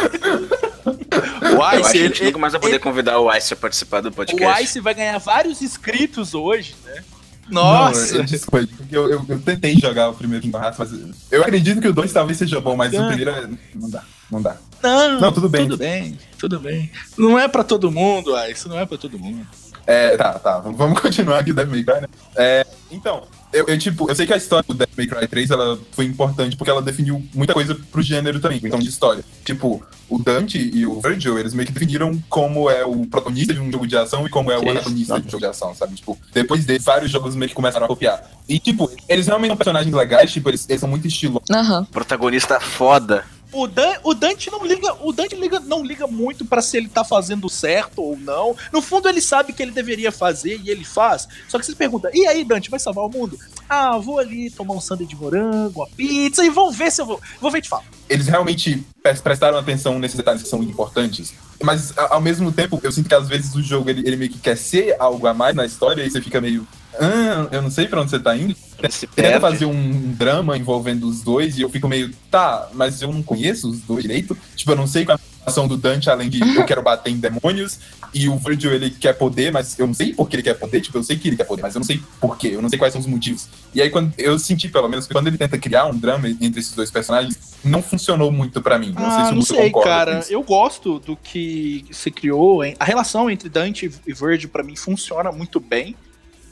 [0.85, 4.11] O Ice, ele, gente nunca mais vai poder convidar o Ice a participar do o
[4.11, 4.63] podcast.
[4.63, 7.03] Ice vai ganhar vários inscritos hoje, né?
[7.49, 8.15] Não, Nossa!
[8.17, 10.91] eu, desculpa, porque eu, eu, eu tentei jogar o primeiro Kingdom Hearts, mas
[11.31, 13.07] eu acredito que o 2 talvez seja bom, mas o Ah.
[13.07, 14.55] primeiro é- não dá, não dá.
[14.83, 15.63] Não, Não, tudo bem.
[15.63, 16.91] Tudo bem, tudo bem.
[17.17, 19.45] Não é pra todo mundo, isso não é pra todo mundo.
[19.87, 22.07] É, tá, tá, vamos continuar aqui o Devil May Cry, né?
[22.35, 25.51] É, então, eu, eu, tipo, eu sei que a história do Devil May Cry 3,
[25.51, 29.23] ela foi importante porque ela definiu muita coisa pro gênero também, então de história.
[29.43, 33.59] Tipo, o Dante e o Virgil, eles meio que definiram como é o protagonista de
[33.59, 35.95] um jogo de ação e como é o antagonista de um jogo de ação, sabe?
[35.95, 38.23] Tipo, depois deles, vários jogos meio que começaram a copiar.
[38.47, 41.49] E, tipo, eles realmente são personagens legais, tipo, eles, eles são muito estilosos.
[41.51, 41.85] aham.
[41.85, 43.23] Protagonista foda.
[43.51, 46.87] O, Dan, o Dante não liga, o Dante liga, não liga muito pra se ele
[46.87, 48.55] tá fazendo certo ou não.
[48.71, 51.27] No fundo ele sabe que ele deveria fazer e ele faz.
[51.47, 54.73] Só que você pergunta: "E aí, Dante, vai salvar o mundo?" Ah, vou ali tomar
[54.75, 57.19] um sanduíche de morango, uma pizza e vamos ver se eu vou.
[57.41, 57.83] Vou ver te falo.
[58.07, 61.33] eles realmente pres- prestaram atenção nesses detalhes que são importantes.
[61.61, 64.39] Mas, ao mesmo tempo, eu sinto que às vezes o jogo ele, ele meio que
[64.39, 66.67] quer ser algo a mais na história e você fica meio.
[66.99, 68.55] Ah, eu não sei pra onde você tá indo.
[68.89, 69.39] Se Tenta perde.
[69.39, 72.11] fazer um drama envolvendo os dois e eu fico meio.
[72.31, 74.37] Tá, mas eu não conheço os dois direito.
[74.55, 77.11] Tipo, eu não sei qual é a ação do Dante, além de eu quero bater
[77.11, 77.79] em demônios.
[78.13, 80.81] E o Virgil ele quer poder, mas eu não sei por que ele quer poder.
[80.81, 82.51] Tipo, eu sei que ele quer poder, mas eu não sei por quê.
[82.53, 83.47] Eu não sei quais são os motivos.
[83.73, 86.59] E aí, quando eu senti, pelo menos, que quando ele tenta criar um drama entre
[86.59, 88.93] esses dois personagens, não funcionou muito pra mim.
[88.97, 89.89] Não sei ah, se não você sei, concorda.
[89.89, 90.19] com cara.
[90.19, 90.33] isso.
[90.33, 92.63] Eu gosto do que se criou.
[92.63, 92.75] hein?
[92.79, 95.95] A relação entre Dante e Virgil, pra mim, funciona muito bem.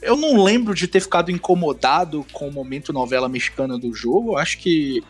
[0.00, 4.32] Eu não lembro de ter ficado incomodado com o momento novela mexicana do jogo.
[4.32, 5.02] Eu acho que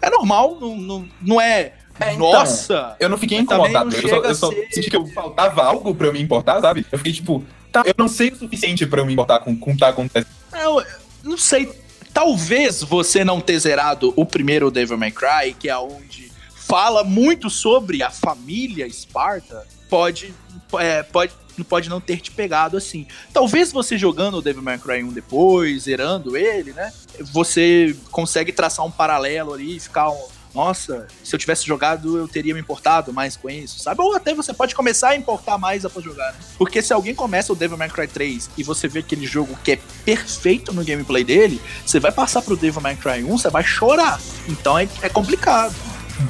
[0.00, 1.74] é normal, não, não, não é.
[1.98, 2.94] É, então, Nossa!
[3.00, 3.90] Eu não fiquei incomodado.
[3.90, 6.60] não Eu só, eu só ser- senti que eu faltava algo pra eu me importar,
[6.60, 6.84] sabe?
[6.92, 7.42] Eu fiquei tipo,
[7.72, 10.26] tá, eu não sei o suficiente pra eu me importar com o que tá acontecendo.
[10.52, 10.82] Eu
[11.24, 11.70] não sei.
[12.12, 17.48] Talvez você não ter zerado o primeiro Devil May Cry, que é onde fala muito
[17.48, 20.34] sobre a família Esparta, pode,
[20.78, 21.32] é, pode,
[21.64, 23.06] pode não ter te pegado assim.
[23.32, 26.92] Talvez você jogando o Devil May Cry 1 depois, zerando ele, né?
[27.32, 30.10] Você consegue traçar um paralelo ali e ficar.
[30.10, 34.00] um, Nossa, se eu tivesse jogado, eu teria me importado mais com isso, sabe?
[34.00, 36.38] Ou até você pode começar a importar mais após jogar, né?
[36.56, 39.72] Porque se alguém começa o Devil May Cry 3 e você vê aquele jogo que
[39.72, 43.64] é perfeito no gameplay dele, você vai passar pro Devil May Cry 1, você vai
[43.64, 44.18] chorar.
[44.48, 45.74] Então é, é complicado.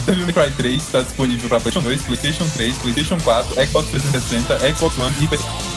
[0.07, 4.99] Devil Cry 3 está disponível pra PlayStation 2, PlayStation 3, PlayStation 4, Xbox 360, Xbox
[4.99, 5.76] One e PC.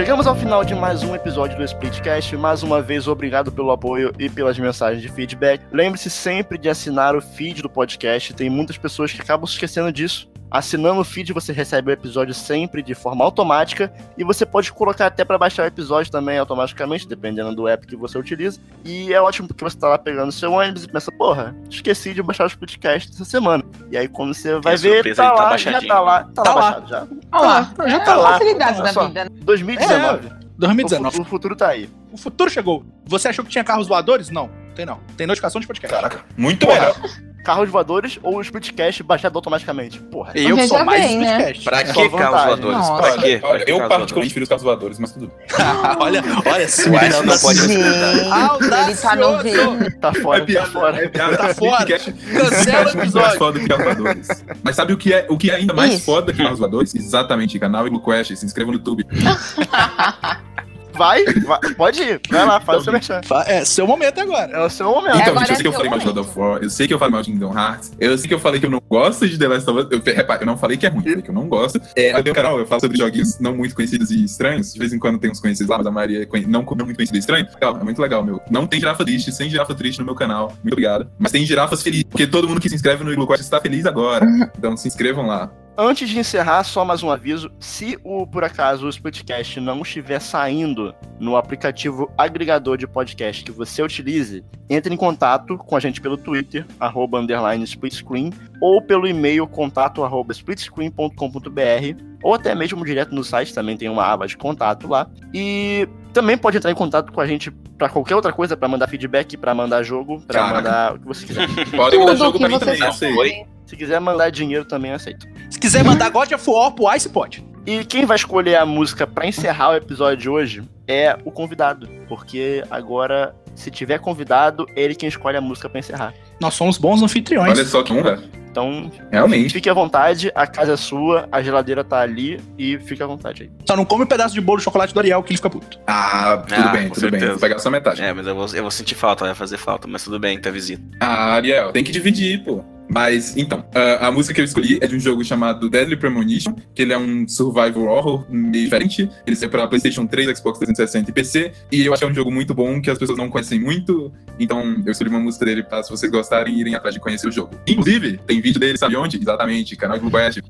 [0.00, 2.34] Chegamos ao final de mais um episódio do Splitcast.
[2.34, 5.60] Mais uma vez, obrigado pelo apoio e pelas mensagens de feedback.
[5.70, 8.32] Lembre-se sempre de assinar o feed do podcast.
[8.32, 10.26] Tem muitas pessoas que acabam se esquecendo disso.
[10.50, 15.06] Assinando o feed, você recebe o episódio sempre de forma automática e você pode colocar
[15.06, 18.58] até para baixar o episódio também automaticamente, dependendo do app que você utiliza.
[18.84, 22.22] E é ótimo porque você tá lá pegando seu ônibus e pensa, porra, esqueci de
[22.22, 23.62] baixar os podcasts essa semana.
[23.90, 26.54] E aí quando você vai ver, surpresa, tá tá lá, já tá lá, tá, Tá
[26.54, 26.70] lá, lá.
[26.80, 27.06] baixado já.
[27.32, 28.38] Olha lá, já é tá a lá.
[28.38, 29.06] da só.
[29.06, 29.24] vida.
[29.24, 29.30] né?
[29.42, 30.26] 2019.
[30.26, 31.16] O, 2019.
[31.16, 31.88] fu- o futuro tá aí.
[32.12, 32.84] O futuro chegou.
[33.06, 34.30] Você achou que tinha carros voadores?
[34.30, 34.98] Não, tem não.
[35.16, 35.94] Tem notificação de podcast.
[35.94, 36.80] Caraca, muito Porra.
[36.80, 36.96] melhor.
[37.42, 39.98] Carros voadores ou o Splitcast baixado automaticamente.
[39.98, 40.32] Porra.
[40.34, 41.52] Eu que sou mais bem, né?
[41.64, 42.90] Pra que carros voadores?
[42.90, 43.40] Pra quê?
[43.42, 45.46] Olha, eu particularmente prefiro os carros voadores, mas tudo bem.
[45.98, 48.90] olha, olha Edson não pode Gente, Audacioso.
[48.90, 49.90] ele tá no.
[50.00, 51.04] Tá fora, tá piada, fora.
[51.04, 51.36] é piada.
[51.38, 51.82] Tá fora.
[51.82, 53.38] Splitcast- Cancela o Splitcast é muito mais episódio.
[53.38, 54.28] foda que carros voadores.
[54.62, 56.04] Mas sabe o que é, o que é ainda mais Isso.
[56.04, 56.94] foda que carros voadores?
[56.94, 58.36] Exatamente, canal Igluquest.
[58.36, 59.04] Se inscreva no YouTube.
[61.00, 62.20] Vai, vai, pode ir.
[62.28, 63.22] Vai lá, faz o seu merchan.
[63.24, 64.52] Fa- É, seu momento agora.
[64.52, 65.16] É o seu momento.
[65.16, 66.70] Então, agora gente, eu sei que eu é falei mal de God of War, eu
[66.70, 68.70] sei que eu falei mal de Kingdom Hearts, eu sei que eu falei que eu
[68.70, 69.86] não gosto de The Last of Us.
[69.90, 71.80] Eu, repara, eu não falei que é ruim, eu falei que eu não gosto.
[71.96, 74.72] É, no meu canal eu falo sobre joguinhos não muito conhecidos e estranhos.
[74.74, 76.96] De vez em quando tem uns conhecidos lá, mas a maioria é não, não muito
[76.96, 77.46] conhecido e estranho.
[77.54, 78.40] Legal, é muito legal, meu.
[78.50, 80.48] Não tem girafa triste, sem girafa triste no meu canal.
[80.62, 81.10] Muito obrigado.
[81.18, 84.26] Mas tem girafas felizes, porque todo mundo que se inscreve no Quest está feliz agora.
[84.58, 85.50] Então se inscrevam lá.
[85.82, 87.50] Antes de encerrar, só mais um aviso.
[87.58, 93.50] Se o, por acaso, o Splitcast não estiver saindo no aplicativo agregador de podcast que
[93.50, 98.30] você utilize, entre em contato com a gente pelo Twitter, arroba, underline, splitscreen,
[98.60, 104.04] ou pelo e-mail, contato, arroba, splitscreen.com.br, ou até mesmo direto no site, também tem uma
[104.04, 105.08] aba de contato lá.
[105.32, 108.86] E também pode entrar em contato com a gente para qualquer outra coisa, para mandar
[108.86, 111.48] feedback, para mandar jogo, para mandar o que você quiser.
[111.74, 112.96] Podem mandar jogo pra mim também, eu sabe.
[112.96, 113.16] sei.
[113.16, 113.59] Oi?
[113.70, 115.28] Se quiser mandar dinheiro, também aceito.
[115.48, 117.44] Se quiser mandar God of War pro Ice, pode.
[117.64, 121.88] E quem vai escolher a música pra encerrar o episódio de hoje é o convidado,
[122.08, 126.12] porque agora, se tiver convidado, ele quem escolhe a música pra encerrar.
[126.40, 127.52] Nós somos bons anfitriões.
[127.56, 128.20] Olha só que honra.
[128.50, 129.52] Então, Realmente.
[129.52, 133.44] fique à vontade, a casa é sua, a geladeira tá ali e fique à vontade
[133.44, 133.50] aí.
[133.64, 135.78] Só não come um pedaço de bolo de chocolate do Ariel que ele fica puto.
[135.86, 137.10] Ah, tudo Ah, bem, tudo bem.
[137.10, 137.30] certeza.
[137.30, 138.02] Vou pegar só metade.
[138.02, 140.50] É, mas eu vou, eu vou sentir falta, vai fazer falta, mas tudo bem, tá
[140.50, 140.82] visita.
[140.98, 142.64] Ah, Ariel, tem que dividir, pô.
[142.92, 146.56] Mas, então, a, a música que eu escolhi é de um jogo chamado Deadly Premonition,
[146.74, 149.08] que ele é um survival horror meio diferente.
[149.24, 151.52] Ele saiu pra PlayStation 3, Xbox 360 e PC.
[151.70, 154.12] E eu acho que é um jogo muito bom, que as pessoas não conhecem muito.
[154.40, 157.32] Então, eu escolhi uma música dele pra, se vocês gostarem, irem atrás de conhecer o
[157.32, 157.54] jogo.
[157.66, 159.18] Inclusive, tem vídeo dele, sabe onde?
[159.18, 160.40] Exatamente, canal Blue West.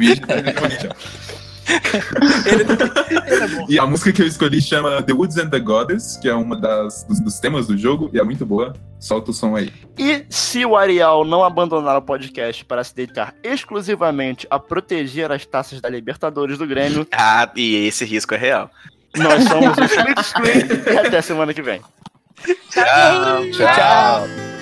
[0.00, 1.43] vídeo de Deadly Premonition.
[2.46, 2.62] Ele
[3.42, 3.66] é bom.
[3.68, 6.56] E a música que eu escolhi chama The Woods and the Goddess, que é uma
[6.56, 8.74] das, dos, dos temas do jogo, e é muito boa.
[9.00, 9.72] Solta o som aí.
[9.98, 15.44] E se o Ariel não abandonar o podcast para se dedicar exclusivamente a proteger as
[15.44, 18.70] taças da Libertadores do Grêmio, Ah, e esse risco é real.
[19.16, 21.80] nós somos o Split Screen e até semana que vem.
[22.70, 23.50] Tchau.
[23.52, 24.26] Tchau.
[24.26, 24.53] la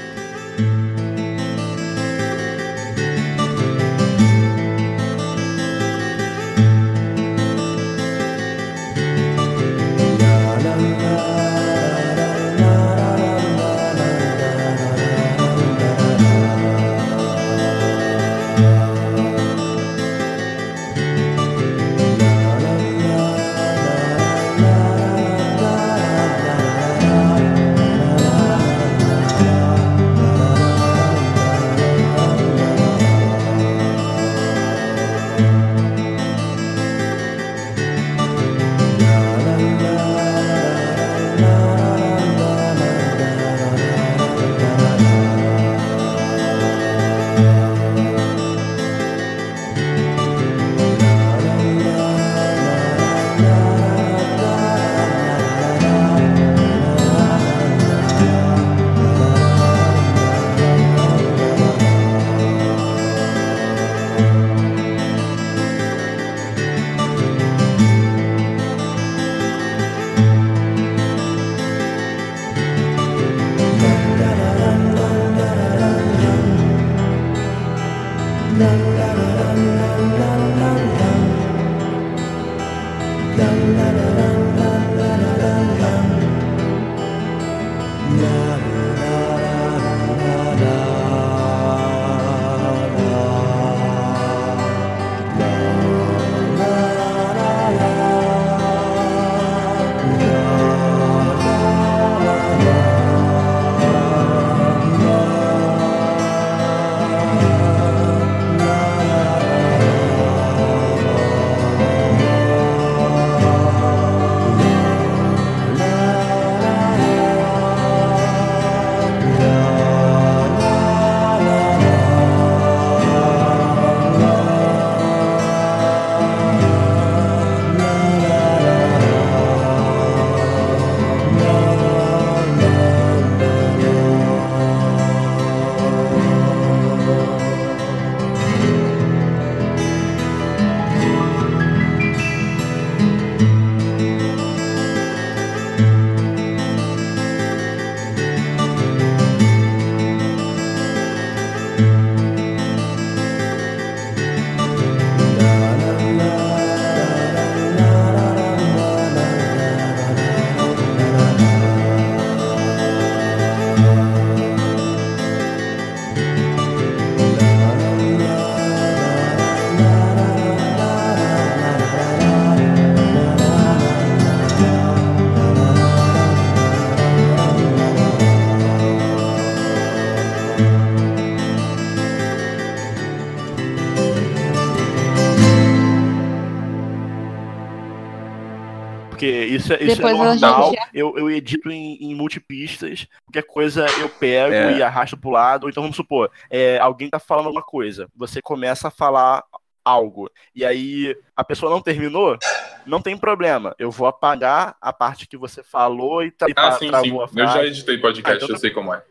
[189.63, 190.71] isso, é- isso Depois é a normal.
[190.71, 193.07] gente- Eu, eu edito em, em multipistas.
[193.25, 194.79] Qualquer coisa eu pego É.
[194.79, 195.65] e arrasto pro lado.
[195.65, 198.09] Ou então, vamos supor, é, alguém tá falando alguma coisa.
[198.17, 199.43] Você começa a falar
[199.85, 200.31] algo.
[200.55, 202.39] E aí a pessoa não terminou,
[202.87, 203.75] não tem problema.
[203.79, 207.41] Eu vou apagar a parte que você falou e, tra e Ah, sim, travou sim.
[207.41, 209.03] a Eu já editei podcast, Ah, então eu tá- sei como é.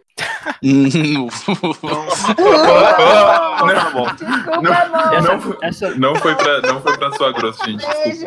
[0.61, 1.27] Não,
[5.22, 7.85] Não, essa, não foi pra, não foi pra sua grossa, gente.
[7.85, 8.26] Beijo,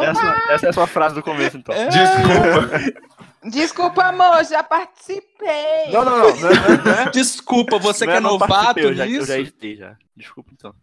[0.00, 1.74] essa, essa é a sua frase do começo, então.
[1.74, 3.10] Desculpa.
[3.42, 5.90] Desculpa, amor, já participei.
[5.90, 6.36] Não, não, não.
[6.36, 9.10] não, é- não é- Desculpa, você não que é não novato participei, eu já, eu
[9.10, 9.26] nisso.
[9.26, 9.96] já editei já.
[10.14, 10.74] Desculpa então.